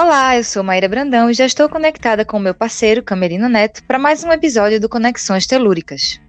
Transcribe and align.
Olá, 0.00 0.36
eu 0.36 0.44
sou 0.44 0.62
Maíra 0.62 0.88
Brandão 0.88 1.28
e 1.28 1.34
já 1.34 1.44
estou 1.44 1.68
conectada 1.68 2.24
com 2.24 2.36
o 2.36 2.40
meu 2.40 2.54
parceiro 2.54 3.02
Camerino 3.02 3.48
Neto 3.48 3.82
para 3.82 3.98
mais 3.98 4.22
um 4.22 4.30
episódio 4.30 4.80
do 4.80 4.88
Conexões 4.88 5.44
Telúricas. 5.44 6.20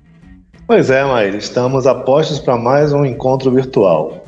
Pois 0.66 0.90
é, 0.90 1.06
Maíra, 1.06 1.38
estamos 1.38 1.86
a 1.86 1.94
postos 1.94 2.40
para 2.40 2.58
mais 2.58 2.94
um 2.94 3.06
encontro 3.06 3.52
virtual. 3.52 4.24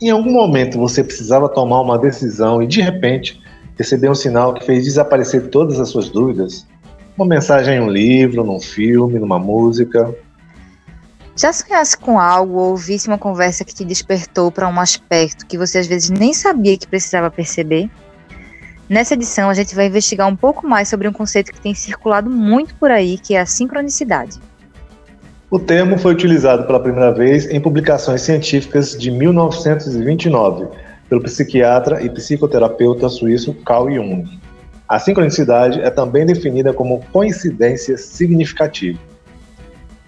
Em 0.00 0.10
algum 0.10 0.30
momento 0.30 0.78
você 0.78 1.02
precisava 1.02 1.48
tomar 1.48 1.80
uma 1.80 1.98
decisão 1.98 2.62
e 2.62 2.68
de 2.68 2.80
repente 2.80 3.42
recebeu 3.76 4.12
um 4.12 4.14
sinal 4.14 4.54
que 4.54 4.64
fez 4.64 4.84
desaparecer 4.84 5.48
todas 5.48 5.80
as 5.80 5.88
suas 5.88 6.08
dúvidas? 6.08 6.64
Uma 7.18 7.26
mensagem 7.26 7.78
em 7.78 7.80
um 7.80 7.90
livro, 7.90 8.44
num 8.44 8.60
filme, 8.60 9.18
numa 9.18 9.40
música? 9.40 10.14
Já 11.36 11.52
sonhasse 11.52 11.98
com 11.98 12.20
algo 12.20 12.54
ou 12.54 12.70
ouvisse 12.70 13.08
uma 13.08 13.18
conversa 13.18 13.64
que 13.64 13.74
te 13.74 13.84
despertou 13.84 14.52
para 14.52 14.68
um 14.68 14.78
aspecto 14.78 15.44
que 15.44 15.58
você 15.58 15.78
às 15.78 15.88
vezes 15.88 16.08
nem 16.08 16.32
sabia 16.32 16.78
que 16.78 16.86
precisava 16.86 17.32
perceber? 17.32 17.90
Nessa 18.94 19.14
edição, 19.14 19.50
a 19.50 19.54
gente 19.54 19.74
vai 19.74 19.88
investigar 19.88 20.28
um 20.28 20.36
pouco 20.36 20.64
mais 20.64 20.88
sobre 20.88 21.08
um 21.08 21.12
conceito 21.12 21.52
que 21.52 21.60
tem 21.60 21.74
circulado 21.74 22.30
muito 22.30 22.76
por 22.76 22.92
aí, 22.92 23.18
que 23.18 23.34
é 23.34 23.40
a 23.40 23.44
sincronicidade. 23.44 24.38
O 25.50 25.58
termo 25.58 25.98
foi 25.98 26.12
utilizado 26.12 26.64
pela 26.64 26.78
primeira 26.78 27.12
vez 27.12 27.44
em 27.50 27.60
publicações 27.60 28.22
científicas 28.22 28.96
de 28.96 29.10
1929 29.10 30.68
pelo 31.08 31.20
psiquiatra 31.24 32.04
e 32.04 32.08
psicoterapeuta 32.08 33.08
suíço 33.08 33.52
Carl 33.66 33.90
Jung. 33.90 34.38
A 34.88 35.00
sincronicidade 35.00 35.80
é 35.80 35.90
também 35.90 36.24
definida 36.24 36.72
como 36.72 37.04
coincidência 37.12 37.98
significativa. 37.98 39.00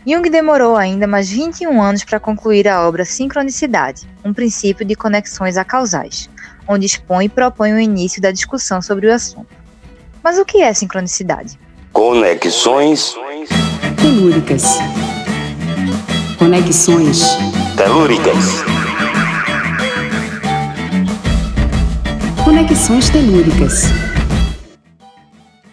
Jung 0.07 0.31
demorou 0.31 0.77
ainda 0.77 1.09
mais 1.09 1.29
21 1.29 1.83
anos 1.83 2.05
para 2.05 2.21
concluir 2.21 2.69
a 2.69 2.87
obra 2.87 3.05
Sincronicidade, 3.05 4.09
um 4.25 4.33
princípio 4.33 4.87
de 4.87 4.95
conexões 4.95 5.57
acausais 5.57 6.31
onde 6.69 6.87
expõe 6.87 7.27
e 7.27 7.29
propõe 7.29 7.73
o 7.73 7.81
início 7.81 8.21
da 8.21 8.31
discussão 8.31 8.83
sobre 8.83 9.07
o 9.07 9.13
assunto. 9.15 9.47
Mas 10.23 10.39
o 10.39 10.45
que 10.45 10.63
é 10.63 10.73
sincronicidade? 10.73 11.59
Conexões 11.93 13.15
telúricas. 14.01 14.79
Conexões 16.39 17.21
telúricas. 17.77 18.65
Conexões 22.45 23.11
telúricas. 23.11 23.83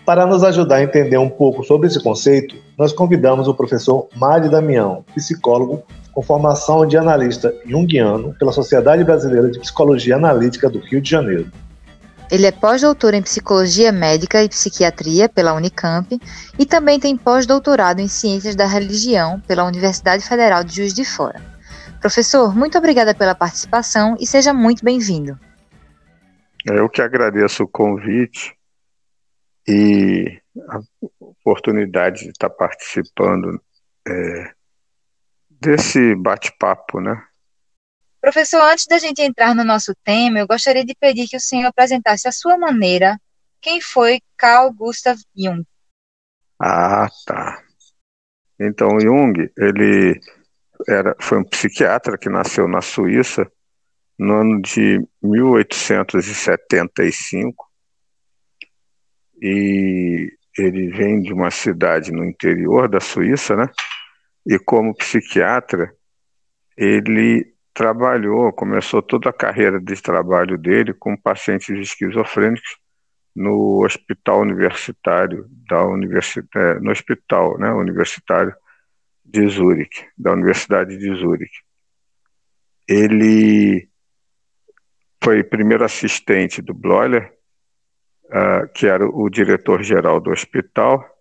Para 0.06 0.26
nos 0.26 0.44
ajudar 0.44 0.78
a 0.78 0.84
entender 0.84 1.18
um 1.18 1.30
pouco 1.30 1.64
sobre 1.64 1.88
esse 1.88 2.02
conceito, 2.02 2.56
nós 2.78 2.92
convidamos 2.92 3.48
o 3.48 3.54
professor 3.54 4.08
Mário 4.16 4.52
Damião, 4.52 5.06
psicólogo 5.16 5.84
com 6.14 6.22
formação 6.22 6.86
de 6.86 6.98
analista 6.98 7.54
junguiano 7.66 8.34
pela 8.38 8.52
Sociedade 8.52 9.04
Brasileira 9.04 9.50
de 9.50 9.60
Psicologia 9.60 10.16
Analítica 10.16 10.70
do 10.70 10.80
Rio 10.80 11.02
de 11.02 11.10
Janeiro. 11.10 11.52
Ele 12.32 12.46
é 12.46 12.52
pós-doutor 12.52 13.14
em 13.14 13.22
Psicologia 13.22 13.92
Médica 13.92 14.44
e 14.44 14.50
Psiquiatria 14.50 15.28
pela 15.28 15.54
Unicamp 15.54 16.20
e 16.58 16.66
também 16.66 17.00
tem 17.00 17.18
pós-doutorado 17.18 18.00
em 18.00 18.08
Ciências 18.08 18.56
da 18.56 18.66
Religião 18.66 19.40
pela 19.42 19.66
Universidade 19.66 20.28
Federal 20.28 20.64
de 20.64 20.76
Juiz 20.76 20.94
de 20.94 21.04
Fora. 21.04 21.42
Professor, 22.00 22.56
muito 22.56 22.78
obrigada 22.78 23.14
pela 23.14 23.36
participação 23.36 24.16
e 24.20 24.26
seja 24.26 24.54
muito 24.54 24.84
bem-vindo. 24.84 25.38
Eu 26.66 26.90
que 26.90 27.02
agradeço 27.02 27.64
o 27.64 27.68
convite 27.68 28.56
e 29.68 30.40
a 30.70 30.80
oportunidade 31.20 32.24
de 32.24 32.30
estar 32.30 32.50
participando 32.50 33.62
é, 34.08 34.52
desse 35.64 36.16
bate-papo, 36.16 37.00
né? 37.00 37.24
Professor, 38.22 38.62
antes 38.62 38.86
da 38.88 39.00
gente 39.00 39.22
entrar 39.22 39.56
no 39.56 39.64
nosso 39.64 39.94
tema, 40.04 40.40
eu 40.40 40.48
gostaria 40.48 40.86
de 40.86 40.96
pedir 40.96 41.28
que 41.28 41.38
o 41.38 41.42
senhor 41.42 41.68
apresentasse 41.68 42.28
a 42.28 42.32
sua 42.32 42.58
maneira 42.58 43.20
quem 43.62 43.82
foi 43.82 44.22
Carl 44.38 44.72
Gustav 44.72 45.18
Jung. 45.36 45.66
Ah, 46.60 47.08
tá. 47.26 47.64
Então, 48.60 49.00
Jung, 49.00 49.34
ele 49.58 50.20
era, 50.88 51.16
foi 51.20 51.40
um 51.40 51.44
psiquiatra 51.44 52.16
que 52.18 52.30
nasceu 52.30 52.66
na 52.68 52.82
Suíça 52.82 53.52
no 54.18 54.36
ano 54.36 54.62
de 54.62 55.06
1875 55.22 57.70
e 59.42 60.32
ele 60.58 60.90
vem 60.92 61.22
de 61.22 61.34
uma 61.34 61.52
cidade 61.52 62.12
no 62.12 62.24
interior 62.24 62.88
da 62.88 63.00
Suíça, 63.00 63.56
né? 63.56 63.68
E 64.46 64.60
como 64.60 64.96
psiquiatra, 64.96 65.94
ele 66.78 67.54
trabalhou, 67.74 68.52
começou 68.54 69.02
toda 69.02 69.30
a 69.30 69.34
carreira 69.34 69.80
de 69.80 70.02
trabalho 70.02 70.58
dele 70.58 70.94
com 70.94 71.18
pacientes 71.18 71.70
esquizofrênicos 71.70 72.78
no 73.36 73.84
hospital 73.84 74.42
universitário 74.42 75.48
da 75.68 75.84
universidade, 75.86 76.50
é, 76.56 76.80
no 76.80 76.92
hospital, 76.92 77.58
né, 77.58 77.72
universitário 77.72 78.54
de 79.26 79.48
Zurique, 79.48 80.06
da 80.18 80.34
Universidade 80.34 80.98
de 80.98 81.16
Zurique. 81.16 81.58
Ele 82.88 83.90
foi 85.24 85.44
primeiro 85.44 85.84
assistente 85.84 86.62
do 86.62 86.74
Bloiler, 86.74 87.34
uh, 88.26 88.68
que 88.74 88.86
era 88.86 89.08
o 89.08 89.30
diretor-geral 89.30 90.20
do 90.20 90.32
hospital, 90.32 91.13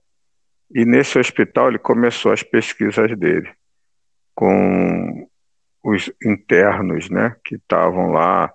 e 0.75 0.85
nesse 0.85 1.19
hospital 1.19 1.69
ele 1.69 1.79
começou 1.79 2.33
as 2.33 2.43
pesquisas 2.43 3.17
dele 3.19 3.51
com 4.35 5.29
os 5.83 6.11
internos, 6.25 7.11
né, 7.11 7.37
que 7.45 7.57
estavam 7.57 8.13
lá 8.13 8.53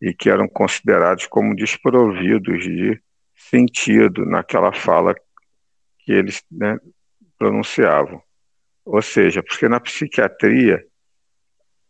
e 0.00 0.12
que 0.12 0.28
eram 0.28 0.46
considerados 0.46 1.26
como 1.26 1.56
desprovidos 1.56 2.62
de 2.62 3.00
sentido 3.34 4.26
naquela 4.26 4.72
fala 4.72 5.14
que 6.00 6.12
eles 6.12 6.42
né, 6.50 6.78
pronunciavam. 7.38 8.22
Ou 8.84 9.00
seja, 9.00 9.42
porque 9.42 9.68
na 9.68 9.80
psiquiatria 9.80 10.84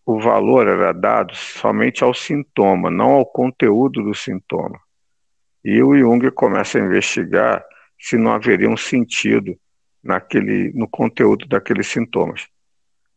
o 0.06 0.20
valor 0.20 0.68
era 0.68 0.92
dado 0.92 1.34
somente 1.34 2.04
ao 2.04 2.14
sintoma, 2.14 2.90
não 2.90 3.12
ao 3.12 3.26
conteúdo 3.26 4.02
do 4.02 4.14
sintoma. 4.14 4.78
E 5.64 5.82
o 5.82 5.96
Jung 5.96 6.30
começa 6.30 6.78
a 6.78 6.82
investigar 6.82 7.64
se 7.98 8.18
não 8.18 8.32
haveria 8.32 8.68
um 8.68 8.76
sentido 8.76 9.58
naquele, 10.04 10.72
no 10.74 10.86
conteúdo 10.86 11.46
daqueles 11.46 11.86
sintomas. 11.86 12.46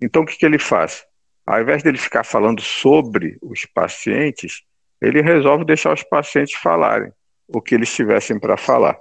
Então, 0.02 0.24
o 0.24 0.26
que, 0.26 0.38
que 0.38 0.46
ele 0.46 0.58
faz? 0.58 1.06
Ao 1.46 1.62
invés 1.62 1.84
dele 1.84 1.98
ficar 1.98 2.24
falando 2.24 2.62
sobre 2.62 3.38
os 3.42 3.66
pacientes, 3.66 4.64
ele 5.02 5.22
resolve 5.22 5.66
deixar 5.66 5.94
os 5.94 6.04
pacientes 6.04 6.56
falarem 6.56 7.12
o 7.48 7.62
que 7.62 7.76
eles 7.76 7.94
tivessem 7.94 8.40
para 8.40 8.58
falar. 8.58 8.98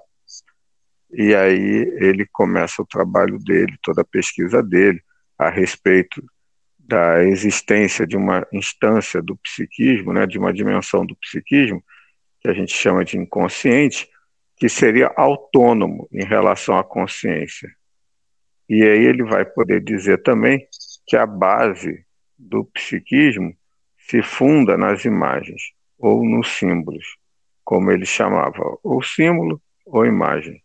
E 1.13 1.35
aí 1.35 1.93
ele 2.01 2.27
começa 2.33 2.83
o 2.83 2.87
trabalho 2.87 3.39
dele, 3.39 3.77
toda 3.83 4.03
a 4.03 4.05
pesquisa 4.05 4.63
dele 4.63 5.01
a 5.39 5.49
respeito 5.49 6.23
da 6.79 7.25
existência 7.25 8.07
de 8.07 8.17
uma 8.17 8.47
instância 8.53 9.21
do 9.21 9.37
psiquismo, 9.37 10.13
né, 10.13 10.27
de 10.27 10.39
uma 10.39 10.53
dimensão 10.53 11.05
do 11.05 11.17
psiquismo, 11.17 11.83
que 12.41 12.49
a 12.49 12.53
gente 12.53 12.73
chama 12.73 13.05
de 13.05 13.19
inconsciente, 13.19 14.09
que 14.57 14.69
seria 14.69 15.13
autônomo 15.17 16.09
em 16.13 16.25
relação 16.25 16.77
à 16.77 16.85
consciência. 16.85 17.71
E 18.69 18.83
aí 18.83 19.05
ele 19.05 19.23
vai 19.23 19.45
poder 19.45 19.83
dizer 19.83 20.23
também 20.23 20.67
que 21.07 21.17
a 21.17 21.27
base 21.27 22.05
do 22.39 22.65
psiquismo 22.65 23.55
se 23.99 24.23
funda 24.23 24.77
nas 24.77 25.05
imagens 25.05 25.73
ou 25.99 26.25
nos 26.25 26.49
símbolos, 26.49 27.17
como 27.65 27.91
ele 27.91 28.07
chamava, 28.07 28.79
ou 28.83 29.03
símbolo 29.03 29.61
ou 29.85 30.05
imagem. 30.05 30.63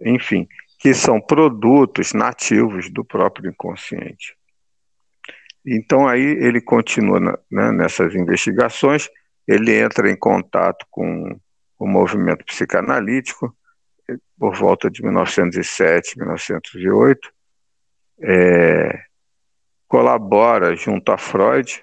Enfim, 0.00 0.48
que 0.78 0.94
são 0.94 1.20
produtos 1.20 2.12
nativos 2.12 2.90
do 2.90 3.04
próprio 3.04 3.50
inconsciente. 3.50 4.34
Então 5.64 6.08
aí 6.08 6.22
ele 6.22 6.60
continua 6.60 7.20
né, 7.50 7.70
nessas 7.70 8.14
investigações, 8.14 9.08
ele 9.46 9.78
entra 9.78 10.10
em 10.10 10.16
contato 10.16 10.86
com 10.90 11.38
o 11.80 11.86
movimento 11.86 12.44
psicanalítico 12.44 13.56
por 14.38 14.54
volta 14.54 14.90
de 14.90 15.02
1907, 15.02 16.18
1908, 16.18 17.32
é, 18.22 19.02
colabora 19.88 20.76
junto 20.76 21.10
a 21.10 21.16
Freud. 21.16 21.82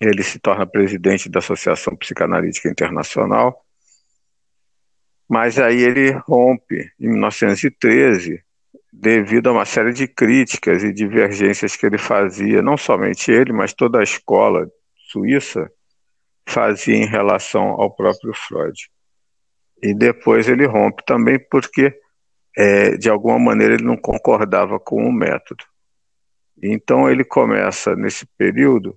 Ele 0.00 0.24
se 0.24 0.40
torna 0.40 0.66
presidente 0.66 1.28
da 1.28 1.38
Associação 1.38 1.94
Psicanalítica 1.94 2.68
Internacional, 2.68 3.64
mas 5.28 5.58
aí 5.60 5.80
ele 5.80 6.10
rompe 6.10 6.90
em 6.98 7.08
1913 7.08 8.42
devido 8.92 9.48
a 9.48 9.52
uma 9.52 9.64
série 9.64 9.92
de 9.92 10.08
críticas 10.08 10.82
e 10.82 10.92
divergências 10.92 11.76
que 11.76 11.86
ele 11.86 11.98
fazia, 11.98 12.60
não 12.60 12.76
somente 12.76 13.30
ele, 13.30 13.52
mas 13.52 13.72
toda 13.72 14.00
a 14.00 14.02
escola 14.02 14.68
suíça 14.96 15.70
fazia 16.52 16.96
em 16.96 17.06
relação 17.06 17.62
ao 17.62 17.94
próprio 17.94 18.34
Freud. 18.34 18.90
E 19.82 19.94
depois 19.94 20.48
ele 20.48 20.66
rompe 20.66 21.02
também 21.04 21.38
porque, 21.50 21.92
é, 22.56 22.96
de 22.96 23.08
alguma 23.08 23.38
maneira, 23.38 23.74
ele 23.74 23.84
não 23.84 23.96
concordava 23.96 24.78
com 24.78 25.04
o 25.04 25.12
método. 25.12 25.64
Então 26.62 27.10
ele 27.10 27.24
começa, 27.24 27.96
nesse 27.96 28.26
período, 28.38 28.96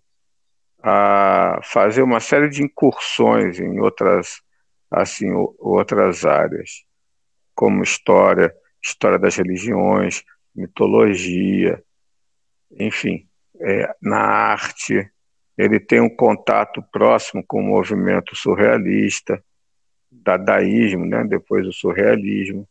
a 0.84 1.60
fazer 1.63 2.04
uma 2.04 2.19
série 2.19 2.48
de 2.48 2.62
incursões 2.62 3.60
em 3.60 3.80
outras 3.80 4.44
assim 4.92 5.31
outras 5.57 6.25
áreas, 6.25 6.86
como 7.56 7.84
história, 7.84 8.54
história 8.84 9.18
das 9.18 9.36
religiões, 9.36 10.24
mitologia, 10.56 11.84
enfim, 12.72 13.28
é, 13.60 13.94
na 14.02 14.19
arte. 14.19 15.12
Ele 15.57 15.80
tem 15.80 16.02
um 16.02 16.10
contato 16.10 16.84
próximo 16.92 17.44
com 17.48 17.60
o 17.60 17.63
movimento 17.63 18.36
surrealista, 18.36 19.44
dadaísmo, 20.12 21.06
né, 21.06 21.24
depois 21.24 21.66
o 21.68 21.74
surrealismo. 21.74 22.68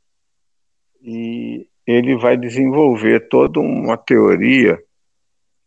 E 1.01 1.67
ele 1.87 2.17
vai 2.17 2.37
desenvolver 2.37 3.29
toda 3.29 3.61
uma 3.61 3.97
teoria 3.97 4.83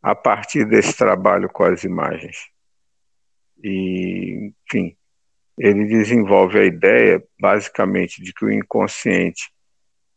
a 0.01 0.15
partir 0.15 0.65
desse 0.65 0.95
trabalho 0.95 1.49
com 1.49 1.63
as 1.63 1.83
imagens. 1.83 2.49
E, 3.63 4.53
enfim, 4.67 4.95
ele 5.57 5.85
desenvolve 5.85 6.59
a 6.59 6.65
ideia, 6.65 7.23
basicamente, 7.39 8.21
de 8.21 8.31
que 8.33 8.45
o 8.45 8.51
inconsciente 8.51 9.51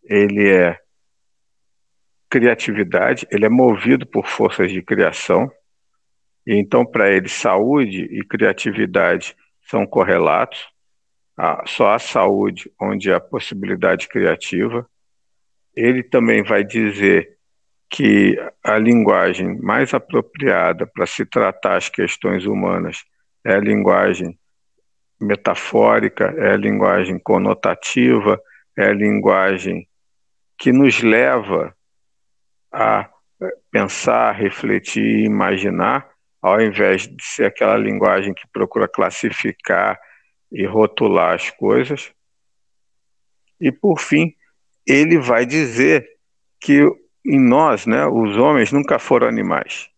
ele 0.04 0.48
é 0.48 0.78
criatividade, 2.28 3.26
ele 3.30 3.44
é 3.44 3.48
movido 3.48 4.06
por 4.06 4.26
forças 4.26 4.70
de 4.70 4.82
criação. 4.82 5.50
E 6.46 6.54
então, 6.54 6.84
para 6.84 7.10
ele, 7.10 7.28
saúde 7.28 8.04
e 8.10 8.24
criatividade 8.24 9.36
são 9.62 9.86
correlatos. 9.86 10.68
Só 11.66 11.94
a 11.94 11.98
saúde 11.98 12.70
onde 12.80 13.12
há 13.12 13.20
possibilidade 13.20 14.08
criativa. 14.08 14.86
Ele 15.74 16.02
também 16.02 16.42
vai 16.42 16.64
dizer 16.64 17.36
que 17.88 18.36
a 18.64 18.78
linguagem 18.78 19.58
mais 19.60 19.94
apropriada 19.94 20.86
para 20.86 21.06
se 21.06 21.24
tratar 21.24 21.76
as 21.76 21.88
questões 21.88 22.46
humanas 22.46 23.04
é 23.44 23.54
a 23.54 23.60
linguagem 23.60 24.38
metafórica, 25.20 26.34
é 26.38 26.52
a 26.52 26.56
linguagem 26.56 27.18
conotativa, 27.18 28.40
é 28.76 28.86
a 28.86 28.92
linguagem 28.92 29.88
que 30.58 30.72
nos 30.72 31.02
leva 31.02 31.74
a 32.72 33.08
pensar, 33.70 34.32
refletir, 34.32 35.24
imaginar, 35.24 36.08
ao 36.40 36.60
invés 36.60 37.06
de 37.06 37.22
ser 37.22 37.46
aquela 37.46 37.76
linguagem 37.76 38.32
que 38.32 38.46
procura 38.52 38.88
classificar 38.88 39.98
e 40.50 40.66
rotular 40.66 41.34
as 41.34 41.50
coisas. 41.50 42.12
E 43.60 43.70
por 43.70 44.00
fim, 44.00 44.34
ele 44.86 45.18
vai 45.18 45.44
dizer 45.44 46.08
que 46.60 46.82
em 47.24 47.38
nós, 47.38 47.86
né, 47.86 48.06
os 48.06 48.36
homens 48.36 48.72
nunca 48.72 48.98
foram 48.98 49.28
animais, 49.28 49.88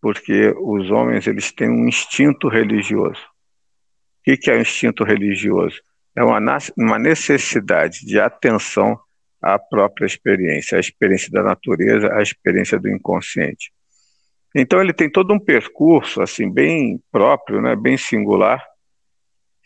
porque 0.00 0.54
os 0.58 0.90
homens 0.90 1.26
eles 1.26 1.50
têm 1.52 1.68
um 1.68 1.88
instinto 1.88 2.48
religioso. 2.48 3.20
O 4.20 4.36
que 4.36 4.50
é 4.50 4.54
o 4.54 4.60
instinto 4.60 5.04
religioso? 5.04 5.80
É 6.14 6.22
uma, 6.22 6.38
uma 6.76 6.98
necessidade 6.98 8.04
de 8.04 8.20
atenção 8.20 8.98
à 9.42 9.58
própria 9.58 10.06
experiência, 10.06 10.76
à 10.76 10.80
experiência 10.80 11.30
da 11.30 11.42
natureza, 11.42 12.12
à 12.12 12.22
experiência 12.22 12.78
do 12.78 12.88
inconsciente. 12.88 13.72
Então 14.54 14.80
ele 14.80 14.92
tem 14.92 15.10
todo 15.10 15.32
um 15.32 15.38
percurso 15.38 16.22
assim 16.22 16.50
bem 16.50 17.00
próprio, 17.10 17.60
né, 17.60 17.76
bem 17.76 17.96
singular, 17.96 18.64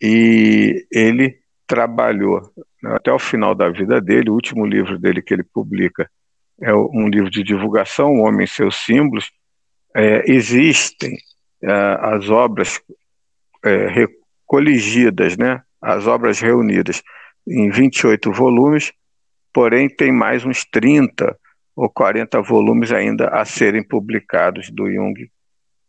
e 0.00 0.86
ele 0.90 1.38
trabalhou 1.66 2.40
né, 2.82 2.94
até 2.94 3.12
o 3.12 3.18
final 3.18 3.54
da 3.54 3.70
vida 3.70 4.00
dele, 4.00 4.30
o 4.30 4.34
último 4.34 4.66
livro 4.66 4.98
dele 4.98 5.22
que 5.22 5.32
ele 5.32 5.44
publica 5.44 6.10
é 6.60 6.74
um 6.74 7.08
livro 7.08 7.30
de 7.30 7.42
divulgação, 7.42 8.14
O 8.14 8.22
Homem 8.22 8.44
e 8.44 8.48
Seus 8.48 8.76
Símbolos, 8.76 9.30
é, 9.94 10.30
existem 10.30 11.16
é, 11.62 11.72
as 12.00 12.28
obras 12.28 12.80
é, 13.64 14.06
coligidas, 14.46 15.36
né, 15.36 15.62
as 15.80 16.06
obras 16.06 16.40
reunidas 16.40 17.02
em 17.46 17.70
28 17.70 18.30
volumes, 18.32 18.92
porém 19.52 19.88
tem 19.88 20.12
mais 20.12 20.44
uns 20.44 20.64
30 20.64 21.36
ou 21.74 21.88
40 21.88 22.40
volumes 22.42 22.92
ainda 22.92 23.28
a 23.28 23.44
serem 23.44 23.82
publicados 23.82 24.70
do 24.70 24.90
Jung, 24.90 25.30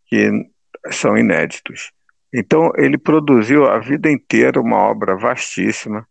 que 0.06 0.50
são 0.92 1.18
inéditos. 1.18 1.92
Então, 2.34 2.72
ele 2.76 2.98
produziu 2.98 3.66
a 3.66 3.80
vida 3.80 4.10
inteira 4.10 4.60
uma 4.60 4.78
obra 4.78 5.16
vastíssima, 5.16 6.08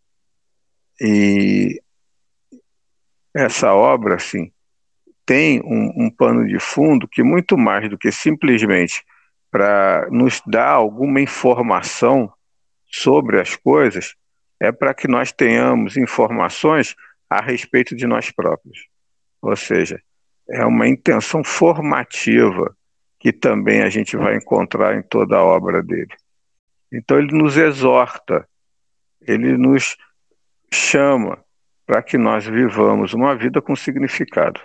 e 1.00 1.80
essa 3.34 3.74
obra, 3.74 4.16
assim, 4.16 4.52
tem 5.24 5.60
um, 5.64 6.04
um 6.04 6.10
pano 6.10 6.46
de 6.46 6.58
fundo 6.58 7.08
que 7.08 7.22
muito 7.22 7.56
mais 7.56 7.88
do 7.88 7.98
que 7.98 8.12
simplesmente 8.12 9.04
para 9.50 10.08
nos 10.10 10.40
dar 10.46 10.70
alguma 10.70 11.20
informação 11.20 12.32
sobre 12.86 13.40
as 13.40 13.56
coisas, 13.56 14.14
é 14.60 14.70
para 14.70 14.94
que 14.94 15.08
nós 15.08 15.32
tenhamos 15.32 15.96
informações 15.96 16.94
a 17.28 17.42
respeito 17.42 17.96
de 17.96 18.06
nós 18.06 18.30
próprios. 18.30 18.91
Ou 19.42 19.56
seja, 19.56 20.00
é 20.48 20.64
uma 20.64 20.88
intenção 20.88 21.42
formativa 21.42 22.74
que 23.18 23.32
também 23.32 23.82
a 23.82 23.88
gente 23.88 24.16
vai 24.16 24.36
encontrar 24.36 24.96
em 24.96 25.02
toda 25.02 25.36
a 25.36 25.44
obra 25.44 25.82
dele. 25.82 26.14
Então 26.90 27.18
ele 27.18 27.36
nos 27.36 27.56
exorta, 27.56 28.48
ele 29.20 29.56
nos 29.56 29.96
chama 30.72 31.42
para 31.86 32.02
que 32.02 32.16
nós 32.16 32.46
vivamos 32.46 33.12
uma 33.12 33.36
vida 33.36 33.60
com 33.60 33.74
significado. 33.76 34.60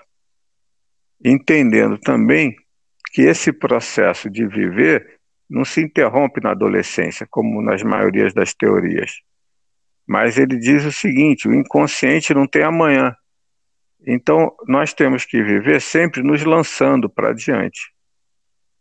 Entendendo 1.24 1.98
também 1.98 2.56
que 3.12 3.24
esse 3.24 3.52
processo 3.52 4.30
de 4.30 4.46
viver 4.46 5.20
não 5.50 5.66
se 5.66 5.82
interrompe 5.82 6.42
na 6.42 6.52
adolescência, 6.52 7.26
como 7.30 7.62
nas 7.62 7.82
maiorias 7.82 8.34
das 8.34 8.54
teorias. 8.54 9.22
Mas 10.06 10.38
ele 10.38 10.58
diz 10.58 10.86
o 10.86 10.92
seguinte: 10.92 11.48
o 11.48 11.54
inconsciente 11.54 12.34
não 12.34 12.48
tem 12.48 12.64
amanhã. 12.64 13.16
Então, 14.10 14.56
nós 14.66 14.94
temos 14.94 15.26
que 15.26 15.44
viver 15.44 15.82
sempre 15.82 16.24
nos 16.24 16.42
lançando 16.46 17.10
para 17.10 17.34
diante. 17.34 17.94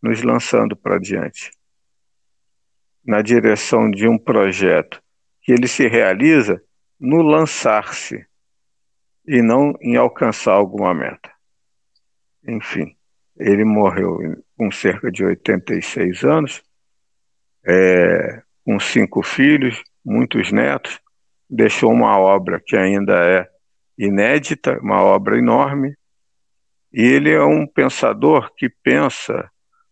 Nos 0.00 0.22
lançando 0.22 0.76
para 0.76 1.00
diante. 1.00 1.50
Na 3.04 3.22
direção 3.22 3.90
de 3.90 4.06
um 4.06 4.16
projeto 4.16 5.02
que 5.42 5.50
ele 5.50 5.66
se 5.66 5.88
realiza 5.88 6.62
no 6.98 7.22
lançar-se 7.22 8.24
e 9.26 9.42
não 9.42 9.74
em 9.80 9.96
alcançar 9.96 10.52
alguma 10.52 10.94
meta. 10.94 11.28
Enfim, 12.46 12.96
ele 13.36 13.64
morreu 13.64 14.18
com 14.56 14.70
cerca 14.70 15.10
de 15.10 15.24
86 15.24 16.22
anos, 16.22 16.62
é, 17.66 18.42
com 18.64 18.78
cinco 18.78 19.24
filhos, 19.24 19.82
muitos 20.04 20.52
netos, 20.52 21.00
deixou 21.50 21.90
uma 21.92 22.16
obra 22.16 22.60
que 22.64 22.76
ainda 22.76 23.12
é 23.24 23.55
inédita, 23.98 24.78
uma 24.80 25.02
obra 25.02 25.38
enorme, 25.38 25.96
e 26.92 27.02
ele 27.02 27.32
é 27.32 27.42
um 27.42 27.66
pensador 27.66 28.52
que 28.54 28.68
pensa 28.68 29.50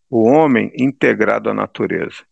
o 0.09 0.25
homem 0.25 0.73
integrado 0.79 1.51
à 1.51 1.55
natureza, 1.55 2.23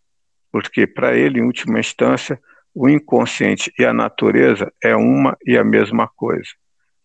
porque 0.50 0.86
para 0.86 1.16
ele, 1.16 1.40
em 1.40 1.44
última 1.44 1.80
instância, 1.80 2.40
o 2.74 2.88
inconsciente 2.88 3.72
e 3.78 3.84
a 3.84 3.92
natureza 3.92 4.72
é 4.82 4.96
uma 4.96 5.36
e 5.44 5.58
a 5.58 5.64
mesma 5.64 6.08
coisa. 6.08 6.50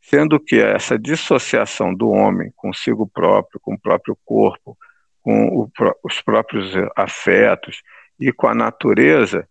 Sendo 0.02 0.40
que 0.40 0.58
essa 0.60 0.98
dissociação 0.98 1.94
do 1.94 2.10
homem 2.10 2.54
consigo 2.56 3.06
próprio, 3.06 3.60
com 3.60 3.74
o 3.74 3.80
próprio 3.80 4.18
corpo, 4.24 4.78
com 5.22 5.48
o, 5.48 5.72
os 6.04 6.22
próprios 6.22 6.72
afetos 6.96 7.82
e 8.18 8.32
com 8.32 8.48
a 8.48 8.56
natureza 8.56 9.48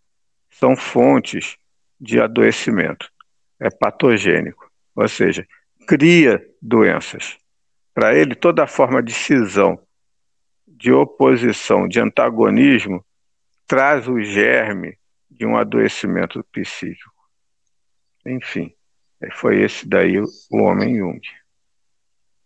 são 0.48 0.74
fontes 0.74 1.56
de 2.00 2.18
adoecimento. 2.18 3.10
É 3.60 3.68
patogênico, 3.68 4.65
ou 4.96 5.08
seja, 5.08 5.46
cria 5.86 6.42
doenças. 6.60 7.36
Para 7.94 8.14
ele, 8.14 8.34
toda 8.34 8.66
forma 8.66 9.02
de 9.02 9.12
cisão, 9.12 9.78
de 10.66 10.92
oposição, 10.92 11.86
de 11.86 12.00
antagonismo, 12.00 13.04
traz 13.66 14.08
o 14.08 14.20
germe 14.20 14.98
de 15.30 15.46
um 15.46 15.56
adoecimento 15.56 16.44
psíquico. 16.50 17.12
Enfim, 18.26 18.72
foi 19.34 19.62
esse 19.62 19.88
daí 19.88 20.20
o 20.20 20.28
homem 20.52 20.96
Jung. 20.96 21.20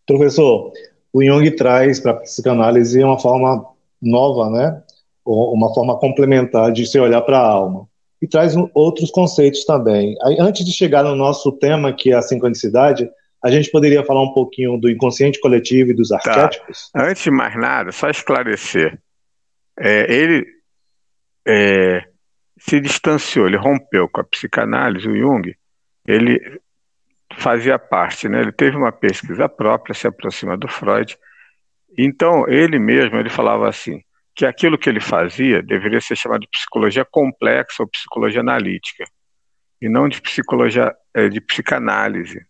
Professor, 0.06 0.72
o 1.12 1.24
Jung 1.24 1.50
traz 1.52 2.00
para 2.00 2.12
a 2.12 2.16
psicanálise 2.16 3.02
uma 3.02 3.18
forma 3.18 3.66
nova, 4.00 4.50
né? 4.50 4.82
Uma 5.24 5.72
forma 5.74 5.98
complementar 5.98 6.72
de 6.72 6.86
se 6.86 6.98
olhar 6.98 7.20
para 7.22 7.38
a 7.38 7.46
alma. 7.46 7.89
E 8.20 8.28
traz 8.28 8.54
outros 8.74 9.10
conceitos 9.10 9.64
também. 9.64 10.14
Antes 10.38 10.64
de 10.64 10.72
chegar 10.72 11.02
no 11.02 11.16
nosso 11.16 11.52
tema, 11.52 11.92
que 11.92 12.12
é 12.12 12.16
a 12.16 12.22
sincronicidade, 12.22 13.08
a 13.42 13.50
gente 13.50 13.70
poderia 13.70 14.04
falar 14.04 14.22
um 14.22 14.34
pouquinho 14.34 14.76
do 14.76 14.90
inconsciente 14.90 15.40
coletivo 15.40 15.90
e 15.90 15.94
dos 15.94 16.08
tá. 16.08 16.16
arquétipos? 16.16 16.90
Antes 16.94 17.22
de 17.22 17.30
mais 17.30 17.56
nada, 17.56 17.90
só 17.92 18.10
esclarecer. 18.10 18.98
É, 19.78 20.12
ele 20.12 20.46
é, 21.48 22.04
se 22.58 22.80
distanciou, 22.80 23.46
ele 23.46 23.56
rompeu 23.56 24.08
com 24.08 24.20
a 24.20 24.24
psicanálise, 24.24 25.08
o 25.08 25.16
Jung, 25.16 25.54
ele 26.06 26.60
fazia 27.36 27.78
parte, 27.78 28.28
né? 28.28 28.40
Ele 28.40 28.52
teve 28.52 28.76
uma 28.76 28.92
pesquisa 28.92 29.48
própria, 29.48 29.94
se 29.94 30.06
aproxima 30.06 30.56
do 30.56 30.68
Freud. 30.68 31.16
Então, 31.96 32.46
ele 32.48 32.78
mesmo, 32.78 33.16
ele 33.16 33.30
falava 33.30 33.68
assim, 33.68 34.02
que 34.40 34.46
aquilo 34.46 34.78
que 34.78 34.88
ele 34.88 35.00
fazia 35.00 35.62
deveria 35.62 36.00
ser 36.00 36.16
chamado 36.16 36.40
de 36.40 36.48
psicologia 36.48 37.04
complexa 37.04 37.82
ou 37.82 37.86
psicologia 37.86 38.40
analítica. 38.40 39.04
e 39.82 39.86
não 39.86 40.08
de 40.08 40.18
psicologia, 40.18 40.94
é, 41.12 41.28
de 41.28 41.42
psicanálise. 41.42 42.40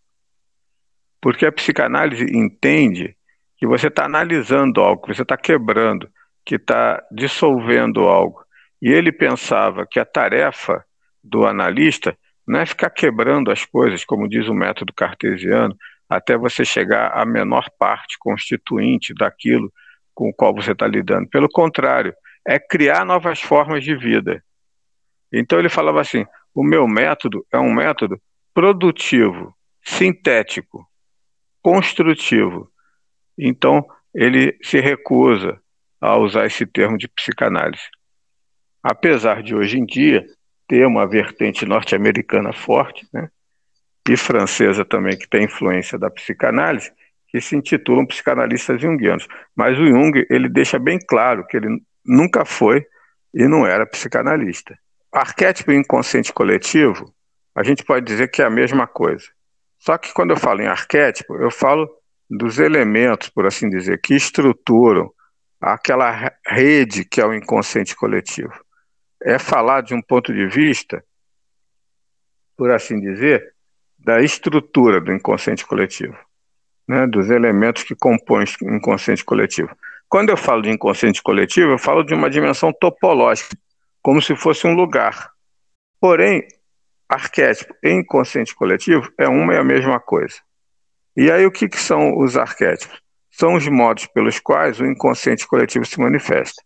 Porque 1.21 1.45
a 1.45 1.51
psicanálise 1.51 2.25
entende 2.25 3.17
que 3.57 3.67
você 3.67 3.89
está 3.89 4.05
analisando 4.05 4.81
algo, 4.81 5.03
que 5.03 5.13
você 5.13 5.23
está 5.23 5.37
quebrando, 5.37 6.09
que 6.45 6.55
está 6.55 7.05
dissolvendo 7.11 8.07
algo. 8.07 8.41
E 8.81 8.89
ele 8.93 9.11
pensava 9.11 9.85
que 9.85 9.99
a 9.99 10.05
tarefa 10.05 10.85
do 11.25 11.45
analista 11.45 12.17
não 12.47 12.61
é 12.61 12.67
ficar 12.67 12.91
quebrando 12.91 13.51
as 13.51 13.65
coisas, 13.65 14.05
como 14.05 14.29
diz 14.29 14.47
o 14.47 14.55
método 14.55 14.93
cartesiano, 14.93 15.77
até 16.09 16.37
você 16.37 16.65
chegar 16.65 17.11
à 17.13 17.25
menor 17.25 17.69
parte 17.77 18.17
constituinte 18.17 19.13
daquilo 19.13 19.73
com 20.21 20.29
o 20.29 20.35
qual 20.35 20.55
você 20.55 20.73
está 20.73 20.87
lidando. 20.87 21.27
Pelo 21.31 21.49
contrário, 21.49 22.15
é 22.47 22.59
criar 22.59 23.07
novas 23.07 23.41
formas 23.41 23.83
de 23.83 23.97
vida. 23.97 24.45
Então 25.33 25.59
ele 25.59 25.71
falava 25.71 25.99
assim: 25.99 26.27
o 26.55 26.63
meu 26.63 26.87
método 26.87 27.43
é 27.51 27.59
um 27.59 27.73
método 27.73 28.21
produtivo, 28.53 29.57
sintético, 29.83 30.87
construtivo. 31.63 32.71
Então 33.39 33.83
ele 34.15 34.59
se 34.63 34.79
recusa 34.79 35.59
a 35.99 36.19
usar 36.19 36.45
esse 36.45 36.67
termo 36.67 36.99
de 36.99 37.09
psicanálise. 37.09 37.89
Apesar 38.83 39.43
de 39.43 39.55
hoje 39.55 39.79
em 39.79 39.87
dia 39.87 40.27
ter 40.69 40.87
uma 40.87 41.07
vertente 41.07 41.65
norte-americana 41.65 42.53
forte, 42.53 43.09
né, 43.11 43.31
e 44.07 44.19
francesa 44.19 44.85
também, 44.85 45.17
que 45.17 45.29
tem 45.29 45.45
influência 45.45 45.99
da 45.99 46.11
psicanálise, 46.11 46.93
que 47.31 47.41
se 47.41 47.57
intitulam 47.57 48.07
psicanalistas 48.07 48.81
junguianos. 48.81 49.27
Mas 49.55 49.79
o 49.79 49.87
Jung, 49.87 50.27
ele 50.29 50.49
deixa 50.49 50.79
bem 50.79 50.99
claro 50.99 51.47
que 51.47 51.57
ele 51.57 51.81
nunca 52.05 52.45
foi 52.45 52.85
e 53.33 53.47
não 53.47 53.67
era 53.67 53.87
psicanalista. 53.87 54.77
Arquétipo 55.13 55.73
inconsciente 55.73 56.33
coletivo, 56.33 57.13
a 57.55 57.63
gente 57.63 57.85
pode 57.85 58.05
dizer 58.05 58.29
que 58.29 58.43
é 58.43 58.45
a 58.45 58.51
mesma 58.51 58.87
coisa. 58.87 59.27
Só 59.79 59.97
que 59.97 60.13
quando 60.13 60.31
eu 60.31 60.37
falo 60.37 60.61
em 60.61 60.67
arquétipo, 60.67 61.37
eu 61.37 61.51
falo 61.51 61.89
dos 62.29 62.59
elementos, 62.59 63.29
por 63.29 63.47
assim 63.47 63.69
dizer, 63.69 64.01
que 64.01 64.15
estruturam 64.15 65.13
aquela 65.61 66.33
rede 66.47 67.05
que 67.05 67.21
é 67.21 67.27
o 67.27 67.35
inconsciente 67.35 67.95
coletivo. 67.95 68.53
É 69.23 69.39
falar 69.39 69.83
de 69.83 69.95
um 69.95 70.01
ponto 70.01 70.33
de 70.33 70.47
vista, 70.47 71.05
por 72.57 72.71
assim 72.71 73.01
dizer, 73.01 73.55
da 73.99 74.21
estrutura 74.21 75.01
do 75.01 75.13
inconsciente 75.13 75.67
coletivo, 75.67 76.17
né, 76.89 77.07
dos 77.07 77.31
elementos 77.31 77.83
que 77.83 77.95
compõem 77.95 78.45
o 78.63 78.75
inconsciente 78.75 79.25
coletivo. 79.25 79.71
Quando 80.09 80.31
eu 80.31 80.37
falo 80.37 80.63
de 80.63 80.71
inconsciente 80.71 81.23
coletivo, 81.23 81.73
eu 81.73 81.79
falo 81.79 82.03
de 82.03 82.15
uma 82.15 82.29
dimensão 82.29 82.73
topológica, 82.73 83.57
como 84.03 84.21
se 84.21 84.35
fosse 84.35 84.67
um 84.67 84.75
lugar. 84.75 85.31
Porém, 86.01 86.47
arquétipo 87.09 87.75
e 87.83 87.91
inconsciente 87.91 88.55
coletivo 88.55 89.13
é 89.19 89.29
uma 89.29 89.55
e 89.55 89.59
a 89.59 89.65
mesma 89.65 90.01
coisa. 90.01 90.37
E 91.17 91.31
aí 91.31 91.45
o 91.45 91.51
que, 91.51 91.69
que 91.69 91.79
são 91.79 92.19
os 92.19 92.37
arquétipos? 92.37 93.01
São 93.31 93.55
os 93.55 93.67
modos 93.69 94.07
pelos 94.07 94.39
quais 94.41 94.81
o 94.81 94.87
inconsciente 94.87 95.47
coletivo 95.47 95.85
se 95.85 96.01
manifesta. 96.01 96.63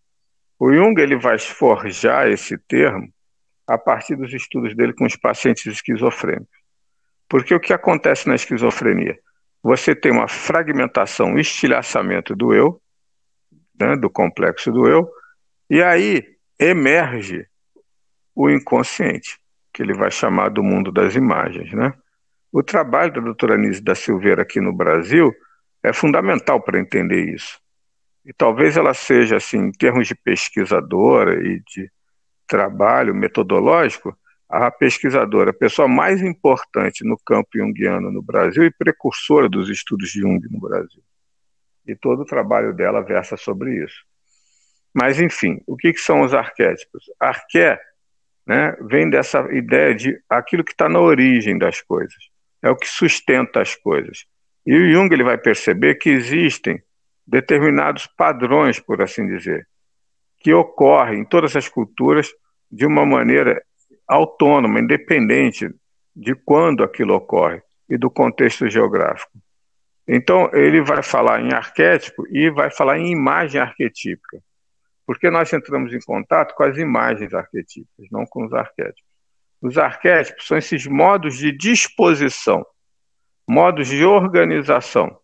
O 0.59 0.73
Jung 0.73 0.99
ele 1.01 1.17
vai 1.17 1.39
forjar 1.39 2.29
esse 2.29 2.57
termo 2.59 3.13
a 3.67 3.77
partir 3.77 4.17
dos 4.17 4.33
estudos 4.33 4.75
dele 4.77 4.93
com 4.93 5.05
os 5.05 5.17
pacientes 5.17 5.67
esquizofrênicos. 5.67 6.49
Porque 7.29 7.55
o 7.55 7.61
que 7.61 7.73
acontece 7.73 8.29
na 8.29 8.35
esquizofrenia? 8.35 9.19
Você 9.65 9.95
tem 9.95 10.13
uma 10.13 10.29
fragmentação, 10.29 11.29
um 11.29 11.39
estilhaçamento 11.39 12.37
do 12.37 12.53
eu, 12.53 12.79
né, 13.81 13.97
do 13.97 14.11
complexo 14.11 14.71
do 14.71 14.87
eu, 14.87 15.11
e 15.71 15.83
aí 15.83 16.23
emerge 16.61 17.47
o 18.35 18.51
inconsciente, 18.51 19.41
que 19.73 19.83
ele 19.83 19.95
vai 19.95 20.11
chamar 20.11 20.51
do 20.51 20.63
mundo 20.63 20.93
das 20.93 21.15
imagens. 21.15 21.73
Né? 21.73 21.95
O 22.53 22.63
trabalho 22.63 23.15
da 23.15 23.21
doutora 23.23 23.57
Nise 23.57 23.81
da 23.81 23.95
Silveira 23.95 24.43
aqui 24.43 24.61
no 24.61 24.71
Brasil 24.71 25.35
é 25.83 25.95
fundamental 25.95 26.61
para 26.61 26.79
entender 26.79 27.35
isso. 27.35 27.59
E 28.23 28.35
talvez 28.35 28.77
ela 28.77 28.93
seja, 28.93 29.37
assim, 29.37 29.59
em 29.59 29.73
termos 29.73 30.07
de 30.07 30.15
pesquisadora 30.15 31.43
e 31.43 31.61
de 31.61 31.91
trabalho 32.47 33.15
metodológico, 33.15 34.15
a 34.57 34.71
pesquisadora, 34.71 35.51
a 35.51 35.55
pessoa 35.55 35.89
mais 35.89 36.23
importante 36.23 37.05
no 37.05 37.19
campo 37.19 37.49
junguiano 37.57 38.13
no 38.13 38.23
Brasil 38.23 38.65
e 38.65 38.71
precursora 38.71 39.49
dos 39.49 39.69
estudos 39.69 40.11
de 40.11 40.21
Jung 40.21 40.47
no 40.49 40.61
Brasil. 40.61 41.03
E 41.85 41.97
todo 41.97 42.23
o 42.23 42.25
trabalho 42.25 42.73
dela 42.73 43.03
versa 43.03 43.37
sobre 43.37 43.85
isso. 43.85 44.05
Mas, 44.95 45.19
enfim, 45.19 45.61
o 45.67 45.77
que, 45.77 45.93
que 45.93 46.01
são 46.01 46.23
os 46.23 46.33
arquétipos? 46.33 47.05
Arqué 47.19 47.81
né, 48.47 48.77
vem 48.83 49.11
dessa 49.11 49.41
ideia 49.53 49.93
de 49.93 50.23
aquilo 50.31 50.63
que 50.63 50.71
está 50.71 50.89
na 50.89 51.01
origem 51.01 51.59
das 51.59 51.81
coisas, 51.81 52.31
é 52.63 52.71
o 52.71 52.77
que 52.77 52.87
sustenta 52.87 53.61
as 53.61 53.75
coisas. 53.75 54.25
E 54.65 54.73
o 54.73 54.93
Jung 54.93 55.13
ele 55.13 55.25
vai 55.25 55.37
perceber 55.37 55.97
que 55.97 56.11
existem 56.11 56.81
determinados 57.27 58.07
padrões, 58.07 58.79
por 58.79 59.03
assim 59.03 59.27
dizer, 59.27 59.67
que 60.39 60.55
ocorrem 60.55 61.21
em 61.21 61.25
todas 61.25 61.57
as 61.57 61.69
culturas 61.69 62.31
de 62.71 62.87
uma 62.87 63.05
maneira 63.05 63.61
autônoma, 64.07 64.81
independente 64.81 65.69
de 66.15 66.35
quando 66.35 66.85
aquilo 66.85 67.15
ocorre 67.15 67.63
e 67.89 67.97
do 67.97 68.11
contexto 68.11 68.69
geográfico. 68.69 69.33
Então, 70.07 70.51
ele 70.53 70.83
vai 70.83 71.03
falar 71.03 71.41
em 71.41 71.53
arquétipo 71.53 72.27
e 72.29 72.51
vai 72.51 72.71
falar 72.71 72.99
em 72.99 73.11
imagem 73.11 73.61
arquetípica, 73.61 74.43
porque 75.07 75.31
nós 75.31 75.53
entramos 75.53 75.93
em 75.93 76.01
contato 76.01 76.55
com 76.55 76.63
as 76.63 76.77
imagens 76.77 77.33
arquetípicas, 77.33 78.07
não 78.11 78.27
com 78.27 78.45
os 78.45 78.53
arquétipos. 78.53 79.03
Os 79.63 79.79
arquétipos 79.79 80.47
são 80.47 80.59
esses 80.59 80.87
modos 80.87 81.39
de 81.39 81.51
disposição, 81.51 82.65
modos 83.49 83.89
de 83.89 84.05
organização 84.05 85.19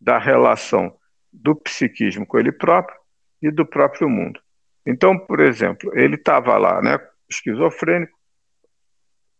da 0.00 0.18
relação 0.18 0.96
do 1.32 1.54
psiquismo 1.54 2.26
com 2.26 2.38
ele 2.38 2.52
próprio 2.52 2.98
e 3.40 3.50
do 3.50 3.66
próprio 3.66 4.08
mundo. 4.08 4.40
Então, 4.86 5.18
por 5.18 5.40
exemplo, 5.40 5.90
ele 5.94 6.16
estava 6.16 6.56
lá, 6.56 6.80
né, 6.82 6.98
esquizofrênico, 7.28 8.18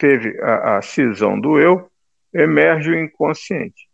teve 0.03 0.37
a, 0.43 0.79
a 0.79 0.83
cisão 0.83 1.39
do 1.39 1.61
eu, 1.61 1.89
emerge 2.35 2.91
o 2.91 2.99
inconsciente. 2.99 3.89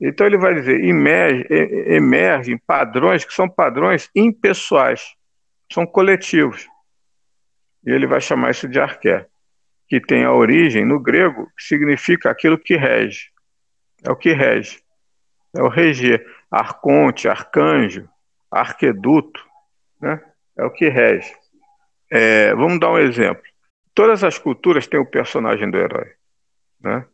Então 0.00 0.26
ele 0.26 0.38
vai 0.38 0.54
dizer, 0.54 0.82
emerge, 0.82 1.46
emergem 1.50 2.56
padrões 2.56 3.26
que 3.26 3.34
são 3.34 3.46
padrões 3.46 4.08
impessoais, 4.16 5.14
são 5.70 5.86
coletivos. 5.86 6.66
E 7.84 7.90
ele 7.90 8.06
vai 8.06 8.22
chamar 8.22 8.52
isso 8.52 8.66
de 8.66 8.80
arqué, 8.80 9.26
que 9.86 10.00
tem 10.00 10.24
a 10.24 10.32
origem 10.32 10.86
no 10.86 10.98
grego, 10.98 11.46
que 11.54 11.62
significa 11.62 12.30
aquilo 12.30 12.56
que 12.56 12.74
rege. 12.74 13.28
É 14.02 14.10
o 14.10 14.16
que 14.16 14.32
rege. 14.32 14.80
É 15.54 15.62
o 15.62 15.68
reger. 15.68 16.26
Arconte, 16.50 17.28
arcanjo, 17.28 18.08
arqueduto, 18.50 19.44
né? 20.00 20.22
é 20.56 20.64
o 20.64 20.70
que 20.70 20.88
rege. 20.88 21.30
É, 22.10 22.54
vamos 22.54 22.80
dar 22.80 22.92
um 22.92 22.98
exemplo. 22.98 23.42
Todas 23.94 24.24
as 24.24 24.38
culturas 24.38 24.86
têm 24.86 25.00
o 25.00 25.06
personagem 25.06 25.70
do 25.70 25.76
herói. 25.76 26.12
Né? 26.80 27.04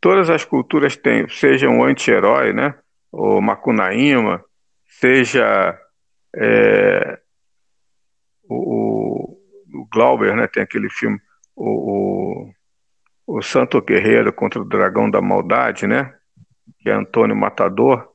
Todas 0.00 0.30
as 0.30 0.44
culturas 0.44 0.96
têm, 0.96 1.28
seja 1.28 1.68
um 1.68 1.84
anti-herói, 1.84 2.52
né? 2.52 2.74
o 3.10 3.40
Macunaíma, 3.40 4.44
seja 4.86 5.78
é, 6.34 7.18
o, 8.48 9.36
o, 9.72 9.88
Glauber, 9.92 10.34
né? 10.34 10.46
tem 10.46 10.62
aquele 10.62 10.88
filme, 10.88 11.20
o, 11.54 12.50
o, 13.26 13.36
o 13.38 13.42
Santo 13.42 13.80
Guerreiro 13.80 14.32
contra 14.32 14.60
o 14.60 14.64
Dragão 14.64 15.10
da 15.10 15.20
Maldade, 15.20 15.86
né? 15.86 16.14
que 16.80 16.88
é 16.88 16.92
Antônio 16.92 17.36
Matador, 17.36 18.08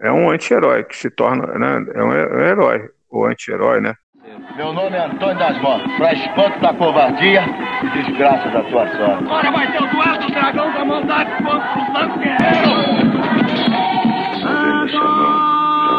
é 0.00 0.10
um 0.10 0.30
anti-herói 0.30 0.84
que 0.84 0.96
se 0.96 1.08
torna, 1.08 1.46
né? 1.58 1.92
é 1.94 2.02
um 2.02 2.40
herói, 2.40 2.90
o 3.08 3.24
anti-herói, 3.24 3.80
né? 3.80 3.96
Meu 4.56 4.72
nome 4.72 4.96
é 4.96 5.04
Antônio 5.04 5.36
das 5.36 5.60
Mãos. 5.60 5.82
Pra 5.96 6.12
espanto 6.12 6.60
da 6.60 6.72
covardia 6.74 7.42
e 7.82 8.02
desgraça 8.02 8.50
da 8.50 8.62
tua 8.62 8.86
sorte. 8.96 9.24
Agora 9.24 9.50
vai 9.50 9.72
ser 9.72 9.82
o 9.82 9.90
duelo 9.90 10.18
do 10.18 10.30
dragão 10.30 10.72
da 10.72 10.84
maldade 10.84 11.42
contra 11.42 11.58
o 11.58 11.86
Santo 11.92 12.18
Guerreiro! 12.20 12.70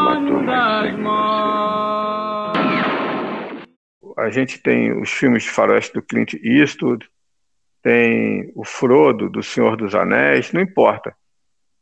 Antônio 0.10 0.46
das 0.46 0.98
Mãos. 1.00 2.54
A 4.18 4.30
gente 4.30 4.58
tem 4.60 4.98
os 5.02 5.12
filmes 5.12 5.44
de 5.44 5.50
faroeste 5.50 5.94
do 5.94 6.02
Clint 6.02 6.36
Eastwood, 6.36 7.06
tem 7.82 8.54
o 8.56 8.64
Frodo 8.64 9.30
do 9.30 9.44
Senhor 9.44 9.76
dos 9.76 9.94
Anéis, 9.94 10.54
não 10.54 10.62
importa. 10.62 11.14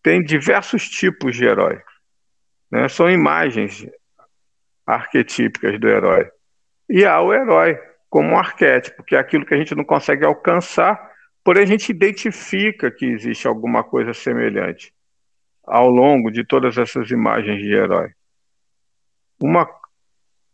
Tem 0.02 0.24
diversos 0.24 0.90
tipos 0.90 1.36
de 1.36 1.46
herói. 1.46 1.80
Né? 2.72 2.90
São 2.90 3.08
imagens 3.12 3.86
arquetípicas 4.96 5.80
do 5.80 5.88
herói. 5.88 6.30
E 6.90 7.06
há 7.06 7.22
o 7.22 7.34
herói 7.34 7.80
como 8.10 8.32
um 8.32 8.38
arquétipo, 8.38 9.04
que 9.04 9.16
é 9.16 9.20
aquilo 9.20 9.46
que 9.46 9.54
a 9.54 9.58
gente 9.58 9.74
não 9.74 9.86
consegue 9.86 10.26
alcançar, 10.26 11.12
porém 11.44 11.64
a 11.64 11.68
gente 11.68 11.90
identifica 11.90 12.92
que 12.92 13.06
existe 13.06 13.48
alguma 13.48 13.84
coisa 13.84 14.14
semelhante 14.14 14.94
ao 15.64 15.90
longo 15.90 16.30
de 16.30 16.44
todas 16.44 16.78
essas 16.78 17.10
imagens 17.10 17.62
de 17.62 17.74
herói. 17.74 18.10
Uma, 19.42 19.68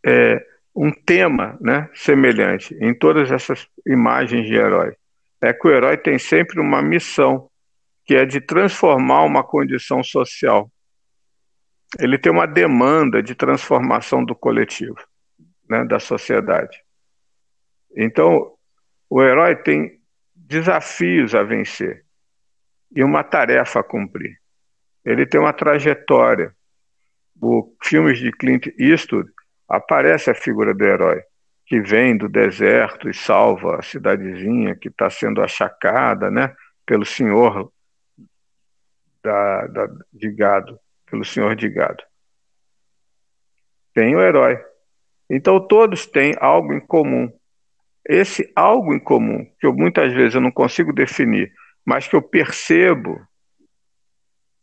é, 0.06 0.40
um 0.74 0.92
tema 0.92 1.58
né, 1.60 1.90
semelhante 1.94 2.76
em 2.80 2.94
todas 2.94 3.32
essas 3.32 3.66
imagens 3.84 4.46
de 4.46 4.54
herói. 4.54 4.94
é 5.40 5.52
que 5.52 5.66
o 5.66 5.70
herói 5.72 5.96
tem 5.96 6.18
sempre 6.18 6.60
uma 6.60 6.80
missão, 6.80 7.50
que 8.04 8.14
é 8.14 8.24
de 8.24 8.40
transformar 8.40 9.24
uma 9.24 9.42
condição 9.42 10.02
social. 10.02 10.70
Ele 11.98 12.18
tem 12.18 12.30
uma 12.30 12.46
demanda 12.46 13.22
de 13.22 13.34
transformação 13.34 14.24
do 14.24 14.34
coletivo, 14.34 14.98
né, 15.68 15.84
da 15.84 15.98
sociedade. 15.98 16.82
Então, 17.96 18.54
o 19.08 19.22
herói 19.22 19.56
tem 19.56 19.98
desafios 20.34 21.34
a 21.34 21.42
vencer 21.42 22.04
e 22.94 23.02
uma 23.02 23.24
tarefa 23.24 23.80
a 23.80 23.84
cumprir. 23.84 24.38
Ele 25.04 25.24
tem 25.24 25.40
uma 25.40 25.52
trajetória. 25.52 26.54
O 27.40 27.74
filmes 27.82 28.18
de 28.18 28.32
Clint 28.32 28.66
Eastwood 28.78 29.30
aparece 29.68 30.30
a 30.30 30.34
figura 30.34 30.74
do 30.74 30.84
herói 30.84 31.22
que 31.68 31.80
vem 31.82 32.16
do 32.16 32.28
deserto 32.28 33.10
e 33.10 33.14
salva 33.14 33.78
a 33.78 33.82
cidadezinha 33.82 34.74
que 34.74 34.88
está 34.88 35.10
sendo 35.10 35.42
achacada, 35.42 36.30
né, 36.30 36.54
pelo 36.86 37.04
senhor 37.04 37.70
da, 39.22 39.66
da, 39.66 39.86
de 40.10 40.32
gado, 40.32 40.80
pelo 41.10 41.24
senhor 41.24 41.56
de 41.56 41.68
gado. 41.68 42.02
Tem 43.94 44.14
o 44.14 44.20
herói. 44.20 44.58
Então 45.28 45.60
todos 45.66 46.06
têm 46.06 46.34
algo 46.40 46.72
em 46.72 46.80
comum. 46.80 47.30
Esse 48.08 48.50
algo 48.56 48.94
em 48.94 48.98
comum, 48.98 49.44
que 49.60 49.66
eu, 49.66 49.74
muitas 49.74 50.12
vezes 50.12 50.34
eu 50.34 50.40
não 50.40 50.50
consigo 50.50 50.92
definir, 50.92 51.52
mas 51.84 52.08
que 52.08 52.16
eu 52.16 52.22
percebo 52.22 53.20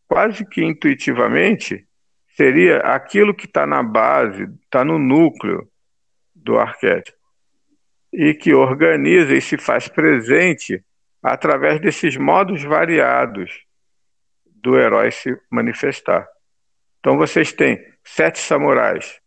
quase 0.07 0.45
que 0.45 0.63
intuitivamente, 0.63 1.87
seria 2.35 2.79
aquilo 2.79 3.33
que 3.33 3.45
está 3.45 3.65
na 3.65 3.81
base, 3.81 4.43
está 4.63 4.83
no 4.83 4.99
núcleo 4.99 5.67
do 6.33 6.59
arquétipo 6.59 7.17
e 8.11 8.33
que 8.33 8.53
organiza 8.53 9.33
e 9.33 9.41
se 9.41 9.57
faz 9.57 9.87
presente 9.87 10.83
através 11.21 11.81
desses 11.81 12.15
modos 12.17 12.63
variados 12.63 13.65
do 14.45 14.77
herói 14.77 15.11
se 15.11 15.37
manifestar. 15.49 16.27
Então 17.05 17.17
vocês 17.17 17.53
têm 17.53 17.85
sete 18.03 18.39
samurais, 18.39 19.21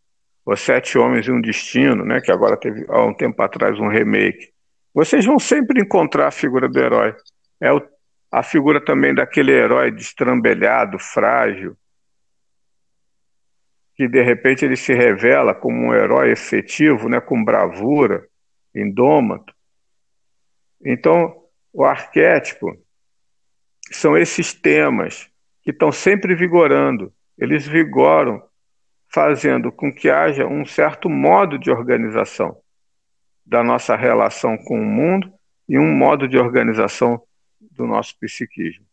os 0.45 0.59
sete 0.59 0.97
homens 0.97 1.25
e 1.25 1.31
um 1.31 1.39
destino, 1.39 2.03
né, 2.03 2.19
que 2.19 2.29
agora 2.29 2.57
teve 2.57 2.85
há 2.89 3.05
um 3.05 3.13
tempo 3.13 3.41
atrás 3.41 3.79
um 3.79 3.87
remake. 3.87 4.51
Vocês 4.93 5.25
vão 5.25 5.39
sempre 5.39 5.79
encontrar 5.79 6.27
a 6.27 6.31
figura 6.31 6.67
do 6.67 6.77
herói. 6.77 7.15
É 7.61 7.71
o, 7.71 7.81
a 8.29 8.43
figura 8.43 8.83
também 8.83 9.15
daquele 9.15 9.53
herói 9.53 9.91
destrambelhado, 9.91 10.99
frágil, 10.99 11.77
que 13.95 14.09
de 14.09 14.21
repente 14.23 14.65
ele 14.65 14.75
se 14.75 14.93
revela 14.93 15.55
como 15.55 15.77
um 15.87 15.93
herói 15.93 16.31
efetivo, 16.31 17.07
né, 17.07 17.21
com 17.21 17.41
bravura, 17.41 18.27
indômato. 18.75 19.53
Então, 20.83 21.33
o 21.71 21.85
arquétipo 21.85 22.77
são 23.89 24.17
esses 24.17 24.53
temas 24.53 25.31
que 25.63 25.71
estão 25.71 25.93
sempre 25.93 26.35
vigorando. 26.35 27.13
Eles 27.39 27.65
vigoram 27.67 28.41
fazendo 29.11 29.71
com 29.71 29.91
que 29.91 30.09
haja 30.09 30.45
um 30.45 30.65
certo 30.65 31.09
modo 31.09 31.57
de 31.57 31.71
organização 31.71 32.57
da 33.45 33.63
nossa 33.63 33.95
relação 33.95 34.57
com 34.57 34.79
o 34.79 34.85
mundo 34.85 35.31
e 35.67 35.79
um 35.79 35.91
modo 35.91 36.27
de 36.27 36.37
organização 36.37 37.21
do 37.59 37.87
nosso 37.87 38.17
psiquismo. 38.19 38.85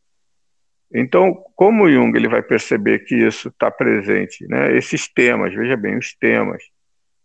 Então, 0.92 1.34
como 1.54 1.90
Jung 1.90 2.16
ele 2.16 2.28
vai 2.28 2.42
perceber 2.42 3.00
que 3.00 3.14
isso 3.14 3.48
está 3.48 3.70
presente, 3.70 4.46
né? 4.46 4.74
esses 4.76 5.08
temas, 5.08 5.52
veja 5.52 5.76
bem, 5.76 5.98
os 5.98 6.14
temas, 6.14 6.62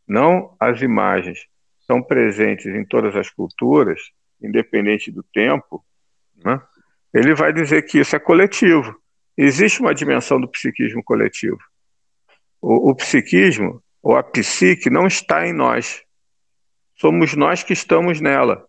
não 0.07 0.55
as 0.59 0.81
imagens, 0.81 1.47
estão 1.79 2.01
presentes 2.01 2.65
em 2.65 2.83
todas 2.83 3.15
as 3.15 3.29
culturas, 3.29 4.01
independente 4.41 5.11
do 5.11 5.23
tempo, 5.23 5.85
né? 6.43 6.61
ele 7.13 7.35
vai 7.35 7.53
dizer 7.53 7.83
que 7.83 7.99
isso 7.99 8.15
é 8.15 8.19
coletivo. 8.19 9.00
Existe 9.43 9.81
uma 9.81 9.95
dimensão 9.95 10.39
do 10.39 10.47
psiquismo 10.47 11.03
coletivo. 11.03 11.57
O, 12.61 12.91
o 12.91 12.95
psiquismo, 12.95 13.81
ou 13.99 14.15
a 14.15 14.21
psique, 14.21 14.87
não 14.87 15.07
está 15.07 15.47
em 15.47 15.51
nós. 15.51 16.03
Somos 16.93 17.33
nós 17.33 17.63
que 17.63 17.73
estamos 17.73 18.21
nela. 18.21 18.63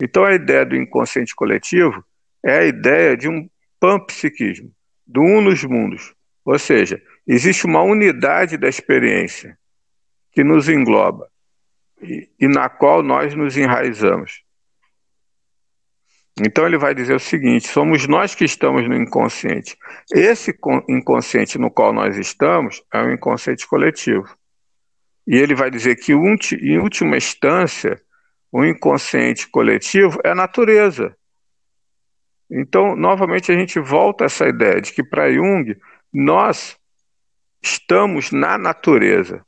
Então, 0.00 0.24
a 0.24 0.32
ideia 0.32 0.64
do 0.64 0.76
inconsciente 0.76 1.34
coletivo 1.34 2.04
é 2.44 2.58
a 2.58 2.64
ideia 2.64 3.16
de 3.16 3.28
um 3.28 3.50
panpsiquismo, 3.80 4.72
do 5.04 5.20
um 5.20 5.40
nos 5.40 5.64
mundos. 5.64 6.14
Ou 6.44 6.56
seja, 6.56 7.02
existe 7.26 7.66
uma 7.66 7.82
unidade 7.82 8.56
da 8.56 8.68
experiência 8.68 9.58
que 10.30 10.44
nos 10.44 10.68
engloba 10.68 11.28
e, 12.00 12.30
e 12.38 12.46
na 12.46 12.68
qual 12.68 13.02
nós 13.02 13.34
nos 13.34 13.56
enraizamos. 13.56 14.44
Então 16.38 16.66
ele 16.66 16.78
vai 16.78 16.94
dizer 16.94 17.14
o 17.14 17.20
seguinte: 17.20 17.68
somos 17.68 18.06
nós 18.06 18.34
que 18.34 18.44
estamos 18.44 18.88
no 18.88 18.94
inconsciente. 18.94 19.76
Esse 20.12 20.54
inconsciente 20.88 21.58
no 21.58 21.70
qual 21.70 21.92
nós 21.92 22.16
estamos 22.16 22.82
é 22.92 23.02
um 23.02 23.12
inconsciente 23.12 23.66
coletivo. 23.66 24.28
E 25.26 25.36
ele 25.36 25.54
vai 25.54 25.70
dizer 25.70 25.96
que, 25.96 26.12
em 26.12 26.78
última 26.78 27.16
instância, 27.16 28.00
o 28.50 28.64
inconsciente 28.64 29.48
coletivo 29.48 30.18
é 30.24 30.30
a 30.30 30.34
natureza. 30.34 31.14
Então, 32.50 32.96
novamente, 32.96 33.52
a 33.52 33.54
gente 33.54 33.78
volta 33.78 34.24
a 34.24 34.26
essa 34.26 34.48
ideia 34.48 34.80
de 34.80 34.92
que, 34.92 35.04
para 35.04 35.32
Jung, 35.32 35.76
nós 36.12 36.76
estamos 37.62 38.32
na 38.32 38.58
natureza, 38.58 39.44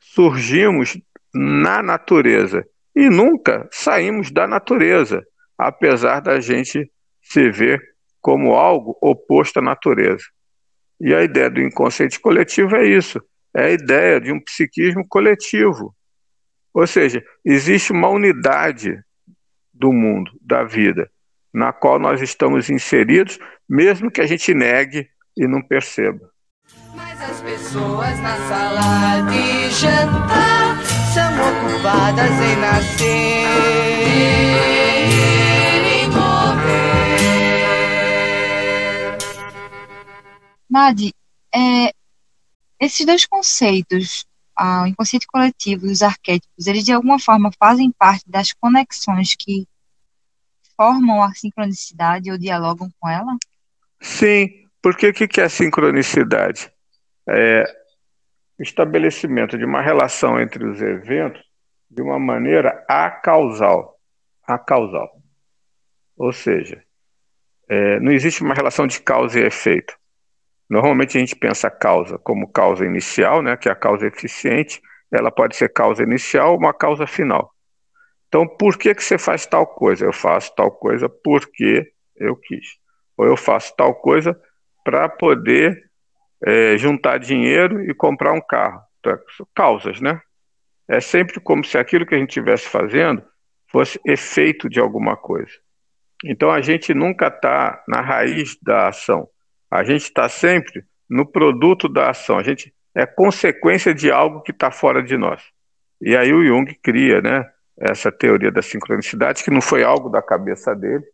surgimos 0.00 0.98
na 1.32 1.82
natureza 1.82 2.66
e 2.96 3.08
nunca 3.08 3.68
saímos 3.70 4.32
da 4.32 4.48
natureza, 4.48 5.24
apesar 5.66 6.20
da 6.20 6.40
gente 6.40 6.90
se 7.22 7.50
ver 7.50 7.82
como 8.20 8.54
algo 8.54 8.96
oposto 9.00 9.58
à 9.58 9.62
natureza. 9.62 10.24
E 11.00 11.14
a 11.14 11.22
ideia 11.22 11.50
do 11.50 11.60
inconsciente 11.60 12.20
coletivo 12.20 12.76
é 12.76 12.86
isso: 12.86 13.20
é 13.54 13.64
a 13.64 13.70
ideia 13.70 14.20
de 14.20 14.32
um 14.32 14.40
psiquismo 14.40 15.06
coletivo. 15.08 15.94
Ou 16.72 16.86
seja, 16.86 17.22
existe 17.44 17.90
uma 17.92 18.08
unidade 18.08 19.02
do 19.72 19.92
mundo, 19.92 20.30
da 20.40 20.62
vida 20.62 21.10
na 21.52 21.72
qual 21.72 21.98
nós 21.98 22.22
estamos 22.22 22.70
inseridos, 22.70 23.38
mesmo 23.68 24.10
que 24.10 24.20
a 24.20 24.26
gente 24.26 24.54
negue 24.54 25.08
e 25.36 25.46
não 25.46 25.60
perceba. 25.60 26.30
Mas 26.94 27.20
as 27.20 27.40
pessoas 27.40 28.18
na 28.20 28.36
sala 28.48 29.22
de 29.28 29.70
jantar 29.70 30.80
são 31.12 31.32
ocupadas 31.48 32.30
em 32.30 32.56
nascer 32.60 33.40
Nadi, 40.70 41.12
é, 41.54 41.92
esses 42.78 43.04
dois 43.04 43.26
conceitos, 43.26 44.24
o 44.58 44.86
inconsciente 44.86 45.26
coletivo 45.26 45.86
e 45.86 45.90
os 45.92 46.02
arquétipos, 46.02 46.66
eles 46.66 46.84
de 46.84 46.92
alguma 46.92 47.18
forma 47.18 47.50
fazem 47.58 47.90
parte 47.90 48.24
das 48.28 48.52
conexões 48.52 49.34
que 49.34 49.66
formam 50.76 51.22
a 51.22 51.32
sincronicidade 51.34 52.30
ou 52.30 52.38
dialogam 52.38 52.90
com 52.98 53.08
ela? 53.08 53.36
Sim, 54.00 54.66
porque 54.80 55.08
o 55.08 55.12
que 55.12 55.40
é 55.40 55.48
sincronicidade? 55.48 56.72
É 57.28 57.64
estabelecimento 58.58 59.56
de 59.56 59.64
uma 59.64 59.80
relação 59.80 60.40
entre 60.40 60.64
os 60.64 60.80
eventos 60.80 61.42
de 61.90 62.02
uma 62.02 62.18
maneira 62.18 62.84
acausal. 62.88 63.98
Acausal. 64.46 65.10
Ou 66.16 66.32
seja, 66.32 66.82
é, 67.68 67.98
não 68.00 68.12
existe 68.12 68.42
uma 68.42 68.54
relação 68.54 68.86
de 68.86 69.00
causa 69.00 69.40
e 69.40 69.44
efeito. 69.44 69.98
Normalmente 70.70 71.18
a 71.18 71.20
gente 71.20 71.34
pensa 71.34 71.66
a 71.66 71.70
causa 71.70 72.16
como 72.16 72.50
causa 72.50 72.86
inicial, 72.86 73.42
né, 73.42 73.56
que 73.56 73.68
é 73.68 73.72
a 73.72 73.76
causa 73.76 74.06
eficiente, 74.06 74.80
ela 75.10 75.32
pode 75.32 75.56
ser 75.56 75.68
causa 75.70 76.04
inicial 76.04 76.52
ou 76.52 76.58
uma 76.58 76.72
causa 76.72 77.06
final. 77.06 77.52
Então, 78.28 78.46
por 78.46 78.78
que, 78.78 78.94
que 78.94 79.02
você 79.02 79.18
faz 79.18 79.44
tal 79.44 79.66
coisa? 79.66 80.04
Eu 80.04 80.12
faço 80.12 80.54
tal 80.54 80.70
coisa 80.70 81.08
porque 81.08 81.92
eu 82.14 82.36
quis. 82.36 82.78
Ou 83.16 83.26
eu 83.26 83.36
faço 83.36 83.74
tal 83.76 83.92
coisa 83.92 84.40
para 84.84 85.08
poder 85.08 85.90
é, 86.46 86.78
juntar 86.78 87.18
dinheiro 87.18 87.82
e 87.90 87.92
comprar 87.92 88.32
um 88.32 88.40
carro. 88.40 88.80
Então, 89.00 89.18
causas, 89.52 90.00
né? 90.00 90.20
É 90.86 91.00
sempre 91.00 91.40
como 91.40 91.64
se 91.64 91.76
aquilo 91.76 92.06
que 92.06 92.14
a 92.14 92.18
gente 92.18 92.30
estivesse 92.30 92.68
fazendo 92.68 93.22
fosse 93.66 94.00
efeito 94.06 94.68
de 94.68 94.78
alguma 94.78 95.16
coisa. 95.16 95.52
Então 96.24 96.50
a 96.50 96.60
gente 96.60 96.92
nunca 96.92 97.28
está 97.28 97.82
na 97.88 98.00
raiz 98.00 98.56
da 98.62 98.88
ação. 98.88 99.28
A 99.70 99.84
gente 99.84 100.02
está 100.02 100.28
sempre 100.28 100.84
no 101.08 101.24
produto 101.24 101.88
da 101.88 102.10
ação. 102.10 102.38
A 102.38 102.42
gente 102.42 102.74
é 102.94 103.06
consequência 103.06 103.94
de 103.94 104.10
algo 104.10 104.42
que 104.42 104.50
está 104.50 104.70
fora 104.70 105.02
de 105.02 105.16
nós. 105.16 105.42
E 106.00 106.16
aí 106.16 106.32
o 106.32 106.44
Jung 106.44 106.74
cria, 106.82 107.20
né? 107.20 107.48
essa 107.80 108.12
teoria 108.12 108.52
da 108.52 108.60
sincronicidade, 108.60 109.42
que 109.42 109.50
não 109.50 109.62
foi 109.62 109.82
algo 109.82 110.10
da 110.10 110.20
cabeça 110.20 110.74
dele. 110.74 111.04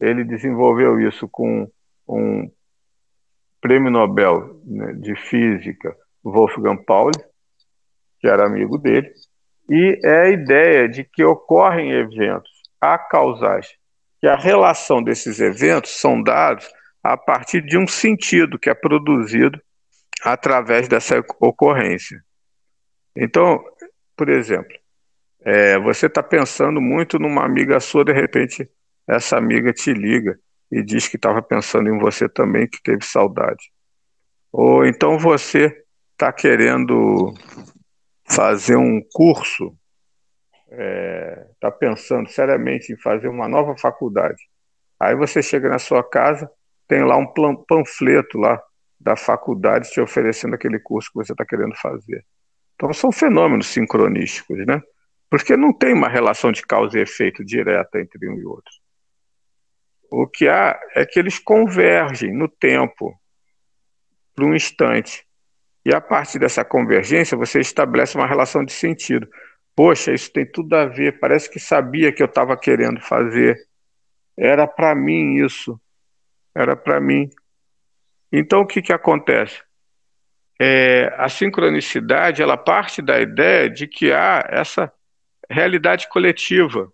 Ele 0.00 0.22
desenvolveu 0.22 1.00
isso 1.00 1.28
com 1.28 1.68
um 2.08 2.50
prêmio 3.60 3.90
Nobel 3.90 4.62
né, 4.64 4.92
de 4.94 5.16
Física, 5.16 5.94
Wolfgang 6.22 6.82
Pauli, 6.84 7.18
que 8.20 8.28
era 8.28 8.46
amigo 8.46 8.78
dele, 8.78 9.12
e 9.68 10.00
é 10.04 10.20
a 10.22 10.30
ideia 10.30 10.88
de 10.88 11.04
que 11.04 11.24
ocorrem 11.24 11.92
eventos 11.92 12.50
acausais, 12.80 13.74
que 14.20 14.26
a 14.26 14.36
relação 14.36 15.02
desses 15.02 15.40
eventos 15.40 15.90
são 15.90 16.22
dados 16.22 16.68
a 17.02 17.16
partir 17.16 17.62
de 17.62 17.78
um 17.78 17.86
sentido 17.86 18.58
que 18.58 18.70
é 18.70 18.74
produzido 18.74 19.60
através 20.22 20.88
dessa 20.88 21.18
ocorrência. 21.40 22.22
Então, 23.16 23.62
por 24.16 24.28
exemplo, 24.28 24.76
é, 25.42 25.78
você 25.78 26.06
está 26.06 26.22
pensando 26.22 26.80
muito 26.80 27.18
numa 27.18 27.44
amiga 27.44 27.80
sua, 27.80 28.04
de 28.04 28.12
repente 28.12 28.70
essa 29.08 29.36
amiga 29.36 29.72
te 29.72 29.92
liga 29.92 30.38
e 30.70 30.82
diz 30.82 31.08
que 31.08 31.16
estava 31.16 31.42
pensando 31.42 31.88
em 31.88 31.98
você 31.98 32.28
também, 32.28 32.68
que 32.68 32.80
teve 32.82 33.04
saudade. 33.04 33.72
Ou 34.52 34.86
então 34.86 35.18
você 35.18 35.84
está 36.12 36.32
querendo 36.32 37.34
fazer 38.28 38.76
um 38.76 39.00
curso, 39.12 39.74
está 40.70 40.76
é, 40.76 41.46
tá 41.60 41.70
pensando 41.70 42.28
seriamente 42.28 42.92
em 42.92 42.96
fazer 42.96 43.28
uma 43.28 43.48
nova 43.48 43.76
faculdade. 43.76 44.48
Aí 44.98 45.16
você 45.16 45.42
chega 45.42 45.68
na 45.68 45.78
sua 45.78 46.04
casa, 46.04 46.48
tem 46.90 47.04
lá 47.04 47.16
um 47.16 47.24
panfleto 47.68 48.36
lá 48.36 48.60
da 48.98 49.14
faculdade 49.14 49.92
te 49.92 50.00
oferecendo 50.00 50.56
aquele 50.56 50.80
curso 50.80 51.08
que 51.08 51.18
você 51.18 51.30
está 51.30 51.46
querendo 51.46 51.76
fazer. 51.76 52.26
Então 52.74 52.92
são 52.92 53.12
fenômenos 53.12 53.68
sincronísticos, 53.68 54.66
né? 54.66 54.82
Porque 55.30 55.56
não 55.56 55.72
tem 55.72 55.94
uma 55.94 56.08
relação 56.08 56.50
de 56.50 56.62
causa 56.62 56.98
e 56.98 57.02
efeito 57.02 57.44
direta 57.44 58.00
entre 58.00 58.28
um 58.28 58.36
e 58.36 58.44
outro. 58.44 58.72
O 60.10 60.26
que 60.26 60.48
há 60.48 60.80
é 60.96 61.06
que 61.06 61.20
eles 61.20 61.38
convergem 61.38 62.36
no 62.36 62.48
tempo, 62.48 63.14
por 64.34 64.44
um 64.44 64.52
instante. 64.52 65.24
E 65.84 65.94
a 65.94 66.00
partir 66.00 66.40
dessa 66.40 66.64
convergência, 66.64 67.38
você 67.38 67.60
estabelece 67.60 68.16
uma 68.16 68.26
relação 68.26 68.64
de 68.64 68.72
sentido. 68.72 69.28
Poxa, 69.76 70.12
isso 70.12 70.32
tem 70.32 70.44
tudo 70.44 70.74
a 70.74 70.86
ver, 70.86 71.20
parece 71.20 71.48
que 71.48 71.60
sabia 71.60 72.12
que 72.12 72.20
eu 72.20 72.26
estava 72.26 72.56
querendo 72.56 73.00
fazer. 73.00 73.56
Era 74.36 74.66
para 74.66 74.92
mim 74.92 75.36
isso. 75.36 75.80
Era 76.54 76.76
para 76.76 77.00
mim. 77.00 77.30
Então, 78.32 78.60
o 78.60 78.66
que, 78.66 78.82
que 78.82 78.92
acontece? 78.92 79.62
É, 80.58 81.12
a 81.16 81.28
sincronicidade 81.28 82.42
ela 82.42 82.56
parte 82.56 83.00
da 83.00 83.20
ideia 83.20 83.68
de 83.70 83.86
que 83.86 84.12
há 84.12 84.46
essa 84.50 84.92
realidade 85.48 86.08
coletiva 86.08 86.92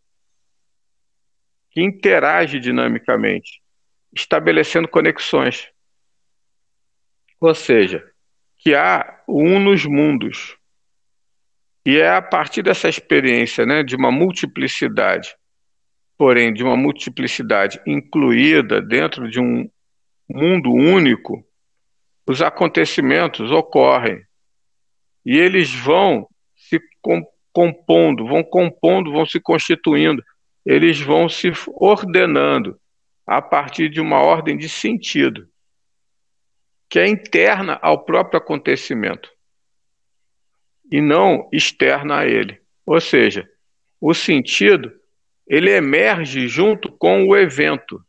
que 1.70 1.82
interage 1.82 2.58
dinamicamente, 2.58 3.60
estabelecendo 4.14 4.88
conexões. 4.88 5.68
Ou 7.38 7.54
seja, 7.54 8.02
que 8.56 8.74
há 8.74 9.22
um 9.28 9.60
nos 9.60 9.84
mundos. 9.84 10.56
E 11.84 11.98
é 11.98 12.08
a 12.08 12.22
partir 12.22 12.62
dessa 12.62 12.88
experiência 12.88 13.66
né, 13.66 13.82
de 13.82 13.94
uma 13.94 14.10
multiplicidade, 14.10 15.35
porém 16.16 16.52
de 16.52 16.62
uma 16.62 16.76
multiplicidade 16.76 17.80
incluída 17.86 18.80
dentro 18.80 19.30
de 19.30 19.40
um 19.40 19.68
mundo 20.28 20.72
único, 20.72 21.44
os 22.26 22.42
acontecimentos 22.42 23.50
ocorrem. 23.50 24.22
E 25.24 25.36
eles 25.36 25.72
vão 25.74 26.28
se 26.54 26.80
compondo, 27.52 28.26
vão 28.26 28.42
compondo, 28.42 29.12
vão 29.12 29.26
se 29.26 29.40
constituindo, 29.40 30.22
eles 30.64 31.00
vão 31.00 31.28
se 31.28 31.52
ordenando 31.74 32.78
a 33.26 33.40
partir 33.40 33.88
de 33.88 34.00
uma 34.00 34.20
ordem 34.20 34.56
de 34.56 34.68
sentido 34.68 35.48
que 36.88 36.98
é 36.98 37.08
interna 37.08 37.78
ao 37.82 38.04
próprio 38.04 38.38
acontecimento 38.38 39.30
e 40.90 41.00
não 41.00 41.48
externa 41.52 42.18
a 42.18 42.26
ele. 42.26 42.60
Ou 42.84 43.00
seja, 43.00 43.48
o 44.00 44.14
sentido 44.14 44.92
ele 45.46 45.70
emerge 45.70 46.48
junto 46.48 46.90
com 46.90 47.26
o 47.26 47.36
evento. 47.36 48.04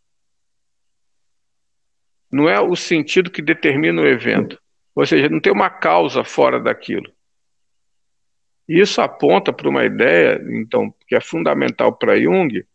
Não 2.32 2.50
é 2.50 2.60
o 2.60 2.76
sentido 2.76 3.32
que 3.32 3.41
determina 3.41 4.02
o 4.02 4.08
evento. 4.08 4.60
Ou 4.95 5.06
seja, 5.06 5.30
não 5.30 5.39
tem 5.39 5.54
uma 5.54 5.69
causa 5.69 6.23
fora 6.23 6.60
daquilo. 6.60 7.12
Isso 8.67 9.00
aponta 9.00 9.54
para 9.54 9.69
uma 9.69 9.86
ideia, 9.86 10.41
então, 10.50 10.93
que 11.08 11.15
é 11.15 11.21
fundamental 11.21 11.95
para 11.95 12.19
Jung, 12.19 12.65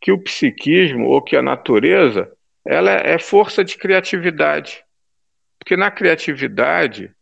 que 0.00 0.12
o 0.12 0.22
psiquismo 0.22 1.06
ou 1.06 1.20
que 1.20 1.36
a 1.36 1.42
natureza 1.42 2.32
ela 2.64 2.90
é 2.90 3.18
força 3.18 3.62
de 3.62 3.76
criatividade. 3.76 4.84
Porque 5.58 5.76
na 5.76 5.90
criatividade, 5.90 7.12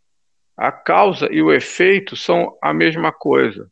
a 0.57 0.71
causa 0.71 1.29
e 1.31 1.43
o 1.43 1.53
efeito 1.53 2.17
são 2.17 2.57
a 2.63 2.73
mesma 2.73 3.11
coisa. 3.11 3.71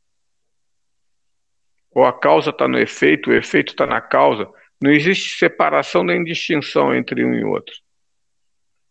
Ou 1.94 2.04
a 2.04 2.12
causa 2.12 2.50
está 2.50 2.66
no 2.66 2.78
efeito, 2.78 3.30
o 3.30 3.34
efeito 3.34 3.72
está 3.72 3.86
na 3.86 4.00
causa. 4.00 4.48
Não 4.80 4.90
existe 4.90 5.36
separação 5.36 6.02
nem 6.02 6.24
distinção 6.24 6.94
entre 6.94 7.24
um 7.24 7.34
e 7.34 7.44
outro. 7.44 7.74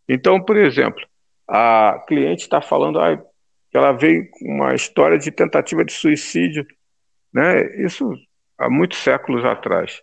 Então, 0.08 0.44
por 0.44 0.58
exemplo, 0.58 1.06
a 1.48 2.04
cliente 2.08 2.44
está 2.44 2.62
falando 2.62 3.00
ah, 3.00 3.18
que 3.18 3.78
ela 3.78 3.92
veio 3.92 4.30
com 4.32 4.46
uma 4.46 4.76
história 4.76 5.18
de 5.18 5.32
tentativa 5.32 5.84
de 5.84 5.94
suicídio, 5.94 6.66
né? 7.34 7.84
Isso 7.84 8.14
há 8.58 8.70
muitos 8.70 9.00
séculos 9.00 9.44
atrás. 9.44 10.02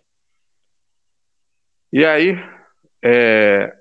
E 1.91 2.05
aí 2.05 2.37
é, 3.03 3.73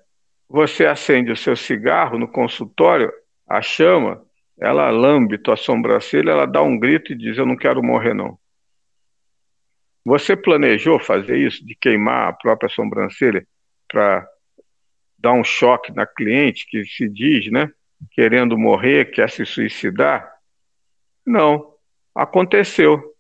você 0.49 0.87
acende 0.87 1.31
o 1.31 1.37
seu 1.37 1.57
cigarro 1.57 2.19
no 2.19 2.29
consultório, 2.29 3.13
a 3.47 3.61
chama, 3.61 4.23
ela 4.61 4.91
lambe 4.91 5.39
tua 5.39 5.57
sobrancelha, 5.57 6.31
ela 6.31 6.47
dá 6.47 6.63
um 6.63 6.79
grito 6.79 7.13
e 7.13 7.17
diz: 7.17 7.37
Eu 7.37 7.47
não 7.47 7.57
quero 7.57 7.83
morrer, 7.83 8.15
não. 8.15 8.39
Você 10.05 10.37
planejou 10.37 10.99
fazer 10.99 11.37
isso, 11.37 11.65
de 11.67 11.75
queimar 11.75 12.29
a 12.29 12.33
própria 12.33 12.69
sobrancelha 12.69 13.47
para 13.89 14.27
dar 15.19 15.33
um 15.33 15.45
choque 15.45 15.93
na 15.93 16.07
cliente 16.07 16.67
que 16.69 16.85
se 16.85 17.09
diz, 17.09 17.51
né, 17.51 17.71
querendo 18.13 18.57
morrer, 18.57 19.11
quer 19.11 19.29
se 19.29 19.45
suicidar? 19.45 20.33
Não, 21.27 21.75
aconteceu. 22.15 23.15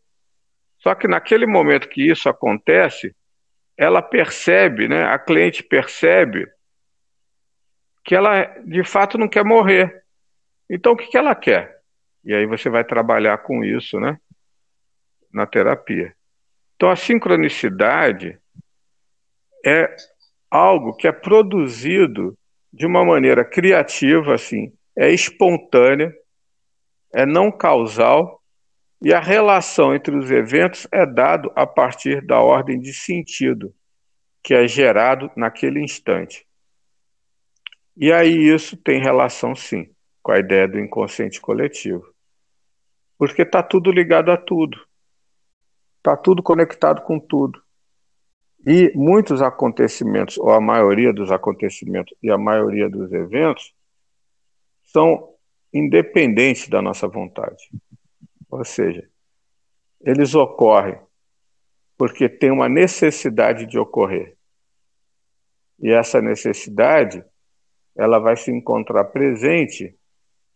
Só 0.78 0.94
que 0.94 1.08
naquele 1.08 1.46
momento 1.46 1.88
que 1.88 2.08
isso 2.08 2.28
acontece, 2.28 3.14
ela 3.76 4.00
percebe, 4.00 4.88
né, 4.88 5.04
a 5.04 5.18
cliente 5.18 5.62
percebe 5.62 6.46
que 8.04 8.14
ela 8.14 8.44
de 8.64 8.82
fato 8.84 9.18
não 9.18 9.28
quer 9.28 9.44
morrer. 9.44 10.02
Então 10.70 10.92
o 10.92 10.96
que, 10.96 11.06
que 11.08 11.18
ela 11.18 11.34
quer? 11.34 11.78
E 12.24 12.32
aí 12.32 12.46
você 12.46 12.70
vai 12.70 12.84
trabalhar 12.84 13.38
com 13.38 13.64
isso, 13.64 13.98
né, 13.98 14.18
na 15.32 15.46
terapia. 15.46 16.14
Então 16.78 16.90
a 16.90 16.94
sincronicidade 16.94 18.38
é 19.66 19.96
algo 20.48 20.94
que 20.94 21.08
é 21.08 21.12
produzido 21.12 22.38
de 22.72 22.86
uma 22.86 23.04
maneira 23.04 23.44
criativa, 23.44 24.36
assim, 24.36 24.72
é 24.96 25.10
espontânea, 25.10 26.14
é 27.12 27.26
não 27.26 27.50
causal 27.50 28.40
e 29.02 29.12
a 29.12 29.18
relação 29.18 29.92
entre 29.92 30.16
os 30.16 30.30
eventos 30.30 30.86
é 30.92 31.04
dado 31.04 31.50
a 31.56 31.66
partir 31.66 32.24
da 32.24 32.40
ordem 32.40 32.78
de 32.78 32.94
sentido 32.94 33.74
que 34.40 34.54
é 34.54 34.68
gerado 34.68 35.32
naquele 35.36 35.82
instante. 35.82 36.46
E 37.96 38.12
aí 38.12 38.36
isso 38.36 38.76
tem 38.76 39.02
relação 39.02 39.52
sim 39.52 39.90
com 40.22 40.30
a 40.30 40.38
ideia 40.38 40.68
do 40.68 40.78
inconsciente 40.78 41.40
coletivo. 41.40 42.14
Porque 43.18 43.42
está 43.42 43.64
tudo 43.64 43.90
ligado 43.90 44.30
a 44.30 44.36
tudo. 44.36 44.87
Está 45.98 46.16
tudo 46.16 46.42
conectado 46.42 47.02
com 47.02 47.18
tudo. 47.18 47.62
E 48.66 48.92
muitos 48.94 49.40
acontecimentos, 49.42 50.38
ou 50.38 50.50
a 50.50 50.60
maioria 50.60 51.12
dos 51.12 51.30
acontecimentos 51.30 52.16
e 52.22 52.30
a 52.30 52.38
maioria 52.38 52.88
dos 52.88 53.12
eventos, 53.12 53.74
são 54.84 55.34
independentes 55.72 56.68
da 56.68 56.80
nossa 56.80 57.06
vontade. 57.06 57.68
Ou 58.50 58.64
seja, 58.64 59.08
eles 60.00 60.34
ocorrem 60.34 60.98
porque 61.96 62.28
tem 62.28 62.50
uma 62.50 62.68
necessidade 62.68 63.66
de 63.66 63.78
ocorrer. 63.78 64.36
E 65.80 65.90
essa 65.90 66.22
necessidade, 66.22 67.24
ela 67.96 68.18
vai 68.18 68.36
se 68.36 68.50
encontrar 68.50 69.04
presente 69.04 69.96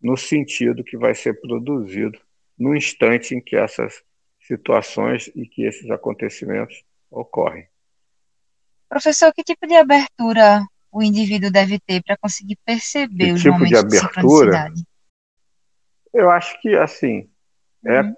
no 0.01 0.17
sentido 0.17 0.85
que 0.85 0.97
vai 0.97 1.15
ser 1.15 1.41
produzido 1.41 2.19
no 2.59 2.77
instante 2.77 3.35
em 3.35 3.41
que 3.41 3.57
essas 3.57 4.03
situações 4.47 5.31
e 5.35 5.47
que 5.47 5.65
esses 5.65 5.91
acontecimentos 5.91 6.85
ocorrem. 7.11 7.67
Professor, 8.89 9.33
que 9.33 9.43
tipo 9.43 9.67
de 9.67 9.75
abertura 9.75 10.67
o 10.91 11.03
indivíduo 11.03 11.51
deve 11.51 11.79
ter 11.81 12.03
para 12.03 12.17
conseguir 12.19 12.59
perceber 12.65 13.27
que 13.27 13.33
os 13.33 13.41
tipo 13.41 13.55
momentos 13.55 13.71
de 13.71 13.99
abertura? 13.99 14.71
De 14.71 14.85
Eu 16.13 16.31
acho 16.31 16.61
que 16.61 16.77
assim, 16.77 17.31
é, 17.87 18.03
uhum. 18.03 18.15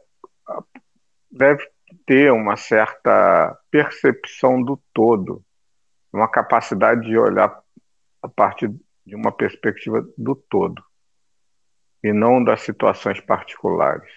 deve 1.31 1.65
ter 2.07 2.33
uma 2.33 2.57
certa 2.57 3.57
percepção 3.71 4.63
do 4.63 4.83
todo, 4.93 5.45
uma 6.13 6.29
capacidade 6.29 7.07
de 7.07 7.17
olhar 7.17 7.63
a 8.21 8.29
partir 8.29 8.69
de 9.07 9.15
uma 9.15 9.31
perspectiva 9.31 10.05
do 10.19 10.35
todo 10.35 10.83
e 12.03 12.13
não 12.13 12.43
das 12.43 12.63
situações 12.63 13.21
particulares. 13.21 14.11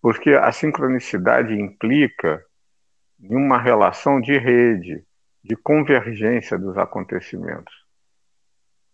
Porque 0.00 0.30
a 0.30 0.50
sincronicidade 0.50 1.52
implica 1.54 2.44
em 3.20 3.34
uma 3.34 3.58
relação 3.60 4.20
de 4.20 4.36
rede, 4.38 5.04
de 5.42 5.56
convergência 5.56 6.58
dos 6.58 6.76
acontecimentos. 6.78 7.74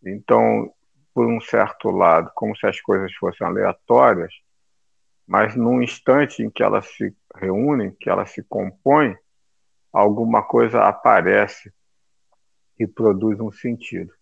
Então, 0.05 0.73
por 1.14 1.27
um 1.27 1.40
certo 1.40 1.90
lado, 1.90 2.31
como 2.35 2.57
se 2.57 2.66
as 2.66 2.81
coisas 2.81 3.12
fossem 3.14 3.47
aleatórias, 3.47 4.33
mas 5.27 5.57
num 5.57 5.83
instante 5.83 6.42
em 6.42 6.51
que 6.51 6.62
elas 6.62 6.87
se 6.87 7.14
reúnem, 7.35 7.97
que 7.99 8.09
elas 8.09 8.31
se 8.31 8.42
compõem, 8.42 9.16
alguma 9.92 10.42
coisa 10.42 10.85
aparece 10.85 11.73
e 12.79 12.87
produz 12.87 13.40
um 13.40 13.51
sentido. 13.51 14.12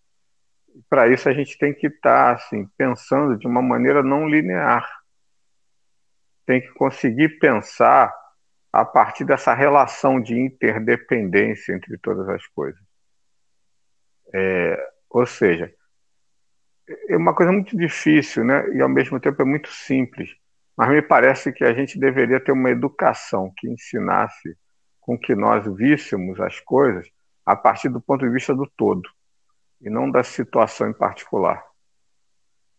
Para 0.89 1.09
isso 1.09 1.29
a 1.29 1.33
gente 1.33 1.59
tem 1.59 1.75
que 1.75 1.89
estar 1.89 2.35
assim 2.35 2.67
pensando 2.77 3.37
de 3.37 3.47
uma 3.47 3.61
maneira 3.61 4.03
não 4.03 4.29
linear. 4.29 4.89
Tem 6.47 6.61
que 6.61 6.73
conseguir 6.75 7.39
pensar 7.39 8.15
a 8.73 8.85
partir 8.85 9.25
dessa 9.25 9.55
relação 9.55 10.21
de 10.21 10.39
interdependência 10.39 11.73
entre 11.73 11.97
todas 11.99 12.29
as 12.29 12.47
coisas. 12.49 12.81
É, 14.33 14.93
ou 15.09 15.25
seja, 15.25 15.73
é 17.09 17.17
uma 17.17 17.35
coisa 17.35 17.53
muito 17.53 17.77
difícil, 17.77 18.45
né? 18.45 18.69
E 18.75 18.83
ao 18.83 18.89
mesmo 18.89 19.21
tempo 19.21 19.41
é 19.41 19.45
muito 19.45 19.69
simples. 19.69 20.35
Mas 20.77 20.91
me 20.91 21.01
parece 21.01 21.53
que 21.53 21.65
a 21.65 21.73
gente 21.73 21.99
deveria 21.99 22.41
ter 22.41 22.53
uma 22.53 22.71
educação 22.71 23.53
que 23.57 23.69
ensinasse 23.69 24.57
com 25.01 25.17
que 25.17 25.35
nós 25.35 25.65
víssemos 25.77 26.41
as 26.41 26.59
coisas 26.61 27.09
a 27.47 27.55
partir 27.55 27.89
do 27.89 28.01
ponto 28.01 28.25
de 28.25 28.33
vista 28.33 28.55
do 28.55 28.67
todo 28.77 29.09
e 29.81 29.89
não 29.89 30.11
da 30.11 30.25
situação 30.25 30.89
em 30.89 30.93
particular. 30.93 31.63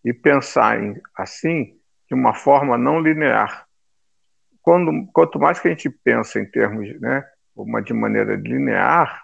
E 0.03 0.13
pensar 0.13 0.83
em, 0.83 0.99
assim 1.15 1.79
de 2.07 2.13
uma 2.13 2.33
forma 2.33 2.77
não 2.77 2.99
linear. 2.99 3.65
Quando, 4.61 4.91
quanto 5.11 5.39
mais 5.39 5.59
que 5.59 5.67
a 5.67 5.71
gente 5.71 5.89
pensa 5.89 6.39
em 6.39 6.45
termos, 6.45 6.99
né, 6.99 7.23
uma 7.55 7.81
de 7.81 7.93
maneira 7.93 8.35
linear, 8.35 9.23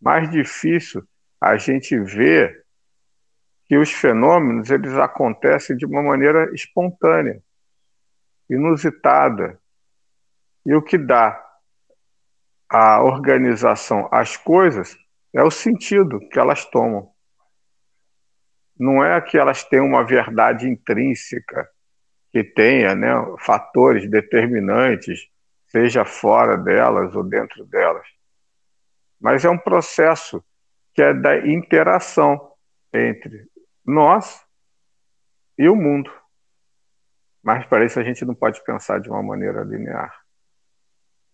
mais 0.00 0.28
difícil 0.30 1.06
a 1.40 1.56
gente 1.56 1.98
vê 1.98 2.62
que 3.64 3.76
os 3.76 3.90
fenômenos 3.90 4.70
eles 4.70 4.92
acontecem 4.94 5.76
de 5.76 5.86
uma 5.86 6.02
maneira 6.02 6.52
espontânea, 6.54 7.42
inusitada. 8.48 9.58
E 10.64 10.74
o 10.74 10.82
que 10.82 10.98
dá 10.98 11.42
a 12.68 13.02
organização 13.02 14.08
às 14.12 14.36
coisas 14.36 14.96
é 15.32 15.42
o 15.42 15.50
sentido 15.50 16.20
que 16.28 16.38
elas 16.38 16.64
tomam. 16.66 17.10
Não 18.78 19.04
é 19.04 19.20
que 19.20 19.36
elas 19.36 19.64
têm 19.64 19.80
uma 19.80 20.04
verdade 20.04 20.68
intrínseca, 20.68 21.68
que 22.32 22.42
tenha 22.42 22.94
né, 22.94 23.12
fatores 23.38 24.08
determinantes, 24.10 25.28
seja 25.66 26.04
fora 26.04 26.56
delas 26.56 27.14
ou 27.14 27.22
dentro 27.22 27.64
delas. 27.66 28.06
Mas 29.20 29.44
é 29.44 29.50
um 29.50 29.58
processo 29.58 30.42
que 30.94 31.02
é 31.02 31.12
da 31.12 31.46
interação 31.46 32.52
entre 32.92 33.46
nós 33.84 34.44
e 35.58 35.68
o 35.68 35.76
mundo. 35.76 36.10
Mas 37.42 37.66
para 37.66 37.84
isso 37.84 38.00
a 38.00 38.04
gente 38.04 38.24
não 38.24 38.34
pode 38.34 38.62
pensar 38.64 39.00
de 39.00 39.10
uma 39.10 39.22
maneira 39.22 39.62
linear. 39.62 40.22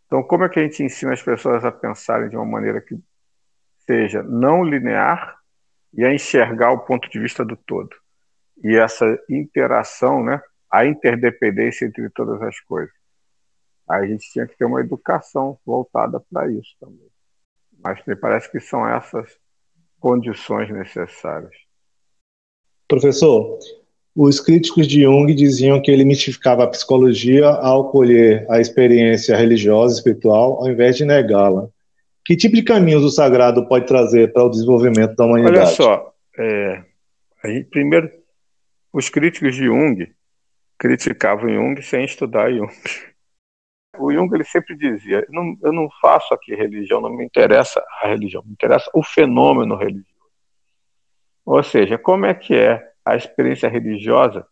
Então, 0.06 0.22
como 0.22 0.44
é 0.44 0.48
que 0.48 0.58
a 0.58 0.62
gente 0.62 0.82
ensina 0.82 1.12
as 1.12 1.22
pessoas 1.22 1.64
a 1.64 1.70
pensarem 1.70 2.28
de 2.28 2.36
uma 2.36 2.46
maneira 2.46 2.80
que 2.80 2.98
seja 3.80 4.22
não 4.22 4.64
linear 4.64 5.38
e 5.92 6.04
a 6.04 6.12
enxergar 6.12 6.72
o 6.72 6.80
ponto 6.80 7.08
de 7.10 7.18
vista 7.20 7.44
do 7.44 7.56
todo? 7.56 7.94
E 8.64 8.76
essa 8.76 9.18
interação, 9.28 10.24
né, 10.24 10.42
a 10.70 10.86
interdependência 10.86 11.86
entre 11.86 12.08
todas 12.10 12.40
as 12.42 12.60
coisas. 12.60 12.94
Aí 13.88 14.04
a 14.04 14.06
gente 14.06 14.30
tinha 14.30 14.46
que 14.46 14.56
ter 14.56 14.66
uma 14.66 14.80
educação 14.80 15.58
voltada 15.64 16.20
para 16.30 16.50
isso 16.50 16.76
também. 16.78 17.08
Mas 17.82 18.00
me 18.06 18.14
parece 18.14 18.50
que 18.50 18.60
são 18.60 18.86
essas 18.86 19.30
condições 19.98 20.70
necessárias. 20.70 21.54
Professor, 22.86 23.58
os 24.14 24.40
críticos 24.40 24.86
de 24.86 25.02
Jung 25.02 25.32
diziam 25.34 25.80
que 25.80 25.90
ele 25.90 26.04
mistificava 26.04 26.64
a 26.64 26.68
psicologia 26.68 27.46
ao 27.46 27.90
colher 27.90 28.46
a 28.50 28.60
experiência 28.60 29.36
religiosa 29.36 29.94
e 29.94 29.96
espiritual, 29.98 30.58
ao 30.60 30.68
invés 30.68 30.96
de 30.96 31.04
negá-la. 31.04 31.68
Que 32.24 32.36
tipo 32.36 32.56
de 32.56 32.62
caminhos 32.62 33.04
o 33.04 33.10
sagrado 33.10 33.66
pode 33.66 33.86
trazer 33.86 34.32
para 34.32 34.44
o 34.44 34.50
desenvolvimento 34.50 35.14
da 35.14 35.24
humanidade? 35.24 35.56
Olha 35.58 35.66
só, 35.66 36.12
é, 36.38 36.84
gente, 37.44 37.70
primeiro, 37.70 38.10
os 38.92 39.08
críticos 39.08 39.54
de 39.54 39.64
Jung 39.64 40.12
criticavam 40.78 41.48
Jung 41.48 41.82
sem 41.82 42.04
estudar 42.04 42.50
Jung. 42.52 42.72
O 43.98 44.12
Jung 44.12 44.32
ele 44.34 44.44
sempre 44.44 44.76
dizia: 44.76 45.26
não, 45.28 45.56
eu 45.62 45.72
não 45.72 45.88
faço 46.00 46.32
aqui 46.32 46.54
religião, 46.54 47.00
não 47.00 47.10
me 47.10 47.24
interessa 47.24 47.84
a 48.00 48.08
religião, 48.08 48.42
me 48.44 48.52
interessa 48.52 48.90
o 48.94 49.02
fenômeno 49.02 49.76
religioso. 49.76 50.06
Ou 51.44 51.62
seja, 51.62 51.98
como 51.98 52.26
é 52.26 52.34
que 52.34 52.54
é 52.54 52.92
a 53.04 53.16
experiência 53.16 53.68
religiosa 53.68 54.46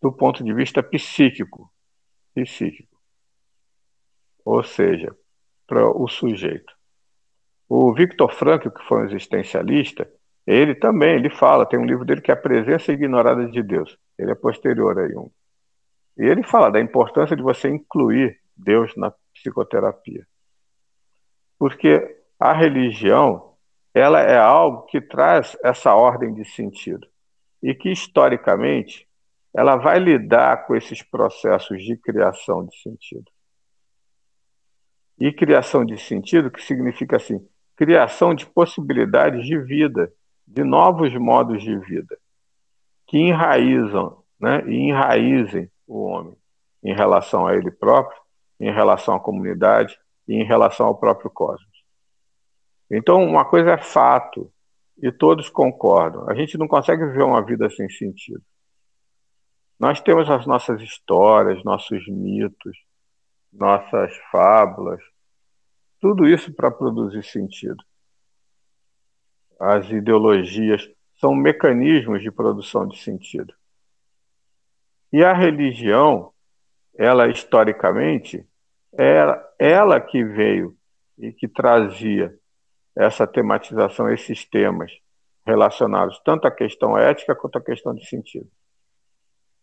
do 0.00 0.12
ponto 0.12 0.42
de 0.42 0.54
vista 0.54 0.82
psíquico, 0.82 1.70
psíquico. 2.34 2.96
Ou 4.44 4.62
seja, 4.62 5.14
para 5.66 5.86
o 5.86 6.08
sujeito. 6.08 6.72
O 7.68 7.92
Victor 7.92 8.32
Frankl, 8.32 8.70
que 8.70 8.82
foi 8.84 9.02
um 9.02 9.04
existencialista, 9.04 10.10
ele 10.46 10.74
também, 10.74 11.16
ele 11.16 11.28
fala, 11.28 11.66
tem 11.66 11.78
um 11.78 11.84
livro 11.84 12.04
dele 12.04 12.22
que 12.22 12.30
é 12.30 12.34
A 12.34 12.36
Presença 12.36 12.92
Ignorada 12.92 13.46
de 13.46 13.62
Deus. 13.62 13.98
Ele 14.18 14.30
é 14.30 14.34
posterior 14.34 14.98
a 14.98 15.06
Jung. 15.06 15.30
E 16.18 16.24
ele 16.24 16.42
fala 16.42 16.70
da 16.70 16.80
importância 16.80 17.36
de 17.36 17.42
você 17.42 17.68
incluir 17.68 18.40
Deus 18.56 18.94
na 18.96 19.12
psicoterapia. 19.32 20.26
Porque 21.56 22.16
a 22.38 22.52
religião, 22.52 23.54
ela 23.94 24.20
é 24.20 24.36
algo 24.36 24.82
que 24.86 25.00
traz 25.00 25.56
essa 25.62 25.94
ordem 25.94 26.34
de 26.34 26.44
sentido 26.44 27.06
e 27.62 27.74
que, 27.74 27.90
historicamente, 27.90 29.08
ela 29.54 29.76
vai 29.76 29.98
lidar 29.98 30.66
com 30.66 30.74
esses 30.74 31.02
processos 31.02 31.82
de 31.82 31.96
criação 31.96 32.64
de 32.66 32.76
sentido. 32.80 33.30
E 35.18 35.32
criação 35.32 35.84
de 35.84 35.98
sentido, 35.98 36.50
que 36.50 36.62
significa 36.62 37.16
assim, 37.16 37.44
criação 37.76 38.34
de 38.34 38.46
possibilidades 38.46 39.44
de 39.46 39.58
vida, 39.58 40.12
de 40.46 40.62
novos 40.62 41.12
modos 41.16 41.62
de 41.62 41.76
vida, 41.78 42.16
que 43.06 43.18
enraizam 43.18 44.22
né, 44.40 44.62
e 44.66 44.74
enraizem 44.74 45.68
o 45.88 46.04
homem 46.04 46.36
em 46.84 46.94
relação 46.94 47.46
a 47.46 47.56
ele 47.56 47.72
próprio, 47.72 48.20
em 48.60 48.72
relação 48.72 49.16
à 49.16 49.20
comunidade 49.20 49.98
e 50.28 50.34
em 50.34 50.44
relação 50.44 50.86
ao 50.86 50.96
próprio 50.96 51.30
cosmos. 51.30 51.66
Então, 52.88 53.24
uma 53.24 53.44
coisa 53.44 53.72
é 53.72 53.78
fato, 53.78 54.52
e 55.00 55.12
todos 55.12 55.48
concordam. 55.48 56.28
A 56.28 56.34
gente 56.34 56.58
não 56.58 56.66
consegue 56.66 57.06
viver 57.06 57.22
uma 57.22 57.44
vida 57.44 57.70
sem 57.70 57.88
sentido. 57.88 58.42
Nós 59.78 60.00
temos 60.00 60.28
as 60.28 60.44
nossas 60.44 60.80
histórias, 60.82 61.62
nossos 61.62 62.06
mitos, 62.08 62.76
nossas 63.52 64.14
fábulas, 64.30 65.00
tudo 66.00 66.26
isso 66.26 66.52
para 66.52 66.70
produzir 66.70 67.22
sentido. 67.22 67.82
As 69.60 69.88
ideologias 69.90 70.88
são 71.20 71.34
mecanismos 71.34 72.22
de 72.22 72.30
produção 72.30 72.86
de 72.86 72.98
sentido. 72.98 73.54
E 75.12 75.24
a 75.24 75.32
religião, 75.32 76.32
ela 76.96 77.28
historicamente, 77.28 78.46
era 78.92 79.42
ela 79.58 80.00
que 80.00 80.24
veio 80.24 80.76
e 81.18 81.32
que 81.32 81.48
trazia 81.48 82.34
essa 82.96 83.26
tematização, 83.26 84.12
esses 84.12 84.44
temas 84.44 84.92
relacionados 85.46 86.20
tanto 86.24 86.46
à 86.46 86.50
questão 86.50 86.98
ética 86.98 87.34
quanto 87.34 87.56
à 87.56 87.60
questão 87.60 87.94
de 87.94 88.06
sentido. 88.06 88.48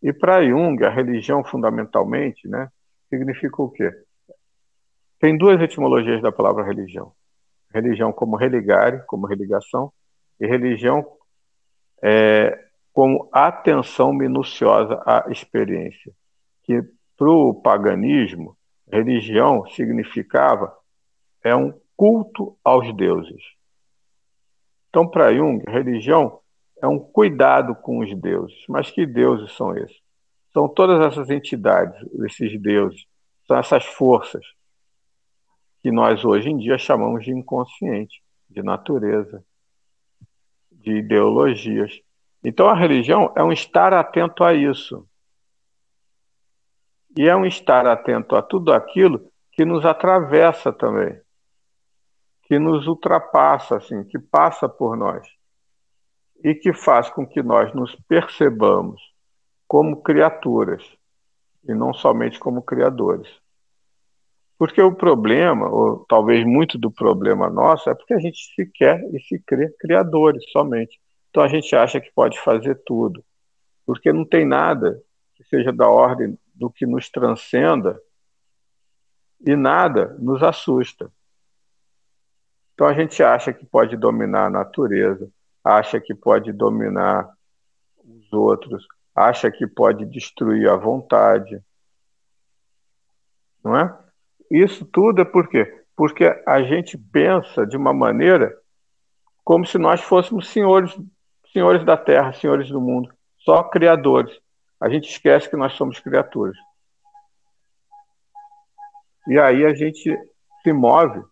E 0.02 0.12
para 0.12 0.44
Jung, 0.44 0.84
a 0.84 0.90
religião 0.90 1.44
fundamentalmente, 1.44 2.48
né, 2.48 2.68
significa 3.08 3.62
o 3.62 3.70
quê? 3.70 3.90
Tem 5.18 5.36
duas 5.36 5.60
etimologias 5.60 6.20
da 6.20 6.32
palavra 6.32 6.64
religião. 6.64 7.12
Religião 7.72 8.12
como 8.12 8.36
religare, 8.36 9.04
como 9.06 9.26
religação, 9.26 9.92
e 10.40 10.46
religião 10.46 11.06
é, 12.02 12.65
como 12.96 13.28
atenção 13.30 14.10
minuciosa 14.10 15.02
à 15.04 15.26
experiência. 15.30 16.14
Que 16.64 16.82
para 17.14 17.30
o 17.30 17.52
paganismo, 17.52 18.56
religião 18.90 19.66
significava 19.66 20.74
é 21.44 21.54
um 21.54 21.78
culto 21.94 22.56
aos 22.64 22.90
deuses. 22.96 23.42
Então, 24.88 25.06
para 25.06 25.30
Jung, 25.34 25.62
religião 25.68 26.40
é 26.80 26.86
um 26.86 26.98
cuidado 26.98 27.74
com 27.74 27.98
os 27.98 28.18
deuses. 28.18 28.64
Mas 28.66 28.90
que 28.90 29.04
deuses 29.04 29.52
são 29.52 29.76
esses? 29.76 30.00
São 30.54 30.66
todas 30.66 31.04
essas 31.04 31.28
entidades, 31.28 32.00
esses 32.24 32.58
deuses, 32.58 33.04
são 33.46 33.58
essas 33.58 33.84
forças 33.84 34.42
que 35.82 35.92
nós 35.92 36.24
hoje 36.24 36.48
em 36.48 36.56
dia 36.56 36.78
chamamos 36.78 37.26
de 37.26 37.30
inconsciente, 37.30 38.22
de 38.48 38.62
natureza, 38.62 39.44
de 40.72 40.92
ideologias. 40.92 42.00
Então 42.48 42.68
a 42.68 42.76
religião 42.76 43.32
é 43.34 43.42
um 43.42 43.50
estar 43.50 43.92
atento 43.92 44.44
a 44.44 44.54
isso. 44.54 45.04
E 47.18 47.28
é 47.28 47.34
um 47.34 47.44
estar 47.44 47.84
atento 47.88 48.36
a 48.36 48.42
tudo 48.42 48.72
aquilo 48.72 49.32
que 49.50 49.64
nos 49.64 49.84
atravessa 49.84 50.72
também, 50.72 51.20
que 52.44 52.56
nos 52.56 52.86
ultrapassa, 52.86 53.78
assim, 53.78 54.04
que 54.04 54.16
passa 54.16 54.68
por 54.68 54.96
nós 54.96 55.26
e 56.44 56.54
que 56.54 56.72
faz 56.72 57.10
com 57.10 57.26
que 57.26 57.42
nós 57.42 57.74
nos 57.74 57.96
percebamos 58.06 59.02
como 59.66 60.00
criaturas 60.00 60.84
e 61.68 61.74
não 61.74 61.92
somente 61.92 62.38
como 62.38 62.62
criadores. 62.62 63.28
Porque 64.56 64.80
o 64.80 64.94
problema, 64.94 65.68
ou 65.68 66.04
talvez 66.08 66.46
muito 66.46 66.78
do 66.78 66.92
problema 66.92 67.50
nosso, 67.50 67.90
é 67.90 67.94
porque 67.96 68.14
a 68.14 68.20
gente 68.20 68.38
se 68.54 68.66
quer 68.66 69.02
e 69.12 69.20
se 69.20 69.36
crê 69.40 69.68
criadores 69.80 70.48
somente. 70.52 70.96
Então 71.36 71.44
a 71.44 71.48
gente 71.48 71.76
acha 71.76 72.00
que 72.00 72.10
pode 72.12 72.40
fazer 72.40 72.80
tudo, 72.86 73.22
porque 73.84 74.10
não 74.10 74.24
tem 74.24 74.46
nada 74.46 74.98
que 75.34 75.44
seja 75.44 75.70
da 75.70 75.86
ordem 75.86 76.38
do 76.54 76.70
que 76.70 76.86
nos 76.86 77.10
transcenda 77.10 78.00
e 79.46 79.54
nada 79.54 80.16
nos 80.18 80.42
assusta. 80.42 81.12
Então 82.72 82.86
a 82.86 82.94
gente 82.94 83.22
acha 83.22 83.52
que 83.52 83.66
pode 83.66 83.98
dominar 83.98 84.46
a 84.46 84.50
natureza, 84.50 85.30
acha 85.62 86.00
que 86.00 86.14
pode 86.14 86.54
dominar 86.54 87.30
os 88.02 88.32
outros, 88.32 88.86
acha 89.14 89.50
que 89.50 89.66
pode 89.66 90.06
destruir 90.06 90.66
a 90.70 90.76
vontade. 90.76 91.62
Não 93.62 93.76
é? 93.76 93.94
Isso 94.50 94.86
tudo 94.86 95.20
é 95.20 95.24
por 95.26 95.50
quê? 95.50 95.84
Porque 95.94 96.42
a 96.46 96.62
gente 96.62 96.96
pensa 96.96 97.66
de 97.66 97.76
uma 97.76 97.92
maneira 97.92 98.58
como 99.44 99.66
se 99.66 99.76
nós 99.76 100.00
fôssemos 100.00 100.48
senhores, 100.48 100.96
senhores 101.56 101.86
da 101.86 101.96
terra, 101.96 102.34
senhores 102.34 102.68
do 102.68 102.78
mundo, 102.78 103.10
só 103.38 103.62
criadores. 103.62 104.38
A 104.78 104.90
gente 104.90 105.08
esquece 105.08 105.48
que 105.48 105.56
nós 105.56 105.72
somos 105.72 105.98
criaturas. 105.98 106.54
E 109.26 109.38
aí 109.38 109.64
a 109.64 109.72
gente 109.72 110.14
se 110.62 110.72
move 110.74 111.24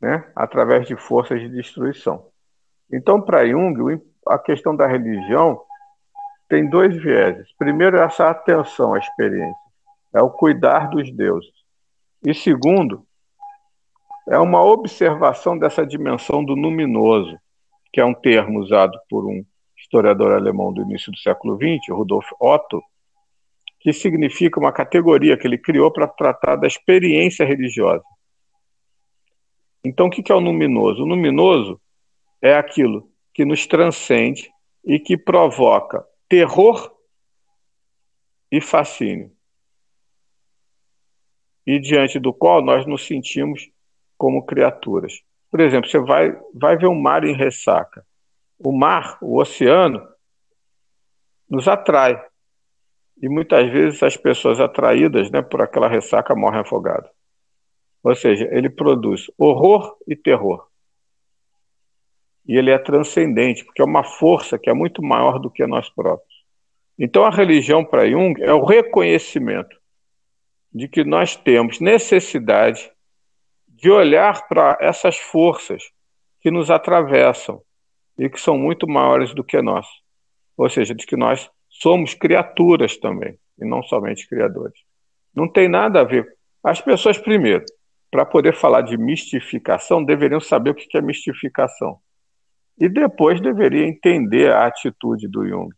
né, 0.00 0.24
através 0.36 0.86
de 0.86 0.94
forças 0.94 1.40
de 1.40 1.48
destruição. 1.48 2.28
Então, 2.92 3.20
para 3.20 3.44
Jung, 3.44 4.00
a 4.28 4.38
questão 4.38 4.76
da 4.76 4.86
religião 4.86 5.60
tem 6.48 6.70
dois 6.70 6.96
vieses. 6.96 7.52
Primeiro, 7.58 7.96
essa 7.96 8.30
atenção 8.30 8.94
à 8.94 9.00
experiência, 9.00 9.60
é 10.14 10.22
o 10.22 10.30
cuidar 10.30 10.90
dos 10.90 11.10
deuses. 11.10 11.50
E 12.24 12.32
segundo, 12.32 13.04
é 14.28 14.38
uma 14.38 14.62
observação 14.62 15.58
dessa 15.58 15.84
dimensão 15.84 16.44
do 16.44 16.54
luminoso, 16.54 17.36
que 17.92 18.00
é 18.00 18.04
um 18.04 18.14
termo 18.14 18.60
usado 18.60 18.96
por 19.10 19.26
um 19.26 19.44
historiador 19.86 20.32
alemão 20.32 20.72
do 20.72 20.82
início 20.82 21.12
do 21.12 21.18
século 21.18 21.56
XX, 21.56 21.88
Rudolf 21.90 22.26
Otto, 22.40 22.82
que 23.80 23.92
significa 23.92 24.58
uma 24.58 24.72
categoria 24.72 25.36
que 25.36 25.46
ele 25.46 25.56
criou 25.56 25.92
para 25.92 26.08
tratar 26.08 26.56
da 26.56 26.66
experiência 26.66 27.46
religiosa. 27.46 28.04
Então, 29.84 30.08
o 30.08 30.10
que 30.10 30.30
é 30.30 30.34
o 30.34 30.40
luminoso? 30.40 31.02
O 31.02 31.06
luminoso 31.06 31.80
é 32.42 32.54
aquilo 32.54 33.08
que 33.32 33.44
nos 33.44 33.66
transcende 33.66 34.50
e 34.84 34.98
que 34.98 35.16
provoca 35.16 36.04
terror 36.28 36.92
e 38.50 38.60
fascínio, 38.60 39.30
e 41.66 41.78
diante 41.78 42.18
do 42.18 42.32
qual 42.32 42.62
nós 42.62 42.86
nos 42.86 43.06
sentimos 43.06 43.68
como 44.16 44.44
criaturas. 44.44 45.20
Por 45.50 45.60
exemplo, 45.60 45.90
você 45.90 45.98
vai, 45.98 46.32
vai 46.54 46.76
ver 46.76 46.86
um 46.86 47.00
mar 47.00 47.24
em 47.24 47.34
ressaca. 47.34 48.05
O 48.58 48.72
mar, 48.72 49.18
o 49.20 49.40
oceano, 49.40 50.06
nos 51.48 51.68
atrai. 51.68 52.20
E 53.20 53.28
muitas 53.28 53.70
vezes 53.70 54.02
as 54.02 54.16
pessoas 54.16 54.60
atraídas 54.60 55.30
né, 55.30 55.42
por 55.42 55.62
aquela 55.62 55.88
ressaca 55.88 56.34
morrem 56.34 56.60
afogadas. 56.60 57.10
Ou 58.02 58.14
seja, 58.14 58.48
ele 58.52 58.68
produz 58.68 59.30
horror 59.38 59.96
e 60.06 60.14
terror 60.14 60.66
e 62.48 62.56
ele 62.56 62.70
é 62.70 62.78
transcendente, 62.78 63.64
porque 63.64 63.82
é 63.82 63.84
uma 63.84 64.04
força 64.04 64.58
que 64.58 64.70
é 64.70 64.74
muito 64.74 65.02
maior 65.02 65.38
do 65.38 65.50
que 65.50 65.66
nós 65.66 65.90
próprios. 65.90 66.34
Então 66.98 67.24
a 67.24 67.30
religião 67.30 67.84
para 67.84 68.08
Jung 68.08 68.40
é 68.42 68.52
o 68.52 68.64
reconhecimento 68.64 69.76
de 70.72 70.88
que 70.88 71.04
nós 71.04 71.34
temos 71.36 71.80
necessidade 71.80 72.90
de 73.68 73.90
olhar 73.90 74.46
para 74.48 74.78
essas 74.80 75.16
forças 75.16 75.90
que 76.40 76.50
nos 76.50 76.70
atravessam 76.70 77.60
e 78.18 78.28
que 78.28 78.40
são 78.40 78.56
muito 78.56 78.88
maiores 78.88 79.34
do 79.34 79.44
que 79.44 79.60
nós. 79.60 79.86
Ou 80.56 80.68
seja, 80.68 80.94
de 80.94 81.06
que 81.06 81.16
nós 81.16 81.50
somos 81.68 82.14
criaturas 82.14 82.96
também, 82.96 83.38
e 83.58 83.64
não 83.64 83.82
somente 83.82 84.28
criadores. 84.28 84.78
Não 85.34 85.50
tem 85.50 85.68
nada 85.68 86.00
a 86.00 86.04
ver. 86.04 86.26
As 86.64 86.80
pessoas, 86.80 87.18
primeiro, 87.18 87.64
para 88.10 88.24
poder 88.24 88.54
falar 88.54 88.82
de 88.82 88.96
mistificação, 88.96 90.02
deveriam 90.02 90.40
saber 90.40 90.70
o 90.70 90.74
que 90.74 90.96
é 90.96 91.02
mistificação. 91.02 91.98
E 92.78 92.88
depois 92.88 93.40
deveria 93.40 93.86
entender 93.86 94.52
a 94.52 94.66
atitude 94.66 95.28
do 95.28 95.46
Jung, 95.46 95.74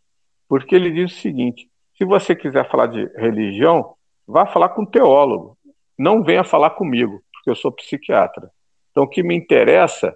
porque 0.49 0.75
ele 0.75 0.91
diz 0.91 1.13
o 1.13 1.21
seguinte: 1.21 1.69
se 1.97 2.05
você 2.05 2.35
quiser 2.35 2.69
falar 2.69 2.87
de 2.87 3.07
religião, 3.17 3.95
vá 4.27 4.47
falar 4.47 4.71
com 4.71 4.83
um 4.83 4.87
teólogo, 4.87 5.57
não 5.99 6.23
venha 6.23 6.45
falar 6.45 6.71
comigo, 6.71 7.21
porque 7.33 7.51
eu 7.51 7.57
sou 7.57 7.73
psiquiatra. 7.73 8.51
Então, 8.91 9.05
o 9.05 9.09
que 9.09 9.23
me 9.23 9.37
interessa 9.37 10.15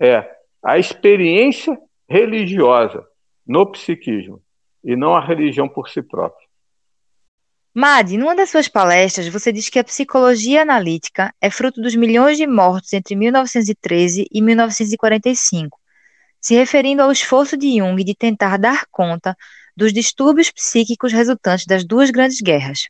é 0.00 0.28
a 0.64 0.78
experiência 0.78 1.76
religiosa 2.08 3.04
no 3.46 3.70
psiquismo 3.70 4.42
e 4.82 4.96
não 4.96 5.14
a 5.14 5.24
religião 5.24 5.68
por 5.68 5.88
si 5.88 6.02
própria. 6.02 6.44
Madi, 7.74 8.16
numa 8.16 8.36
das 8.36 8.50
suas 8.50 8.68
palestras, 8.68 9.26
você 9.28 9.52
diz 9.52 9.68
que 9.68 9.78
a 9.78 9.84
psicologia 9.84 10.62
analítica 10.62 11.34
é 11.40 11.50
fruto 11.50 11.80
dos 11.82 11.94
milhões 11.96 12.36
de 12.36 12.46
mortos 12.46 12.92
entre 12.92 13.16
1913 13.16 14.28
e 14.30 14.40
1945 14.40 15.78
se 16.44 16.54
referindo 16.54 17.00
ao 17.00 17.10
esforço 17.10 17.56
de 17.56 17.78
Jung 17.78 18.04
de 18.04 18.14
tentar 18.14 18.58
dar 18.58 18.84
conta 18.90 19.34
dos 19.74 19.94
distúrbios 19.94 20.50
psíquicos 20.50 21.10
resultantes 21.10 21.64
das 21.64 21.86
duas 21.86 22.10
grandes 22.10 22.38
guerras. 22.42 22.88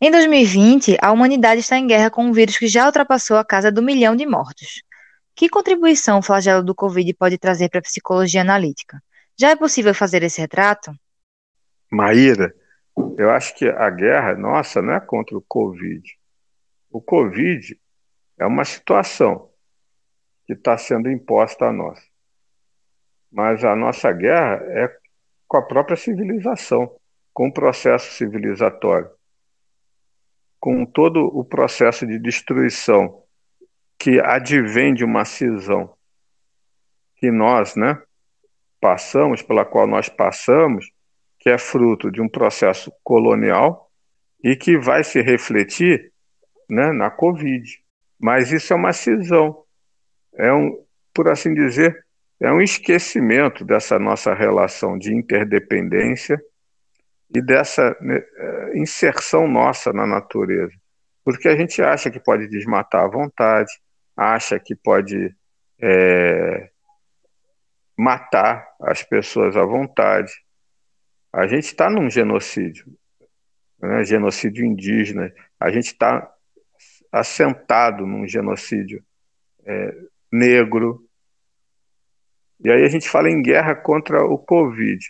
Em 0.00 0.10
2020, 0.10 0.98
a 1.00 1.12
humanidade 1.12 1.60
está 1.60 1.78
em 1.78 1.86
guerra 1.86 2.10
com 2.10 2.24
um 2.24 2.32
vírus 2.32 2.58
que 2.58 2.66
já 2.66 2.86
ultrapassou 2.86 3.36
a 3.36 3.44
casa 3.44 3.70
do 3.70 3.80
milhão 3.80 4.16
de 4.16 4.26
mortos. 4.26 4.82
Que 5.34 5.48
contribuição 5.48 6.18
o 6.18 6.22
flagelo 6.22 6.62
do 6.62 6.74
Covid 6.74 7.14
pode 7.14 7.38
trazer 7.38 7.68
para 7.68 7.78
a 7.78 7.82
psicologia 7.82 8.42
analítica? 8.42 9.02
Já 9.38 9.50
é 9.50 9.56
possível 9.56 9.94
fazer 9.94 10.22
esse 10.22 10.40
retrato? 10.40 10.92
Maíra, 11.90 12.54
eu 13.16 13.30
acho 13.30 13.54
que 13.56 13.66
a 13.68 13.88
guerra 13.90 14.34
nossa 14.34 14.82
não 14.82 14.92
é 14.92 15.00
contra 15.00 15.36
o 15.36 15.42
Covid. 15.42 16.02
O 16.90 17.00
Covid 17.00 17.78
é 18.38 18.46
uma 18.46 18.64
situação 18.64 19.50
que 20.46 20.52
está 20.52 20.76
sendo 20.76 21.10
imposta 21.10 21.66
a 21.66 21.72
nós. 21.72 22.00
Mas 23.30 23.64
a 23.64 23.76
nossa 23.76 24.12
guerra 24.12 24.56
é 24.64 24.94
com 25.46 25.56
a 25.56 25.62
própria 25.62 25.96
civilização, 25.96 26.96
com 27.32 27.48
o 27.48 27.52
processo 27.52 28.12
civilizatório, 28.12 29.10
com 30.58 30.84
todo 30.84 31.26
o 31.26 31.44
processo 31.44 32.06
de 32.06 32.18
destruição 32.18 33.22
que 34.00 34.18
advém 34.18 34.94
de 34.94 35.04
uma 35.04 35.26
cisão 35.26 35.94
que 37.16 37.30
nós, 37.30 37.76
né, 37.76 38.02
passamos, 38.80 39.42
pela 39.42 39.62
qual 39.62 39.86
nós 39.86 40.08
passamos, 40.08 40.90
que 41.38 41.50
é 41.50 41.58
fruto 41.58 42.10
de 42.10 42.22
um 42.22 42.28
processo 42.28 42.90
colonial 43.04 43.90
e 44.42 44.56
que 44.56 44.78
vai 44.78 45.04
se 45.04 45.20
refletir 45.20 46.10
né, 46.66 46.92
na 46.92 47.10
Covid. 47.10 47.62
Mas 48.18 48.50
isso 48.50 48.72
é 48.72 48.76
uma 48.76 48.94
cisão, 48.94 49.64
é 50.32 50.50
um, 50.50 50.82
por 51.12 51.28
assim 51.28 51.52
dizer, 51.52 52.06
é 52.40 52.50
um 52.50 52.62
esquecimento 52.62 53.66
dessa 53.66 53.98
nossa 53.98 54.32
relação 54.32 54.96
de 54.96 55.14
interdependência 55.14 56.40
e 57.34 57.42
dessa 57.42 57.94
né, 58.00 58.16
eh, 58.16 58.72
inserção 58.76 59.46
nossa 59.46 59.92
na 59.92 60.06
natureza. 60.06 60.72
Porque 61.22 61.48
a 61.48 61.56
gente 61.56 61.82
acha 61.82 62.10
que 62.10 62.18
pode 62.18 62.48
desmatar 62.48 63.04
à 63.04 63.08
vontade, 63.08 63.70
acha 64.20 64.60
que 64.60 64.74
pode 64.74 65.34
é, 65.80 66.70
matar 67.96 68.68
as 68.82 69.02
pessoas 69.02 69.56
à 69.56 69.64
vontade. 69.64 70.30
A 71.32 71.46
gente 71.46 71.64
está 71.64 71.88
num 71.88 72.10
genocídio, 72.10 72.86
né, 73.80 74.04
genocídio 74.04 74.62
indígena, 74.62 75.32
a 75.58 75.70
gente 75.70 75.86
está 75.86 76.30
assentado 77.10 78.06
num 78.06 78.28
genocídio 78.28 79.02
é, 79.64 79.96
negro, 80.30 81.02
e 82.62 82.70
aí 82.70 82.84
a 82.84 82.88
gente 82.88 83.08
fala 83.08 83.30
em 83.30 83.40
guerra 83.40 83.74
contra 83.74 84.22
o 84.22 84.36
Covid. 84.36 85.02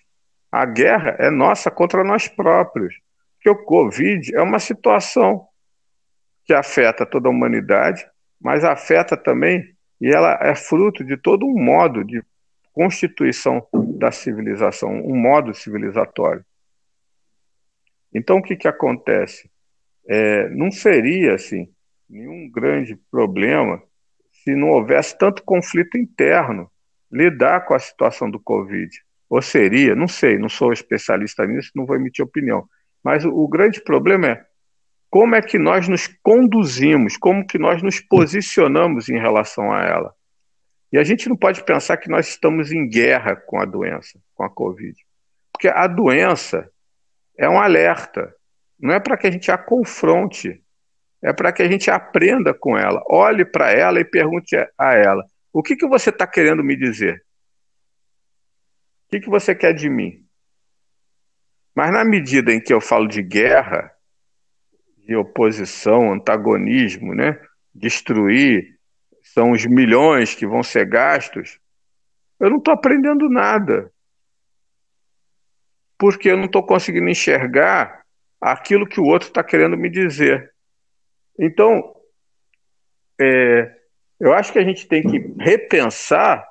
A 0.53 0.65
guerra 0.65 1.17
é 1.19 1.31
nossa 1.31 1.69
contra 1.69 2.05
nós 2.05 2.29
próprios. 2.29 2.95
Porque 3.35 3.51
o 3.51 3.65
Covid 3.65 4.37
é 4.37 4.41
uma 4.41 4.61
situação 4.61 5.49
que 6.45 6.55
afeta 6.55 7.05
toda 7.05 7.29
a 7.29 7.31
humanidade, 7.31 8.07
mas 8.41 8.65
afeta 8.65 9.17
também, 9.17 9.75
e 10.01 10.09
ela 10.09 10.39
é 10.41 10.55
fruto 10.55 11.05
de 11.05 11.17
todo 11.17 11.47
um 11.47 11.63
modo 11.63 12.03
de 12.05 12.23
constituição 12.73 13.67
da 13.99 14.11
civilização, 14.11 14.91
um 15.05 15.17
modo 15.17 15.53
civilizatório. 15.53 16.45
Então 18.13 18.39
o 18.39 18.43
que, 18.43 18.57
que 18.57 18.67
acontece? 18.67 19.51
é, 20.11 20.49
não 20.49 20.73
seria 20.73 21.35
assim 21.35 21.69
nenhum 22.09 22.51
grande 22.51 22.97
problema 23.11 23.81
se 24.33 24.57
não 24.57 24.71
houvesse 24.71 25.17
tanto 25.17 25.45
conflito 25.45 25.97
interno 25.97 26.69
lidar 27.11 27.65
com 27.65 27.75
a 27.75 27.79
situação 27.79 28.29
do 28.29 28.41
Covid. 28.41 28.91
Ou 29.29 29.41
seria, 29.41 29.95
não 29.95 30.09
sei, 30.09 30.37
não 30.37 30.49
sou 30.49 30.73
especialista 30.73 31.47
nisso, 31.47 31.71
não 31.77 31.87
vou 31.87 31.95
emitir 31.95 32.25
opinião. 32.25 32.69
Mas 33.05 33.25
o, 33.25 33.31
o 33.31 33.47
grande 33.47 33.81
problema 33.81 34.27
é 34.27 34.45
como 35.11 35.35
é 35.35 35.43
que 35.43 35.59
nós 35.59 35.89
nos 35.89 36.07
conduzimos, 36.23 37.17
como 37.17 37.45
que 37.45 37.59
nós 37.59 37.83
nos 37.83 38.01
posicionamos 38.01 39.09
em 39.09 39.19
relação 39.19 39.73
a 39.73 39.83
ela. 39.83 40.15
E 40.93 40.99
a 40.99 41.05
gente 41.05 41.29
não 41.29 41.37
pode 41.37 41.65
pensar 41.65 41.97
que 41.97 42.09
nós 42.09 42.29
estamos 42.29 42.71
em 42.71 42.89
guerra 42.89 43.35
com 43.35 43.61
a 43.61 43.65
doença, 43.65 44.21
com 44.35 44.45
a 44.45 44.51
Covid. 44.51 44.97
Porque 45.53 45.69
a 45.69 45.87
doença 45.87 46.71
é 47.37 47.49
um 47.49 47.61
alerta. 47.61 48.33
Não 48.79 48.95
é 48.95 49.01
para 49.01 49.17
que 49.17 49.27
a 49.27 49.31
gente 49.31 49.51
a 49.51 49.59
confronte, 49.59 50.63
é 51.23 51.33
para 51.33 51.53
que 51.53 51.63
a 51.63 51.69
gente 51.69 51.91
aprenda 51.91 52.55
com 52.55 52.79
ela. 52.79 53.03
Olhe 53.09 53.45
para 53.45 53.71
ela 53.71 54.01
e 54.01 54.05
pergunte 54.05 54.57
a 54.57 54.95
ela: 54.95 55.25
o 55.53 55.63
que, 55.63 55.77
que 55.77 55.87
você 55.87 56.11
está 56.11 56.27
querendo 56.27 56.63
me 56.63 56.77
dizer? 56.77 57.25
O 59.07 59.11
que, 59.11 59.21
que 59.21 59.29
você 59.29 59.55
quer 59.55 59.75
de 59.75 59.91
mim? 59.91 60.25
Mas 61.75 61.93
na 61.93 62.05
medida 62.05 62.53
em 62.53 62.61
que 62.61 62.73
eu 62.73 62.81
falo 62.81 63.07
de 63.07 63.23
guerra, 63.23 63.93
de 65.11 65.17
oposição, 65.17 66.13
antagonismo, 66.13 67.13
né? 67.13 67.37
destruir, 67.75 68.79
são 69.25 69.51
os 69.51 69.67
milhões 69.67 70.37
que 70.37 70.47
vão 70.47 70.63
ser 70.63 70.87
gastos, 70.87 71.59
eu 72.39 72.49
não 72.49 72.59
estou 72.59 72.73
aprendendo 72.73 73.29
nada. 73.29 73.93
Porque 75.99 76.31
eu 76.31 76.37
não 76.37 76.45
estou 76.45 76.63
conseguindo 76.63 77.09
enxergar 77.09 78.05
aquilo 78.41 78.87
que 78.87 79.01
o 79.01 79.05
outro 79.05 79.27
está 79.27 79.43
querendo 79.43 79.77
me 79.77 79.91
dizer. 79.91 80.55
Então, 81.37 81.93
é, 83.21 83.79
eu 84.21 84.33
acho 84.33 84.53
que 84.53 84.61
a 84.61 84.65
gente 84.65 84.87
tem 84.87 85.03
que 85.03 85.19
repensar, 85.41 86.47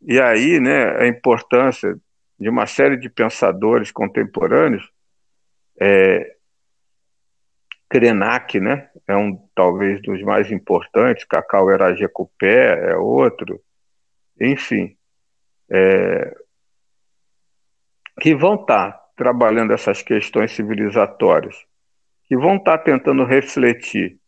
e 0.00 0.18
aí 0.18 0.58
né, 0.58 0.96
a 0.96 1.06
importância 1.06 2.00
de 2.38 2.48
uma 2.48 2.64
série 2.66 2.96
de 2.96 3.10
pensadores 3.10 3.92
contemporâneos, 3.92 4.90
é, 5.78 6.39
Krenak, 7.90 8.60
né, 8.60 8.88
é 9.06 9.16
um 9.16 9.36
talvez 9.52 10.00
dos 10.00 10.22
mais 10.22 10.50
importantes, 10.52 11.24
Cacau 11.24 11.68
Eragecupé 11.68 12.92
é 12.92 12.96
outro, 12.96 13.60
enfim, 14.40 14.96
é, 15.68 16.32
que 18.20 18.32
vão 18.32 18.54
estar 18.54 18.92
tá 18.92 19.00
trabalhando 19.16 19.72
essas 19.72 20.02
questões 20.02 20.52
civilizatórias, 20.52 21.56
que 22.26 22.36
vão 22.36 22.56
estar 22.56 22.78
tá 22.78 22.84
tentando 22.84 23.24
refletir 23.24 24.18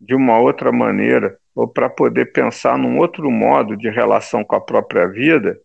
de 0.00 0.14
uma 0.14 0.38
outra 0.38 0.70
maneira 0.70 1.36
ou 1.56 1.66
para 1.66 1.90
poder 1.90 2.26
pensar 2.26 2.78
num 2.78 2.98
outro 2.98 3.28
modo 3.28 3.76
de 3.76 3.90
relação 3.90 4.44
com 4.44 4.54
a 4.54 4.60
própria 4.60 5.08
vida, 5.08 5.60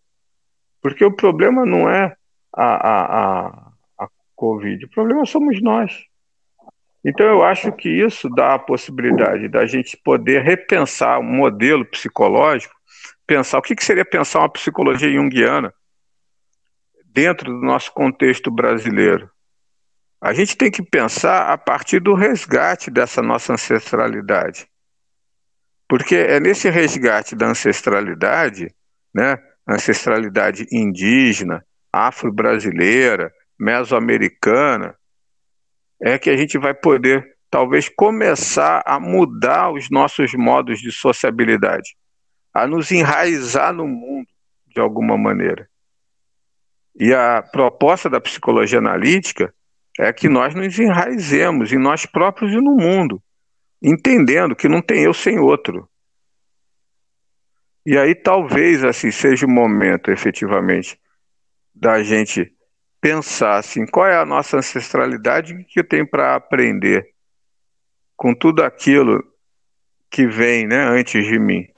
porque 0.82 1.04
o 1.04 1.14
problema 1.14 1.64
não 1.64 1.88
é 1.88 2.16
a, 2.52 2.64
a, 2.64 3.04
a, 3.44 3.72
a 4.00 4.08
Covid, 4.34 4.84
o 4.84 4.90
problema 4.90 5.24
somos 5.24 5.62
nós. 5.62 6.12
Então, 7.04 7.26
eu 7.26 7.42
acho 7.42 7.70
que 7.72 7.88
isso 7.88 8.30
dá 8.30 8.54
a 8.54 8.58
possibilidade 8.58 9.46
da 9.48 9.66
gente 9.66 9.96
poder 9.96 10.42
repensar 10.42 11.20
um 11.20 11.22
modelo 11.22 11.84
psicológico, 11.84 12.74
pensar 13.26 13.58
o 13.58 13.62
que, 13.62 13.76
que 13.76 13.84
seria 13.84 14.04
pensar 14.04 14.38
uma 14.38 14.48
psicologia 14.48 15.12
junguiana 15.12 15.72
dentro 17.04 17.52
do 17.52 17.60
nosso 17.60 17.92
contexto 17.92 18.50
brasileiro. 18.50 19.30
A 20.20 20.32
gente 20.32 20.56
tem 20.56 20.70
que 20.70 20.82
pensar 20.82 21.52
a 21.52 21.58
partir 21.58 22.00
do 22.00 22.14
resgate 22.14 22.90
dessa 22.90 23.20
nossa 23.20 23.52
ancestralidade. 23.52 24.66
Porque 25.86 26.16
é 26.16 26.40
nesse 26.40 26.70
resgate 26.70 27.36
da 27.36 27.46
ancestralidade, 27.46 28.74
né, 29.14 29.38
ancestralidade 29.68 30.66
indígena, 30.72 31.62
afro-brasileira, 31.92 33.30
mesoamericana, 33.58 34.96
é 36.00 36.18
que 36.18 36.30
a 36.30 36.36
gente 36.36 36.58
vai 36.58 36.74
poder 36.74 37.36
talvez 37.50 37.88
começar 37.88 38.82
a 38.84 38.98
mudar 38.98 39.70
os 39.70 39.88
nossos 39.90 40.34
modos 40.34 40.80
de 40.80 40.90
sociabilidade, 40.90 41.96
a 42.52 42.66
nos 42.66 42.90
enraizar 42.90 43.72
no 43.72 43.86
mundo 43.86 44.26
de 44.66 44.80
alguma 44.80 45.16
maneira. 45.16 45.68
E 46.96 47.12
a 47.12 47.42
proposta 47.42 48.08
da 48.08 48.20
psicologia 48.20 48.78
analítica 48.78 49.54
é 49.98 50.12
que 50.12 50.28
nós 50.28 50.54
nos 50.54 50.78
enraizemos 50.78 51.72
em 51.72 51.78
nós 51.78 52.06
próprios 52.06 52.52
e 52.52 52.56
no 52.56 52.76
mundo, 52.76 53.22
entendendo 53.82 54.56
que 54.56 54.68
não 54.68 54.82
tem 54.82 55.02
eu 55.04 55.14
sem 55.14 55.38
outro. 55.38 55.88
E 57.86 57.98
aí 57.98 58.14
talvez 58.14 58.82
assim 58.82 59.10
seja 59.10 59.46
o 59.46 59.50
momento, 59.50 60.10
efetivamente, 60.10 60.98
da 61.74 62.02
gente 62.02 62.53
pensar 63.04 63.58
assim, 63.58 63.84
qual 63.84 64.06
é 64.06 64.16
a 64.16 64.24
nossa 64.24 64.56
ancestralidade 64.56 65.62
que 65.64 65.80
eu 65.80 65.84
tenho 65.84 66.08
para 66.08 66.34
aprender 66.34 67.10
com 68.16 68.34
tudo 68.34 68.62
aquilo 68.62 69.22
que 70.10 70.26
vem, 70.26 70.66
né, 70.66 70.84
antes 70.88 71.26
de 71.26 71.38
mim. 71.38 71.68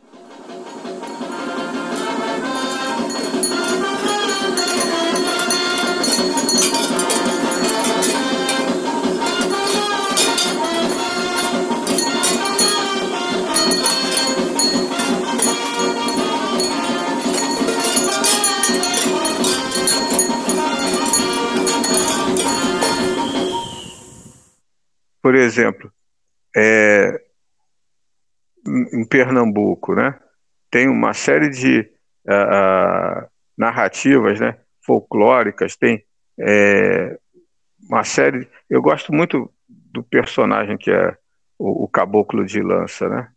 Por 25.27 25.35
exemplo, 25.35 25.93
é, 26.57 27.21
em 28.65 29.05
Pernambuco, 29.05 29.93
né, 29.93 30.17
tem 30.71 30.89
uma 30.89 31.13
série 31.15 31.51
de 31.51 31.81
uh, 31.81 33.29
narrativas 33.59 34.39
né, 34.39 34.57
folclóricas, 34.81 35.75
tem 35.75 36.05
é, 36.39 37.19
uma 37.91 38.05
série. 38.05 38.49
Eu 38.71 38.81
gosto 38.81 39.13
muito 39.13 39.53
do 39.69 40.01
personagem 40.05 40.79
que 40.79 40.93
é 40.93 41.19
o, 41.59 41.83
o 41.83 41.89
caboclo 41.89 42.47
de 42.47 42.63
lança, 42.63 43.09
né? 43.09 43.29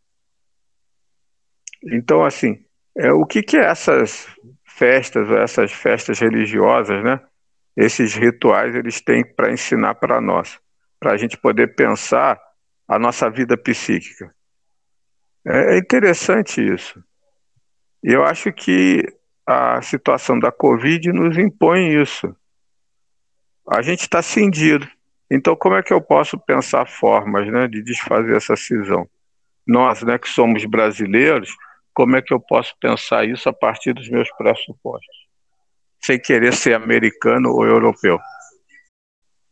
Então, 1.85 2.23
assim, 2.23 2.63
é, 2.95 3.11
o 3.11 3.25
que, 3.25 3.41
que 3.41 3.57
é 3.57 3.65
essas 3.65 4.27
festas, 4.63 5.27
essas 5.31 5.71
festas 5.71 6.19
religiosas, 6.19 7.03
né? 7.03 7.19
Esses 7.75 8.13
rituais 8.13 8.75
eles 8.75 9.01
têm 9.01 9.25
para 9.25 9.51
ensinar 9.51 9.95
para 9.95 10.21
nós 10.21 10.59
para 10.99 11.13
a 11.13 11.17
gente 11.17 11.37
poder 11.37 11.75
pensar 11.75 12.39
a 12.87 12.99
nossa 12.99 13.29
vida 13.29 13.57
psíquica. 13.57 14.33
É, 15.45 15.75
é 15.75 15.77
interessante 15.77 16.61
isso. 16.61 17.01
E 18.03 18.11
eu 18.11 18.23
acho 18.23 18.51
que 18.51 19.03
a 19.45 19.81
situação 19.81 20.39
da 20.39 20.51
Covid 20.51 21.11
nos 21.11 21.37
impõe 21.37 22.01
isso. 22.01 22.35
A 23.67 23.81
gente 23.81 24.01
está 24.01 24.21
cindido. 24.21 24.87
Então, 25.31 25.55
como 25.55 25.75
é 25.75 25.83
que 25.83 25.93
eu 25.93 26.01
posso 26.01 26.37
pensar 26.39 26.87
formas 26.87 27.47
né, 27.51 27.67
de 27.67 27.83
desfazer 27.83 28.35
essa 28.35 28.55
cisão? 28.55 29.07
Nós, 29.65 30.01
né, 30.01 30.17
que 30.17 30.27
somos 30.27 30.65
brasileiros, 30.65 31.49
como 31.93 32.15
é 32.15 32.21
que 32.21 32.33
eu 32.33 32.39
posso 32.39 32.75
pensar 32.79 33.25
isso 33.25 33.47
a 33.47 33.53
partir 33.53 33.93
dos 33.93 34.09
meus 34.09 34.29
pressupostos? 34.31 35.15
Sem 36.01 36.19
querer 36.19 36.53
ser 36.53 36.73
americano 36.73 37.51
ou 37.51 37.65
europeu. 37.65 38.19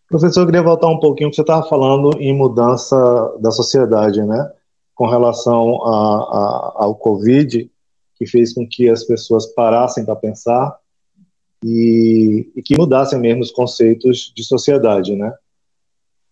Professor, 0.09 0.41
eu 0.41 0.45
queria 0.45 0.63
voltar 0.63 0.87
um 0.87 0.99
pouquinho, 0.99 1.29
que 1.29 1.35
você 1.35 1.41
estava 1.41 1.67
falando 1.67 2.11
em 2.17 2.33
mudança 2.33 2.95
da 3.41 3.51
sociedade, 3.51 4.23
né? 4.23 4.51
Com 4.95 5.05
relação 5.05 5.83
a, 5.83 5.97
a, 5.97 6.73
ao 6.85 6.95
Covid, 6.95 7.69
que 8.15 8.25
fez 8.25 8.53
com 8.53 8.65
que 8.65 8.89
as 8.89 9.03
pessoas 9.03 9.45
parassem 9.47 10.05
para 10.05 10.15
pensar 10.15 10.77
e, 11.63 12.49
e, 12.55 12.61
que 12.61 12.77
mudassem 12.77 13.19
mesmo 13.19 13.41
os 13.41 13.51
conceitos 13.51 14.31
de 14.33 14.45
sociedade, 14.45 15.13
né? 15.13 15.33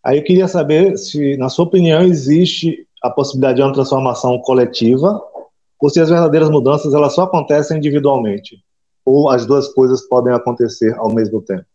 Aí 0.01 0.19
eu 0.19 0.23
queria 0.23 0.47
saber 0.47 0.97
se, 0.97 1.35
na 1.35 1.49
sua 1.49 1.65
opinião, 1.65 2.01
existe 2.01 2.87
a 3.03 3.09
possibilidade 3.09 3.57
de 3.57 3.63
uma 3.63 3.73
transformação 3.73 4.39
coletiva 4.39 5.21
ou 5.81 5.89
se 5.89 5.99
as 5.99 6.09
verdadeiras 6.09 6.49
mudanças 6.49 6.93
elas 6.93 7.13
só 7.13 7.23
acontecem 7.23 7.77
individualmente 7.77 8.63
ou 9.03 9.29
as 9.29 9.45
duas 9.45 9.67
coisas 9.73 10.07
podem 10.07 10.33
acontecer 10.33 10.95
ao 10.95 11.13
mesmo 11.13 11.41
tempo. 11.41 11.65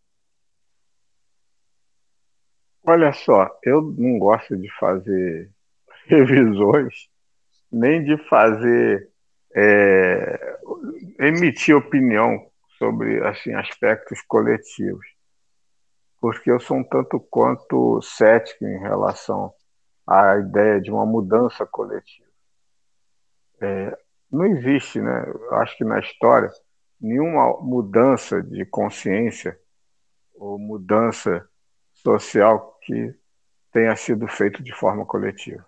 Olha 2.91 3.13
só, 3.13 3.49
eu 3.63 3.81
não 3.83 4.19
gosto 4.19 4.57
de 4.57 4.69
fazer 4.77 5.49
revisões, 6.07 7.09
nem 7.71 8.03
de 8.03 8.17
fazer 8.29 9.09
é, 9.55 10.59
emitir 11.21 11.77
opinião 11.77 12.51
sobre 12.79 13.25
assim 13.25 13.55
aspectos 13.55 14.21
coletivos. 14.23 15.07
porque 16.21 16.51
eu 16.51 16.59
sou 16.59 16.79
um 16.79 16.85
tanto 16.85 17.21
quanto 17.21 18.03
cético 18.03 18.65
em 18.65 18.79
relação 18.81 19.55
à 20.05 20.37
ideia 20.39 20.81
de 20.81 20.91
uma 20.91 21.07
mudança 21.07 21.65
coletiva. 21.65 22.29
É, 23.61 23.97
não 24.33 24.47
existe, 24.47 25.01
né? 25.01 25.25
Eu 25.29 25.55
acho 25.59 25.77
que 25.77 25.85
na 25.85 26.01
história, 26.01 26.51
nenhuma 27.01 27.57
mudança 27.61 28.43
de 28.43 28.67
consciência 28.67 29.57
ou 30.35 30.59
mudança 30.59 31.49
social 32.03 32.79
que 32.83 33.15
tenha 33.73 33.95
sido 33.97 34.27
feito 34.27 34.63
de 34.63 34.73
forma 34.73 35.05
coletiva. 35.07 35.65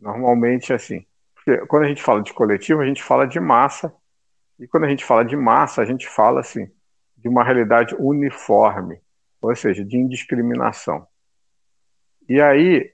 Normalmente, 0.00 0.72
assim, 0.72 1.06
porque 1.34 1.64
quando 1.66 1.84
a 1.84 1.88
gente 1.88 2.02
fala 2.02 2.22
de 2.22 2.32
coletivo, 2.32 2.80
a 2.80 2.86
gente 2.86 3.02
fala 3.02 3.26
de 3.26 3.38
massa, 3.38 3.94
e 4.58 4.66
quando 4.66 4.84
a 4.84 4.88
gente 4.88 5.04
fala 5.04 5.24
de 5.24 5.36
massa, 5.36 5.82
a 5.82 5.84
gente 5.84 6.08
fala, 6.08 6.40
assim, 6.40 6.70
de 7.16 7.28
uma 7.28 7.44
realidade 7.44 7.94
uniforme, 7.98 9.00
ou 9.40 9.54
seja, 9.54 9.84
de 9.84 9.96
indiscriminação. 9.96 11.06
E 12.28 12.40
aí, 12.40 12.92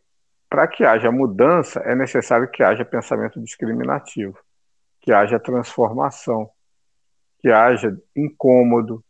para 0.50 0.68
que 0.68 0.84
haja 0.84 1.10
mudança, 1.10 1.80
é 1.80 1.94
necessário 1.94 2.50
que 2.50 2.62
haja 2.62 2.84
pensamento 2.84 3.40
discriminativo, 3.40 4.38
que 5.00 5.12
haja 5.12 5.40
transformação, 5.40 6.50
que 7.38 7.50
haja 7.50 7.96
incômodo. 8.14 9.02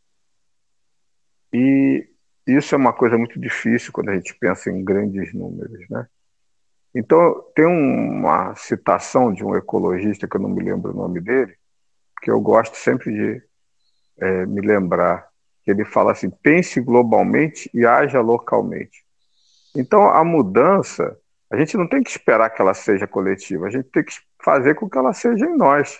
E 1.52 2.08
isso 2.46 2.74
é 2.74 2.78
uma 2.78 2.92
coisa 2.92 3.16
muito 3.16 3.38
difícil 3.38 3.92
quando 3.92 4.10
a 4.10 4.14
gente 4.14 4.34
pensa 4.34 4.70
em 4.70 4.84
grandes 4.84 5.32
números, 5.32 5.88
né? 5.88 6.06
Então, 6.94 7.42
tem 7.54 7.64
uma 7.64 8.54
citação 8.54 9.32
de 9.32 9.42
um 9.42 9.56
ecologista, 9.56 10.28
que 10.28 10.36
eu 10.36 10.40
não 10.40 10.50
me 10.50 10.62
lembro 10.62 10.92
o 10.92 10.96
nome 10.96 11.20
dele, 11.20 11.56
que 12.20 12.30
eu 12.30 12.40
gosto 12.40 12.76
sempre 12.76 13.12
de 13.12 13.42
é, 14.18 14.46
me 14.46 14.60
lembrar, 14.60 15.26
que 15.64 15.70
ele 15.70 15.84
fala 15.84 16.12
assim: 16.12 16.28
pense 16.30 16.80
globalmente 16.80 17.70
e 17.72 17.86
haja 17.86 18.20
localmente. 18.20 19.04
Então, 19.74 20.08
a 20.10 20.22
mudança, 20.22 21.16
a 21.50 21.56
gente 21.56 21.76
não 21.78 21.88
tem 21.88 22.02
que 22.02 22.10
esperar 22.10 22.50
que 22.50 22.60
ela 22.60 22.74
seja 22.74 23.06
coletiva, 23.06 23.66
a 23.66 23.70
gente 23.70 23.88
tem 23.88 24.04
que 24.04 24.14
fazer 24.44 24.74
com 24.74 24.88
que 24.88 24.98
ela 24.98 25.14
seja 25.14 25.46
em 25.46 25.56
nós. 25.56 25.98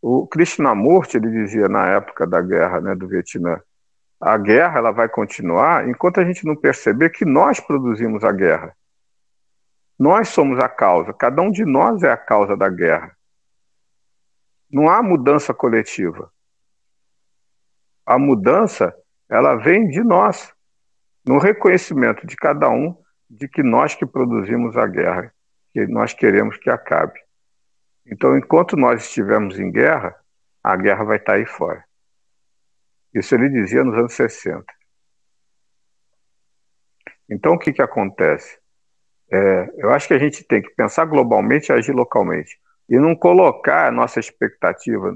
O 0.00 0.26
Krishnamurti, 0.26 1.16
ele 1.16 1.30
dizia 1.30 1.68
na 1.68 1.88
época 1.88 2.26
da 2.26 2.40
guerra 2.42 2.80
né, 2.80 2.94
do 2.94 3.08
Vietnã, 3.08 3.60
a 4.20 4.36
guerra 4.36 4.78
ela 4.78 4.90
vai 4.90 5.08
continuar 5.08 5.88
enquanto 5.88 6.20
a 6.20 6.24
gente 6.24 6.44
não 6.44 6.56
perceber 6.56 7.10
que 7.10 7.24
nós 7.24 7.60
produzimos 7.60 8.24
a 8.24 8.32
guerra. 8.32 8.76
Nós 9.98 10.28
somos 10.28 10.58
a 10.58 10.68
causa, 10.68 11.12
cada 11.12 11.42
um 11.42 11.50
de 11.50 11.64
nós 11.64 12.02
é 12.02 12.10
a 12.10 12.16
causa 12.16 12.56
da 12.56 12.68
guerra. 12.68 13.16
Não 14.70 14.88
há 14.88 15.02
mudança 15.02 15.54
coletiva. 15.54 16.30
A 18.04 18.18
mudança, 18.18 18.94
ela 19.28 19.54
vem 19.54 19.88
de 19.88 20.02
nós, 20.02 20.52
no 21.24 21.38
reconhecimento 21.38 22.26
de 22.26 22.36
cada 22.36 22.68
um 22.68 22.96
de 23.28 23.48
que 23.48 23.62
nós 23.62 23.94
que 23.94 24.06
produzimos 24.06 24.76
a 24.76 24.86
guerra, 24.86 25.32
que 25.72 25.86
nós 25.86 26.12
queremos 26.12 26.56
que 26.56 26.70
acabe. 26.70 27.20
Então, 28.06 28.36
enquanto 28.36 28.76
nós 28.76 29.02
estivermos 29.02 29.58
em 29.58 29.70
guerra, 29.70 30.14
a 30.62 30.76
guerra 30.76 31.04
vai 31.04 31.18
estar 31.18 31.34
aí 31.34 31.44
fora. 31.44 31.84
Isso 33.14 33.34
ele 33.34 33.48
dizia 33.48 33.84
nos 33.84 33.96
anos 33.96 34.12
60. 34.14 34.64
Então, 37.28 37.54
o 37.54 37.58
que, 37.58 37.72
que 37.72 37.82
acontece? 37.82 38.58
É, 39.30 39.70
eu 39.76 39.90
acho 39.90 40.08
que 40.08 40.14
a 40.14 40.18
gente 40.18 40.42
tem 40.44 40.62
que 40.62 40.70
pensar 40.70 41.04
globalmente 41.04 41.70
e 41.70 41.74
agir 41.74 41.92
localmente. 41.92 42.58
E 42.88 42.98
não 42.98 43.14
colocar 43.14 43.86
a 43.86 43.90
nossa 43.90 44.18
expectativa 44.18 45.14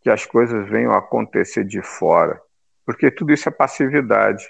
que 0.00 0.10
as 0.10 0.26
coisas 0.26 0.68
venham 0.68 0.92
a 0.92 0.98
acontecer 0.98 1.64
de 1.64 1.80
fora, 1.80 2.40
porque 2.84 3.10
tudo 3.10 3.32
isso 3.32 3.48
é 3.48 3.52
passividade. 3.52 4.44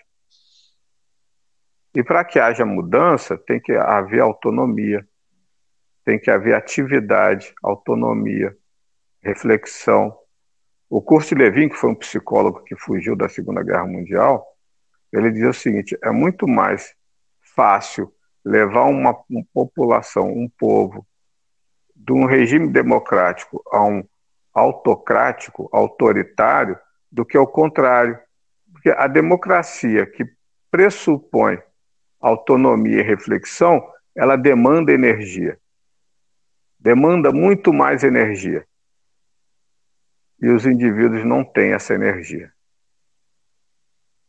E 1.95 2.03
para 2.03 2.25
que 2.25 2.41
haja 2.41 2.65
mudança, 2.65 3.39
tem 3.39 3.61
que 3.61 3.73
haver 3.73 4.21
autonomia, 4.21 5.07
tem 6.05 6.19
que 6.19 6.31
haver 6.31 6.55
atividade, 6.55 7.55
autonomia, 7.63 8.57
reflexão, 9.23 10.17
o 10.89 11.01
Kurt 11.01 11.33
Lewin, 11.33 11.69
que 11.69 11.77
foi 11.77 11.91
um 11.91 11.95
psicólogo 11.95 12.63
que 12.63 12.77
fugiu 12.77 13.17
da 13.17 13.29
Segunda 13.29 13.63
Guerra 13.63 13.87
Mundial, 13.87 14.47
ele 15.13 15.31
dizia 15.31 15.51
o 15.51 15.55
seguinte: 15.55 15.99
é 16.03 16.11
muito 16.11 16.47
mais 16.47 16.95
fácil 17.55 18.13
levar 18.45 18.85
uma, 18.85 19.17
uma 19.29 19.45
população, 19.53 20.29
um 20.29 20.49
povo, 20.59 21.07
de 21.95 22.13
um 22.13 22.27
regime 22.27 22.69
democrático 22.69 23.63
a 23.73 23.83
um 23.83 24.05
autocrático, 24.53 25.69
autoritário, 25.73 26.79
do 27.11 27.25
que 27.25 27.37
ao 27.37 27.47
contrário. 27.47 28.19
Porque 28.73 28.91
a 28.91 29.07
democracia 29.07 30.05
que 30.05 30.25
pressupõe 30.71 31.59
autonomia 32.21 33.01
e 33.01 33.03
reflexão, 33.03 33.83
ela 34.15 34.37
demanda 34.37 34.93
energia. 34.93 35.59
Demanda 36.79 37.33
muito 37.33 37.73
mais 37.73 38.05
energia 38.05 38.67
e 40.45 40.49
os 40.51 40.67
indivíduos 40.67 41.25
não 41.25 41.43
têm 41.43 41.73
essa 41.73 41.95
energia. 41.95 42.53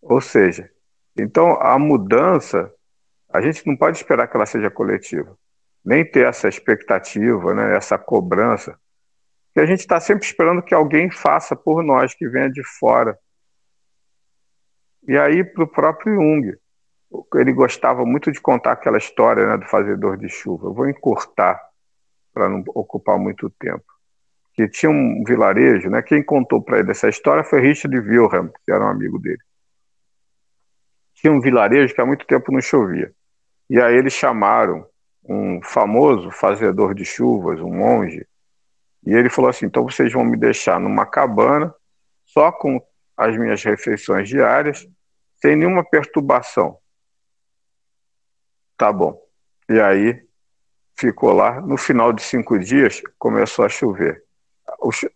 Ou 0.02 0.22
seja, 0.22 0.72
então 1.18 1.60
a 1.62 1.78
mudança, 1.78 2.74
a 3.30 3.42
gente 3.42 3.68
não 3.68 3.76
pode 3.76 3.98
esperar 3.98 4.26
que 4.30 4.38
ela 4.38 4.46
seja 4.46 4.72
coletiva, 4.72 5.38
nem 5.84 6.10
ter 6.10 6.26
essa 6.26 6.48
expectativa, 6.48 7.54
né, 7.54 7.76
essa 7.76 7.98
cobrança, 7.98 8.80
que 9.54 9.60
a 9.60 9.66
gente 9.66 9.82
está 9.82 10.00
sempre 10.00 10.26
esperando 10.26 10.64
que 10.64 10.74
alguém 10.74 11.12
faça 11.12 11.54
por 11.54 11.84
nós, 11.84 12.14
que 12.14 12.30
venha 12.30 12.50
de 12.50 12.64
fora. 12.64 13.20
E 15.06 15.18
aí, 15.18 15.44
para 15.44 15.66
o 15.66 15.68
próprio 15.68 16.16
Jung, 16.16 16.58
ele 17.36 17.52
gostava 17.52 18.06
muito 18.06 18.32
de 18.32 18.40
contar 18.40 18.72
aquela 18.72 18.98
história 18.98 19.46
né, 19.46 19.58
do 19.58 19.66
fazedor 19.66 20.18
de 20.18 20.30
chuva. 20.30 20.68
Eu 20.68 20.74
vou 20.74 20.88
encurtar 20.88 21.62
para 22.34 22.48
não 22.48 22.64
ocupar 22.74 23.20
muito 23.20 23.50
tempo 23.50 23.95
que 24.56 24.70
tinha 24.70 24.90
um 24.90 25.24
vilarejo, 25.26 25.90
né? 25.90 26.02
Quem 26.02 26.24
contou 26.24 26.62
para 26.62 26.80
ele 26.80 26.92
essa 26.92 27.10
história 27.10 27.44
foi 27.44 27.60
Richard 27.60 27.98
Wilhelm, 27.98 28.48
que 28.64 28.72
era 28.72 28.86
um 28.86 28.90
amigo 28.90 29.20
dele. 29.20 29.42
Tinha 31.16 31.34
um 31.34 31.42
vilarejo 31.42 31.94
que 31.94 32.00
há 32.00 32.06
muito 32.06 32.26
tempo 32.26 32.52
não 32.52 32.62
chovia. 32.62 33.14
E 33.70 33.82
aí 33.82 33.96
eles 33.96 34.14
chamaram 34.14 34.88
um 35.28 35.62
famoso 35.62 36.32
fazedor 36.32 36.94
de 36.94 37.04
chuvas, 37.04 37.60
um 37.60 37.74
monge, 37.74 38.26
e 39.06 39.14
ele 39.14 39.30
falou 39.30 39.50
assim: 39.50 39.66
então 39.66 39.84
vocês 39.84 40.14
vão 40.14 40.24
me 40.24 40.38
deixar 40.38 40.80
numa 40.80 41.06
cabana, 41.06 41.74
só 42.26 42.52
com 42.52 42.82
as 43.18 43.38
minhas 43.38 43.62
refeições 43.64 44.30
diárias, 44.30 44.88
sem 45.42 45.56
nenhuma 45.56 45.84
perturbação. 45.84 46.78
Tá 48.78 48.92
bom. 48.92 49.20
E 49.70 49.80
aí 49.80 50.22
ficou 50.98 51.34
lá. 51.34 51.60
No 51.62 51.78
final 51.78 52.14
de 52.14 52.22
cinco 52.22 52.58
dias 52.60 53.02
começou 53.18 53.66
a 53.66 53.70
chover 53.70 54.25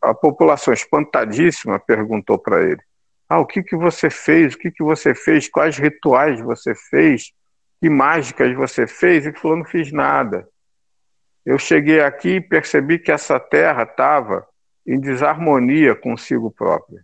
a 0.01 0.14
população 0.14 0.74
espantadíssima 0.74 1.80
perguntou 1.80 2.38
para 2.38 2.62
ele: 2.64 2.82
Ah, 3.28 3.39
o 3.39 3.45
que, 3.45 3.64
que 3.64 3.76
você 3.76 4.10
fez? 4.10 4.53
O 4.53 4.57
que, 4.57 4.72
que 4.72 4.84
você 4.84 5.14
fez? 5.14 5.49
Quais 5.49 5.78
rituais 5.78 6.41
você 6.41 6.74
fez? 6.76 7.32
Que 7.80 7.89
mágicas 7.89 8.55
você 8.55 8.88
fez? 8.88 9.26
Ele 9.26 9.38
falou: 9.38 9.57
Não 9.57 9.66
fiz 9.66 9.91
nada. 9.91 10.47
Eu 11.45 11.57
cheguei 11.57 12.01
aqui 12.01 12.36
e 12.36 12.41
percebi 12.41 12.99
que 12.99 13.12
essa 13.12 13.39
terra 13.39 13.84
estava 13.84 14.47
em 14.86 14.99
desarmonia 14.99 15.95
consigo 15.95 16.51
própria. 16.51 17.03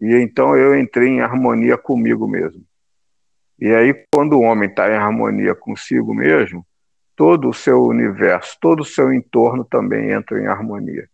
E 0.00 0.14
então 0.14 0.56
eu 0.56 0.78
entrei 0.78 1.08
em 1.08 1.20
harmonia 1.20 1.78
comigo 1.78 2.26
mesmo. 2.26 2.62
E 3.58 3.72
aí, 3.72 3.94
quando 4.12 4.34
o 4.34 4.42
homem 4.42 4.68
está 4.68 4.90
em 4.90 4.96
harmonia 4.96 5.54
consigo 5.54 6.14
mesmo, 6.14 6.66
todo 7.16 7.48
o 7.48 7.54
seu 7.54 7.82
universo, 7.82 8.58
todo 8.60 8.80
o 8.80 8.84
seu 8.84 9.12
entorno 9.12 9.64
também 9.64 10.10
entra 10.10 10.38
em 10.38 10.46
harmonia. 10.46 11.08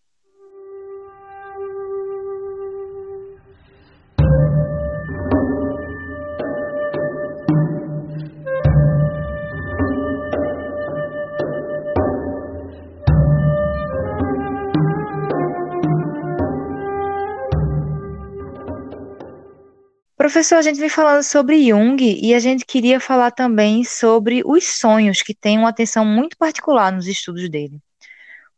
Professor, 20.33 20.57
a 20.57 20.63
gente 20.63 20.81
vem 20.81 20.89
falando 20.89 21.23
sobre 21.23 21.69
Jung 21.69 22.03
e 22.03 22.35
a 22.35 22.39
gente 22.39 22.65
queria 22.65 22.99
falar 22.99 23.33
também 23.33 23.85
sobre 23.85 24.41
os 24.47 24.79
sonhos, 24.79 25.21
que 25.21 25.35
têm 25.35 25.59
uma 25.59 25.69
atenção 25.69 26.07
muito 26.07 26.39
particular 26.39 26.91
nos 26.91 27.07
estudos 27.07 27.51
dele. 27.51 27.79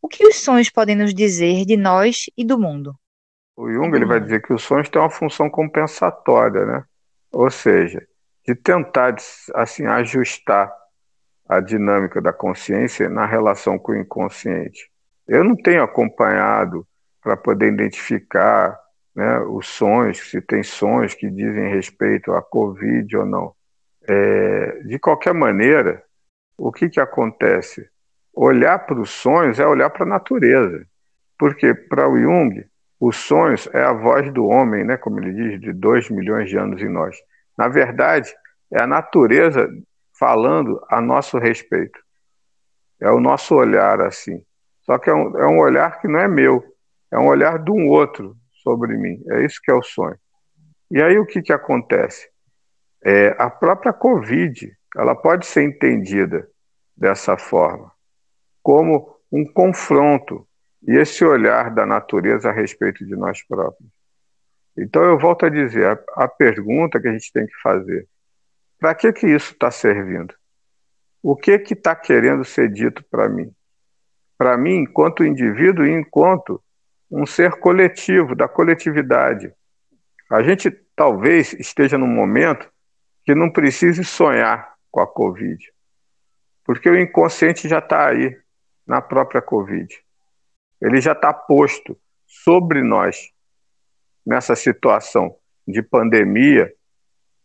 O 0.00 0.06
que 0.06 0.24
os 0.24 0.36
sonhos 0.36 0.70
podem 0.70 0.94
nos 0.94 1.12
dizer 1.12 1.64
de 1.64 1.76
nós 1.76 2.26
e 2.36 2.44
do 2.44 2.56
mundo? 2.56 2.94
O 3.56 3.68
Jung 3.68 3.92
ele 3.92 4.04
vai 4.04 4.20
dizer 4.20 4.40
que 4.40 4.52
os 4.52 4.62
sonhos 4.62 4.88
têm 4.88 5.02
uma 5.02 5.10
função 5.10 5.50
compensatória, 5.50 6.64
né? 6.64 6.84
Ou 7.32 7.50
seja, 7.50 8.06
de 8.46 8.54
tentar 8.54 9.16
assim 9.52 9.84
ajustar 9.84 10.72
a 11.48 11.58
dinâmica 11.58 12.22
da 12.22 12.32
consciência 12.32 13.08
na 13.08 13.26
relação 13.26 13.80
com 13.80 13.90
o 13.90 13.96
inconsciente. 13.96 14.88
Eu 15.26 15.42
não 15.42 15.56
tenho 15.56 15.82
acompanhado 15.82 16.86
para 17.20 17.36
poder 17.36 17.72
identificar 17.72 18.78
né, 19.14 19.38
os 19.40 19.68
sonhos, 19.68 20.30
se 20.30 20.40
tem 20.40 20.62
sonhos 20.62 21.14
que 21.14 21.30
dizem 21.30 21.70
respeito 21.70 22.32
à 22.32 22.42
Covid 22.42 23.16
ou 23.16 23.24
não. 23.24 23.54
É, 24.06 24.82
de 24.82 24.98
qualquer 24.98 25.32
maneira, 25.32 26.02
o 26.58 26.72
que, 26.72 26.88
que 26.88 27.00
acontece? 27.00 27.88
Olhar 28.34 28.80
para 28.80 29.00
os 29.00 29.10
sonhos 29.10 29.60
é 29.60 29.66
olhar 29.66 29.90
para 29.90 30.04
a 30.04 30.08
natureza. 30.08 30.84
Porque, 31.38 31.74
para 31.74 32.08
o 32.08 32.18
Jung, 32.18 32.64
os 32.98 33.16
sonhos 33.16 33.68
é 33.72 33.82
a 33.82 33.92
voz 33.92 34.32
do 34.32 34.46
homem, 34.46 34.84
né, 34.84 34.96
como 34.96 35.20
ele 35.20 35.32
diz, 35.32 35.60
de 35.60 35.72
dois 35.72 36.10
milhões 36.10 36.48
de 36.50 36.56
anos 36.56 36.82
em 36.82 36.88
nós. 36.88 37.16
Na 37.56 37.68
verdade, 37.68 38.34
é 38.72 38.82
a 38.82 38.86
natureza 38.86 39.68
falando 40.18 40.84
a 40.88 41.00
nosso 41.00 41.38
respeito. 41.38 41.98
É 43.00 43.10
o 43.10 43.20
nosso 43.20 43.54
olhar 43.54 44.00
assim. 44.00 44.42
Só 44.82 44.98
que 44.98 45.10
é 45.10 45.14
um, 45.14 45.38
é 45.38 45.46
um 45.46 45.58
olhar 45.58 46.00
que 46.00 46.08
não 46.08 46.18
é 46.18 46.28
meu, 46.28 46.64
é 47.10 47.18
um 47.18 47.26
olhar 47.26 47.58
de 47.58 47.70
um 47.70 47.88
outro 47.88 48.36
sobre 48.64 48.96
mim. 48.96 49.22
É 49.30 49.44
isso 49.44 49.60
que 49.62 49.70
é 49.70 49.74
o 49.74 49.82
sonho. 49.82 50.18
E 50.90 51.00
aí 51.00 51.18
o 51.18 51.26
que, 51.26 51.42
que 51.42 51.52
acontece? 51.52 52.28
É, 53.04 53.36
a 53.38 53.48
própria 53.48 53.92
Covid, 53.92 54.76
ela 54.96 55.14
pode 55.14 55.46
ser 55.46 55.62
entendida 55.62 56.48
dessa 56.96 57.36
forma, 57.36 57.92
como 58.62 59.14
um 59.30 59.44
confronto 59.44 60.46
e 60.86 60.96
esse 60.96 61.24
olhar 61.24 61.70
da 61.74 61.84
natureza 61.84 62.48
a 62.48 62.52
respeito 62.52 63.04
de 63.04 63.14
nós 63.14 63.42
próprios. 63.46 63.90
Então 64.76 65.02
eu 65.02 65.18
volto 65.18 65.46
a 65.46 65.48
dizer, 65.48 65.86
a, 65.86 66.24
a 66.24 66.28
pergunta 66.28 67.00
que 67.00 67.08
a 67.08 67.12
gente 67.12 67.32
tem 67.32 67.46
que 67.46 67.54
fazer, 67.62 68.08
para 68.78 68.94
que 68.94 69.12
que 69.12 69.26
isso 69.26 69.52
está 69.52 69.70
servindo? 69.70 70.34
O 71.22 71.36
que 71.36 71.58
que 71.58 71.74
está 71.74 71.94
querendo 71.94 72.44
ser 72.44 72.70
dito 72.70 73.04
para 73.10 73.28
mim? 73.28 73.50
Para 74.36 74.56
mim, 74.56 74.76
enquanto 74.80 75.24
indivíduo 75.24 75.86
e 75.86 75.90
enquanto 75.90 76.62
um 77.10 77.26
ser 77.26 77.52
coletivo, 77.52 78.34
da 78.34 78.48
coletividade. 78.48 79.52
A 80.30 80.42
gente 80.42 80.70
talvez 80.96 81.52
esteja 81.54 81.98
num 81.98 82.06
momento 82.06 82.70
que 83.24 83.34
não 83.34 83.50
precise 83.50 84.04
sonhar 84.04 84.74
com 84.90 85.00
a 85.00 85.06
Covid, 85.06 85.72
porque 86.64 86.88
o 86.88 86.98
inconsciente 86.98 87.68
já 87.68 87.78
está 87.78 88.08
aí, 88.08 88.36
na 88.86 89.00
própria 89.00 89.40
Covid. 89.40 89.88
Ele 90.80 91.00
já 91.00 91.12
está 91.12 91.32
posto 91.32 91.98
sobre 92.26 92.82
nós 92.82 93.32
nessa 94.24 94.54
situação 94.54 95.36
de 95.66 95.82
pandemia, 95.82 96.72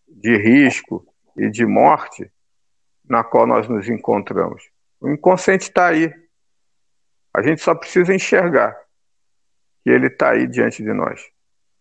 de 0.07 0.35
risco 0.37 1.05
e 1.37 1.49
de 1.49 1.65
morte 1.65 2.29
na 3.07 3.23
qual 3.23 3.47
nós 3.47 3.67
nos 3.67 3.87
encontramos. 3.87 4.69
O 4.99 5.09
inconsciente 5.09 5.63
está 5.63 5.87
aí. 5.87 6.13
A 7.33 7.41
gente 7.41 7.61
só 7.61 7.73
precisa 7.73 8.13
enxergar 8.13 8.75
que 9.89 9.93
ele 9.93 10.05
está 10.05 10.33
aí 10.33 10.45
diante 10.45 10.83
de 10.83 10.93
nós 10.93 11.19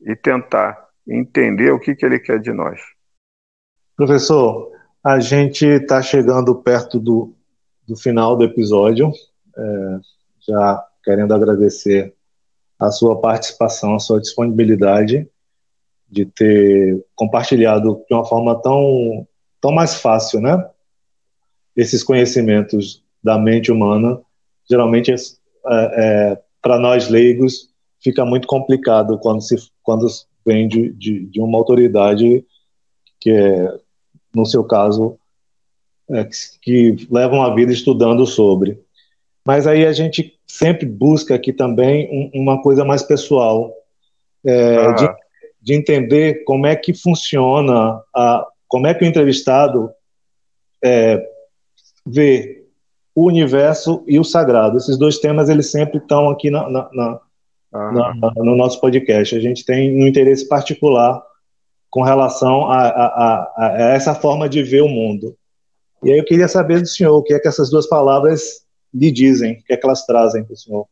e 0.01 0.17
tentar 0.17 0.89
entender 1.07 1.71
o 1.73 1.79
que, 1.79 1.95
que 1.95 2.07
ele 2.07 2.19
quer 2.19 2.41
de 2.41 2.51
nós. 2.51 2.81
Professor, 3.95 4.73
a 5.05 5.21
gente 5.21 5.67
está 5.67 6.01
chegando 6.01 6.55
perto 6.55 6.99
do, 6.99 7.35
do 7.87 7.95
final 7.97 8.35
do 8.35 8.45
episódio, 8.45 9.13
é, 9.55 9.99
já 10.49 10.87
querendo 11.05 11.35
agradecer 11.35 12.15
a 12.79 12.91
sua 12.91 13.21
participação, 13.21 13.95
a 13.95 13.99
sua 13.99 14.21
disponibilidade 14.21 15.29
de 16.09 16.25
ter 16.25 17.05
compartilhado 17.15 18.03
de 18.09 18.15
uma 18.15 18.25
forma 18.25 18.59
tão, 18.63 19.29
tão 19.61 19.71
mais 19.71 19.97
fácil, 19.97 20.41
né? 20.41 20.67
Esses 21.77 22.03
conhecimentos 22.03 23.05
da 23.23 23.39
mente 23.39 23.71
humana, 23.71 24.19
geralmente 24.67 25.13
é, 25.13 25.17
é, 25.67 26.43
para 26.63 26.79
nós 26.79 27.11
leigos 27.11 27.68
fica 28.01 28.25
muito 28.25 28.47
complicado 28.47 29.19
quando 29.19 29.41
se 29.41 29.57
quando 29.83 30.07
vem 30.45 30.69
de, 30.69 30.93
de, 30.93 31.27
de 31.27 31.41
uma 31.41 31.59
autoridade 31.59 32.45
que 33.21 33.31
é, 33.31 33.79
no 34.35 34.47
seu 34.47 34.65
caso, 34.65 35.19
é, 36.11 36.25
que, 36.25 36.95
que 36.95 37.09
levam 37.11 37.43
a 37.43 37.55
vida 37.55 37.73
estudando 37.73 38.27
sobre. 38.27 38.81
Mas 39.45 39.67
aí 39.67 39.85
a 39.85 39.93
gente 39.93 40.39
sempre 40.47 40.87
busca 40.87 41.35
aqui 41.35 41.53
também 41.53 42.09
um, 42.35 42.43
uma 42.43 42.63
coisa 42.63 42.85
mais 42.85 43.03
pessoal, 43.03 43.73
é, 44.45 44.77
ah. 44.77 44.93
de, 44.93 45.09
de, 45.61 45.75
entender 45.75 46.45
como 46.45 46.67
é 46.67 46.77
que 46.77 46.95
funciona, 46.95 48.01
a, 48.15 48.47
como 48.67 48.87
é 48.87 48.95
que 48.95 49.05
o 49.05 49.07
entrevistado 49.07 49.91
é, 50.83 51.27
vê 52.07 52.65
o 53.15 53.27
universo 53.27 54.05
e 54.07 54.19
o 54.19 54.25
sagrado. 54.25 54.77
Esses 54.77 54.97
dois 54.97 55.19
temas 55.19 55.49
eles 55.49 55.71
sempre 55.71 55.99
estão 55.99 56.31
aqui 56.31 56.51
na, 56.51 56.69
na, 56.71 56.91
na, 56.93 57.21
ah. 57.73 57.93
na, 57.93 58.33
no 58.37 58.57
nosso 58.57 58.81
podcast. 58.81 59.37
A 59.37 59.41
gente 59.41 59.65
tem 59.65 60.03
um 60.03 60.07
interesse 60.07 60.49
particular 60.49 61.23
com 61.91 62.03
relação 62.03 62.71
a, 62.71 62.89
a, 62.89 63.07
a, 63.07 63.53
a, 63.57 63.73
essa 63.95 64.15
forma 64.15 64.49
de 64.49 64.63
ver 64.63 64.83
o 64.83 64.89
mundo. 64.89 65.37
E 66.03 66.13
aí 66.13 66.19
eu 66.19 66.25
queria 66.25 66.49
saber 66.49 66.81
do 66.81 66.87
senhor 66.87 67.17
o 67.17 67.23
que 67.23 67.35
é 67.35 67.39
que 67.39 67.49
essas 67.49 67.71
duas 67.71 67.89
palavras 67.89 68.65
lhe 68.93 69.11
dizem, 69.11 69.55
o 69.55 69.65
que 69.65 69.73
é 69.73 69.77
que 69.77 69.85
elas 69.85 70.07
trazem 70.07 70.45
para 70.45 70.53
o 70.53 70.57
senhor. 70.57 70.87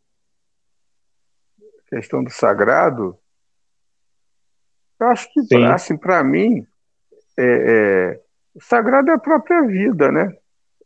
A 1.60 1.96
questão 1.96 2.24
do 2.24 2.30
sagrado, 2.30 3.16
eu 4.98 5.06
acho 5.08 5.32
que, 5.32 5.42
Sim. 5.42 5.64
assim, 5.64 5.96
para 5.96 6.24
mim, 6.24 6.66
é, 7.38 7.44
é, 7.44 8.20
o 8.54 8.62
sagrado 8.62 9.10
é 9.10 9.14
a 9.14 9.18
própria 9.18 9.62
vida, 9.62 10.10
né? 10.10 10.34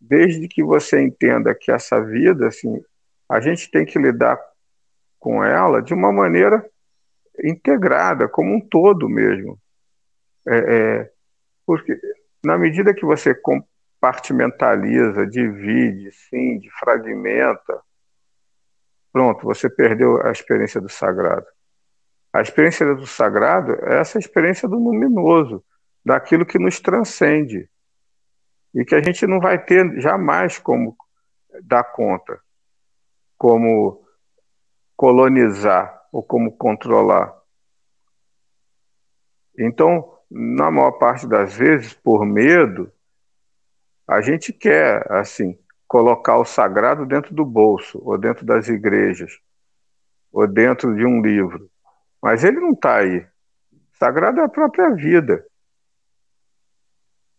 Desde 0.01 0.49
que 0.49 0.63
você 0.63 1.01
entenda 1.01 1.55
que 1.55 1.71
essa 1.71 2.01
vida, 2.01 2.49
assim, 2.49 2.83
a 3.29 3.41
gente 3.41 3.71
tem 3.71 3.87
que 3.87 3.99
lidar 3.99 4.39
com 5.21 5.45
ela 5.45 5.83
de 5.83 5.95
uma 5.95 6.11
maneira 6.11 6.65
integrada, 7.45 8.27
como 8.27 8.55
um 8.55 8.61
todo 8.61 9.09
mesmo. 9.09 9.59
É, 10.49 10.57
é, 10.57 11.11
porque 11.67 11.97
na 12.43 12.59
medida 12.59 12.95
que 12.95 13.05
você 13.05 13.35
compartimentaliza, 13.35 15.27
divide, 15.27 16.11
sim, 16.13 16.61
fragmenta, 16.81 17.81
pronto, 19.13 19.45
você 19.45 19.69
perdeu 19.69 20.27
a 20.27 20.33
experiência 20.33 20.81
do 20.81 20.89
sagrado. 20.89 21.47
A 22.33 22.41
experiência 22.41 22.95
do 22.95 23.07
sagrado 23.07 23.75
é 23.85 24.01
essa 24.01 24.19
experiência 24.19 24.67
do 24.67 24.77
luminoso, 24.77 25.63
daquilo 26.05 26.47
que 26.47 26.59
nos 26.59 26.81
transcende 26.81 27.69
e 28.75 28.85
que 28.85 28.95
a 28.95 29.03
gente 29.03 29.27
não 29.27 29.39
vai 29.41 29.63
ter 29.63 30.01
jamais 30.01 30.59
como 30.59 30.97
dar 31.63 31.85
conta, 31.85 32.41
como 33.37 34.03
colonizar 35.01 35.99
ou 36.13 36.23
como 36.23 36.53
controlar. 36.53 37.35
Então, 39.59 40.19
na 40.31 40.71
maior 40.71 40.91
parte 40.93 41.27
das 41.27 41.55
vezes, 41.55 41.95
por 41.95 42.27
medo, 42.27 42.93
a 44.07 44.21
gente 44.21 44.53
quer, 44.53 45.11
assim, 45.11 45.59
colocar 45.89 46.37
o 46.37 46.45
sagrado 46.45 47.07
dentro 47.07 47.35
do 47.35 47.47
bolso, 47.47 47.99
ou 48.05 48.19
dentro 48.19 48.45
das 48.45 48.69
igrejas, 48.69 49.41
ou 50.31 50.47
dentro 50.47 50.95
de 50.95 51.07
um 51.07 51.23
livro. 51.23 51.71
Mas 52.21 52.45
ele 52.45 52.61
não 52.61 52.73
está 52.73 52.97
aí. 52.97 53.27
Sagrado 53.95 54.41
é 54.41 54.45
a 54.45 54.51
própria 54.51 54.91
vida. 54.91 55.47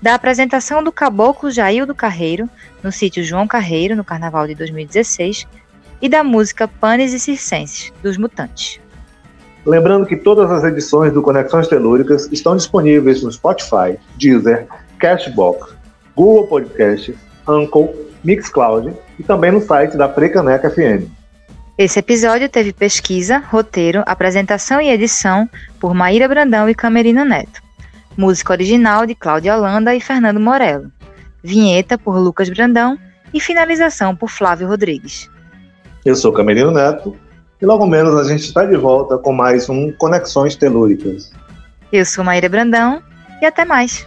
da 0.00 0.14
apresentação 0.14 0.82
do 0.82 0.92
caboclo 0.92 1.50
Jair 1.50 1.86
do 1.86 1.94
Carreiro, 1.94 2.48
no 2.82 2.92
sítio 2.92 3.24
João 3.24 3.46
Carreiro, 3.46 3.96
no 3.96 4.04
Carnaval 4.04 4.46
de 4.46 4.54
2016, 4.54 5.46
e 6.02 6.08
da 6.08 6.22
música 6.22 6.68
Panes 6.68 7.14
e 7.14 7.18
Circenses, 7.18 7.92
dos 8.02 8.18
Mutantes. 8.18 8.78
Lembrando 9.64 10.04
que 10.04 10.16
todas 10.16 10.50
as 10.50 10.62
edições 10.64 11.12
do 11.12 11.22
Conexões 11.22 11.68
Telúricas 11.68 12.28
estão 12.30 12.54
disponíveis 12.54 13.22
no 13.22 13.32
Spotify, 13.32 13.98
Deezer, 14.16 14.66
Cashbox, 14.98 15.74
Google 16.14 16.46
Podcasts, 16.48 17.16
Anchor, 17.48 17.94
Mixcloud 18.22 18.92
e 19.18 19.22
também 19.22 19.52
no 19.52 19.62
site 19.62 19.96
da 19.96 20.08
Frecaneca 20.08 20.68
FM. 20.68 21.08
Esse 21.76 21.98
episódio 21.98 22.48
teve 22.48 22.72
pesquisa, 22.72 23.38
roteiro, 23.38 24.04
apresentação 24.06 24.80
e 24.80 24.90
edição 24.90 25.50
por 25.80 25.92
Maíra 25.92 26.28
Brandão 26.28 26.68
e 26.68 26.74
Camerino 26.74 27.24
Neto. 27.24 27.60
Música 28.16 28.52
original 28.52 29.04
de 29.04 29.14
Cláudia 29.16 29.56
Holanda 29.56 29.92
e 29.92 30.00
Fernando 30.00 30.38
Morello. 30.38 30.92
Vinheta 31.42 31.98
por 31.98 32.16
Lucas 32.16 32.48
Brandão 32.48 32.96
e 33.32 33.40
finalização 33.40 34.14
por 34.14 34.30
Flávio 34.30 34.68
Rodrigues. 34.68 35.28
Eu 36.04 36.14
sou 36.14 36.32
Camerino 36.32 36.70
Neto 36.70 37.16
e 37.60 37.66
logo 37.66 37.84
menos 37.86 38.14
a 38.14 38.22
gente 38.22 38.44
está 38.44 38.64
de 38.64 38.76
volta 38.76 39.18
com 39.18 39.32
mais 39.32 39.68
um 39.68 39.90
Conexões 39.90 40.54
Telúricas. 40.54 41.32
Eu 41.92 42.04
sou 42.04 42.22
Maíra 42.22 42.48
Brandão 42.48 43.02
e 43.42 43.46
até 43.46 43.64
mais. 43.64 44.06